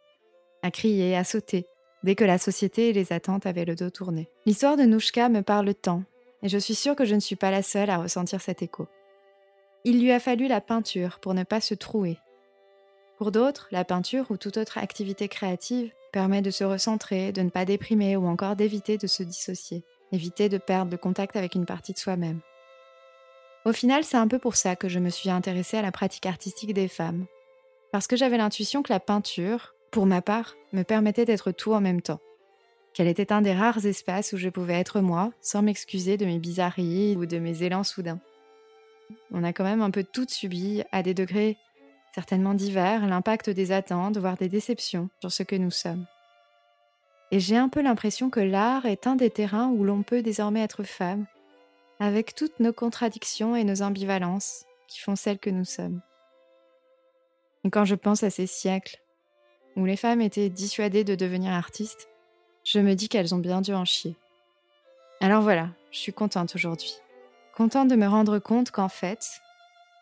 à 0.61 0.69
crier, 0.69 1.15
à 1.15 1.23
sauter, 1.23 1.65
dès 2.03 2.15
que 2.15 2.25
la 2.25 2.37
société 2.37 2.89
et 2.89 2.93
les 2.93 3.13
attentes 3.13 3.45
avaient 3.45 3.65
le 3.65 3.75
dos 3.75 3.89
tourné. 3.89 4.29
L'histoire 4.45 4.77
de 4.77 4.83
Nouchka 4.83 5.29
me 5.29 5.41
parle 5.41 5.73
tant, 5.73 6.03
et 6.43 6.49
je 6.49 6.57
suis 6.57 6.75
sûre 6.75 6.95
que 6.95 7.05
je 7.05 7.15
ne 7.15 7.19
suis 7.19 7.37
pas 7.37 7.51
la 7.51 7.63
seule 7.63 7.89
à 7.89 7.97
ressentir 7.97 8.41
cet 8.41 8.61
écho. 8.61 8.87
Il 9.85 10.01
lui 10.01 10.11
a 10.11 10.19
fallu 10.19 10.47
la 10.47 10.61
peinture 10.61 11.19
pour 11.19 11.33
ne 11.33 11.43
pas 11.43 11.61
se 11.61 11.73
trouer. 11.73 12.17
Pour 13.17 13.31
d'autres, 13.31 13.69
la 13.71 13.85
peinture 13.85 14.29
ou 14.29 14.37
toute 14.37 14.57
autre 14.57 14.77
activité 14.77 15.29
créative 15.29 15.93
permet 16.11 16.41
de 16.41 16.51
se 16.51 16.63
recentrer, 16.63 17.31
de 17.31 17.41
ne 17.41 17.49
pas 17.49 17.65
déprimer 17.65 18.17
ou 18.17 18.27
encore 18.27 18.55
d'éviter 18.55 18.97
de 18.97 19.07
se 19.07 19.23
dissocier, 19.23 19.83
éviter 20.11 20.49
de 20.49 20.57
perdre 20.57 20.91
le 20.91 20.97
contact 20.97 21.35
avec 21.35 21.55
une 21.55 21.65
partie 21.65 21.93
de 21.93 21.97
soi-même. 21.97 22.41
Au 23.65 23.73
final, 23.73 24.03
c'est 24.03 24.17
un 24.17 24.27
peu 24.27 24.37
pour 24.37 24.55
ça 24.55 24.75
que 24.75 24.89
je 24.89 24.99
me 24.99 25.09
suis 25.09 25.31
intéressée 25.31 25.77
à 25.77 25.81
la 25.81 25.91
pratique 25.91 26.27
artistique 26.27 26.73
des 26.73 26.87
femmes. 26.87 27.25
Parce 27.91 28.05
que 28.05 28.15
j'avais 28.15 28.37
l'intuition 28.37 28.83
que 28.83 28.93
la 28.93 28.99
peinture, 28.99 29.73
pour 29.89 30.05
ma 30.05 30.21
part, 30.21 30.55
me 30.71 30.83
permettait 30.83 31.25
d'être 31.25 31.51
tout 31.51 31.73
en 31.73 31.81
même 31.81 32.01
temps. 32.01 32.19
Qu'elle 32.93 33.07
était 33.07 33.33
un 33.33 33.41
des 33.41 33.53
rares 33.53 33.85
espaces 33.87 34.33
où 34.33 34.37
je 34.37 34.49
pouvais 34.49 34.75
être 34.75 35.01
moi, 35.01 35.31
sans 35.41 35.63
m'excuser 35.63 36.15
de 36.15 36.25
mes 36.25 36.37
bizarreries 36.37 37.15
ou 37.17 37.25
de 37.25 37.39
mes 37.39 37.63
élans 37.63 37.83
soudains. 37.83 38.19
On 39.31 39.43
a 39.43 39.51
quand 39.51 39.63
même 39.63 39.81
un 39.81 39.91
peu 39.91 40.03
toutes 40.03 40.31
subi, 40.31 40.83
à 40.91 41.01
des 41.01 41.13
degrés 41.13 41.57
certainement 42.13 42.53
divers, 42.53 43.05
l'impact 43.07 43.49
des 43.49 43.73
attentes, 43.73 44.17
voire 44.17 44.37
des 44.37 44.47
déceptions 44.47 45.09
sur 45.19 45.33
ce 45.33 45.43
que 45.43 45.55
nous 45.57 45.71
sommes. 45.71 46.05
Et 47.31 47.41
j'ai 47.41 47.57
un 47.57 47.67
peu 47.67 47.81
l'impression 47.81 48.29
que 48.29 48.39
l'art 48.39 48.85
est 48.85 49.05
un 49.05 49.17
des 49.17 49.29
terrains 49.29 49.67
où 49.67 49.83
l'on 49.83 50.01
peut 50.03 50.21
désormais 50.21 50.61
être 50.61 50.83
femme, 50.83 51.25
avec 51.99 52.35
toutes 52.35 52.59
nos 52.59 52.73
contradictions 52.73 53.55
et 53.55 53.63
nos 53.63 53.81
ambivalences 53.81 54.65
qui 54.87 54.99
font 54.99 55.15
celles 55.15 55.39
que 55.39 55.49
nous 55.49 55.65
sommes. 55.65 56.01
Et 57.63 57.69
quand 57.69 57.85
je 57.85 57.95
pense 57.95 58.23
à 58.23 58.29
ces 58.29 58.47
siècles, 58.47 59.01
où 59.75 59.85
les 59.85 59.97
femmes 59.97 60.21
étaient 60.21 60.49
dissuadées 60.49 61.03
de 61.03 61.15
devenir 61.15 61.51
artistes, 61.51 62.09
je 62.63 62.79
me 62.79 62.93
dis 62.93 63.09
qu'elles 63.09 63.33
ont 63.35 63.39
bien 63.39 63.61
dû 63.61 63.73
en 63.73 63.85
chier. 63.85 64.15
Alors 65.21 65.41
voilà, 65.41 65.69
je 65.91 65.99
suis 65.99 66.13
contente 66.13 66.55
aujourd'hui. 66.55 66.95
Contente 67.55 67.87
de 67.87 67.95
me 67.95 68.07
rendre 68.07 68.39
compte 68.39 68.71
qu'en 68.71 68.89
fait, 68.89 69.41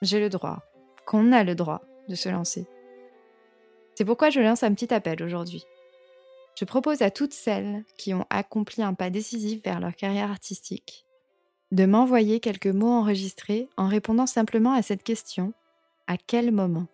j'ai 0.01 0.19
le 0.19 0.29
droit, 0.29 0.63
qu'on 1.05 1.31
a 1.31 1.43
le 1.43 1.55
droit 1.55 1.81
de 2.09 2.15
se 2.15 2.29
lancer. 2.29 2.65
C'est 3.95 4.05
pourquoi 4.05 4.29
je 4.29 4.39
lance 4.39 4.63
un 4.63 4.73
petit 4.73 4.93
appel 4.93 5.21
aujourd'hui. 5.23 5.63
Je 6.55 6.65
propose 6.65 7.01
à 7.01 7.11
toutes 7.11 7.33
celles 7.33 7.83
qui 7.97 8.13
ont 8.13 8.25
accompli 8.29 8.83
un 8.83 8.93
pas 8.93 9.09
décisif 9.09 9.63
vers 9.63 9.79
leur 9.79 9.95
carrière 9.95 10.29
artistique 10.29 11.05
de 11.73 11.87
m'envoyer 11.87 12.39
quelques 12.39 12.67
mots 12.67 12.91
enregistrés 12.91 13.67
en 13.77 13.87
répondant 13.87 14.27
simplement 14.27 14.73
à 14.73 14.83
cette 14.83 15.01
question 15.01 15.53
à 16.05 16.17
quel 16.17 16.51
moment? 16.51 16.85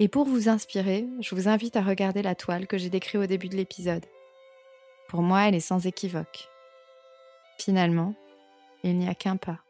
Et 0.00 0.08
pour 0.08 0.26
vous 0.26 0.50
inspirer, 0.50 1.08
je 1.20 1.34
vous 1.34 1.48
invite 1.48 1.76
à 1.76 1.82
regarder 1.82 2.20
la 2.20 2.34
toile 2.34 2.66
que 2.66 2.76
j'ai 2.76 2.90
décrite 2.90 3.22
au 3.22 3.24
début 3.24 3.48
de 3.48 3.56
l'épisode. 3.56 4.04
Pour 5.08 5.22
moi, 5.22 5.48
elle 5.48 5.54
est 5.54 5.60
sans 5.60 5.86
équivoque. 5.86 6.50
Finalement, 7.58 8.14
il 8.84 8.98
n'y 8.98 9.08
a 9.08 9.14
qu'un 9.14 9.38
pas. 9.38 9.60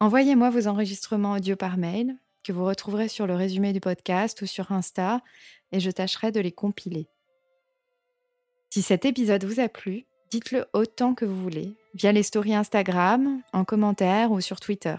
Envoyez-moi 0.00 0.50
vos 0.50 0.66
enregistrements 0.66 1.34
audio 1.34 1.54
par 1.54 1.76
mail, 1.76 2.16
que 2.42 2.52
vous 2.52 2.64
retrouverez 2.64 3.06
sur 3.06 3.28
le 3.28 3.36
résumé 3.36 3.72
du 3.72 3.78
podcast 3.78 4.42
ou 4.42 4.46
sur 4.46 4.72
Insta, 4.72 5.20
et 5.70 5.78
je 5.78 5.92
tâcherai 5.92 6.32
de 6.32 6.40
les 6.40 6.50
compiler. 6.50 7.08
Si 8.70 8.82
cet 8.82 9.04
épisode 9.04 9.44
vous 9.44 9.60
a 9.60 9.68
plu, 9.68 10.06
dites-le 10.30 10.66
autant 10.72 11.14
que 11.14 11.24
vous 11.24 11.40
voulez, 11.40 11.74
via 11.94 12.12
les 12.12 12.22
stories 12.22 12.54
Instagram, 12.54 13.40
en 13.52 13.64
commentaire 13.64 14.30
ou 14.30 14.40
sur 14.40 14.60
Twitter 14.60 14.96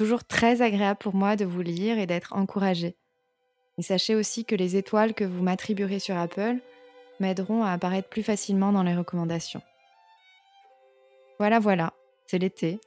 toujours 0.00 0.24
très 0.24 0.62
agréable 0.62 0.98
pour 0.98 1.14
moi 1.14 1.36
de 1.36 1.44
vous 1.44 1.60
lire 1.60 1.98
et 1.98 2.06
d'être 2.06 2.32
encouragée. 2.32 2.96
Et 3.76 3.82
sachez 3.82 4.14
aussi 4.14 4.46
que 4.46 4.54
les 4.54 4.76
étoiles 4.76 5.12
que 5.12 5.24
vous 5.24 5.42
m'attribuerez 5.42 5.98
sur 5.98 6.16
Apple 6.16 6.56
m'aideront 7.18 7.64
à 7.64 7.72
apparaître 7.72 8.08
plus 8.08 8.22
facilement 8.22 8.72
dans 8.72 8.82
les 8.82 8.96
recommandations. 8.96 9.60
Voilà, 11.38 11.58
voilà, 11.58 11.92
c'est 12.26 12.38
l'été. 12.38 12.80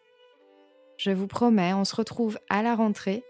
Je 0.98 1.12
vous 1.12 1.28
promets, 1.28 1.74
on 1.74 1.86
se 1.86 1.96
retrouve 1.96 2.40
à 2.50 2.64
la 2.64 2.74
rentrée 2.74 3.24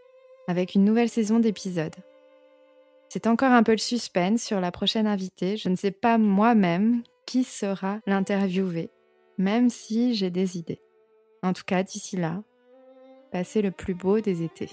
avec 0.48 0.76
une 0.76 0.86
nouvelle 0.86 1.10
saison 1.10 1.40
d'épisodes. 1.40 1.96
C'est 3.10 3.28
encore 3.28 3.52
un 3.52 3.64
peu 3.64 3.74
le 3.74 3.80
suspense 3.80 4.42
sur 4.42 4.62
la 4.62 4.72
prochaine 4.72 5.08
invitée. 5.08 5.58
Je 5.58 5.68
ne 5.68 5.76
sais 5.76 5.92
pas 5.92 6.18
moi-même 6.18 7.04
qui 7.26 7.44
sera 7.44 8.00
l'interviewé, 8.06 8.90
même 9.38 9.70
si 9.70 10.16
j'ai 10.16 10.30
des 10.30 10.58
idées. 10.58 10.82
En 11.42 11.54
tout 11.54 11.64
cas, 11.66 11.84
d'ici 11.84 12.18
là, 12.18 12.44
Passez 13.34 13.64
le 13.64 13.72
plus 13.72 13.96
beau 13.96 14.20
des 14.20 14.44
étés. 14.44 14.70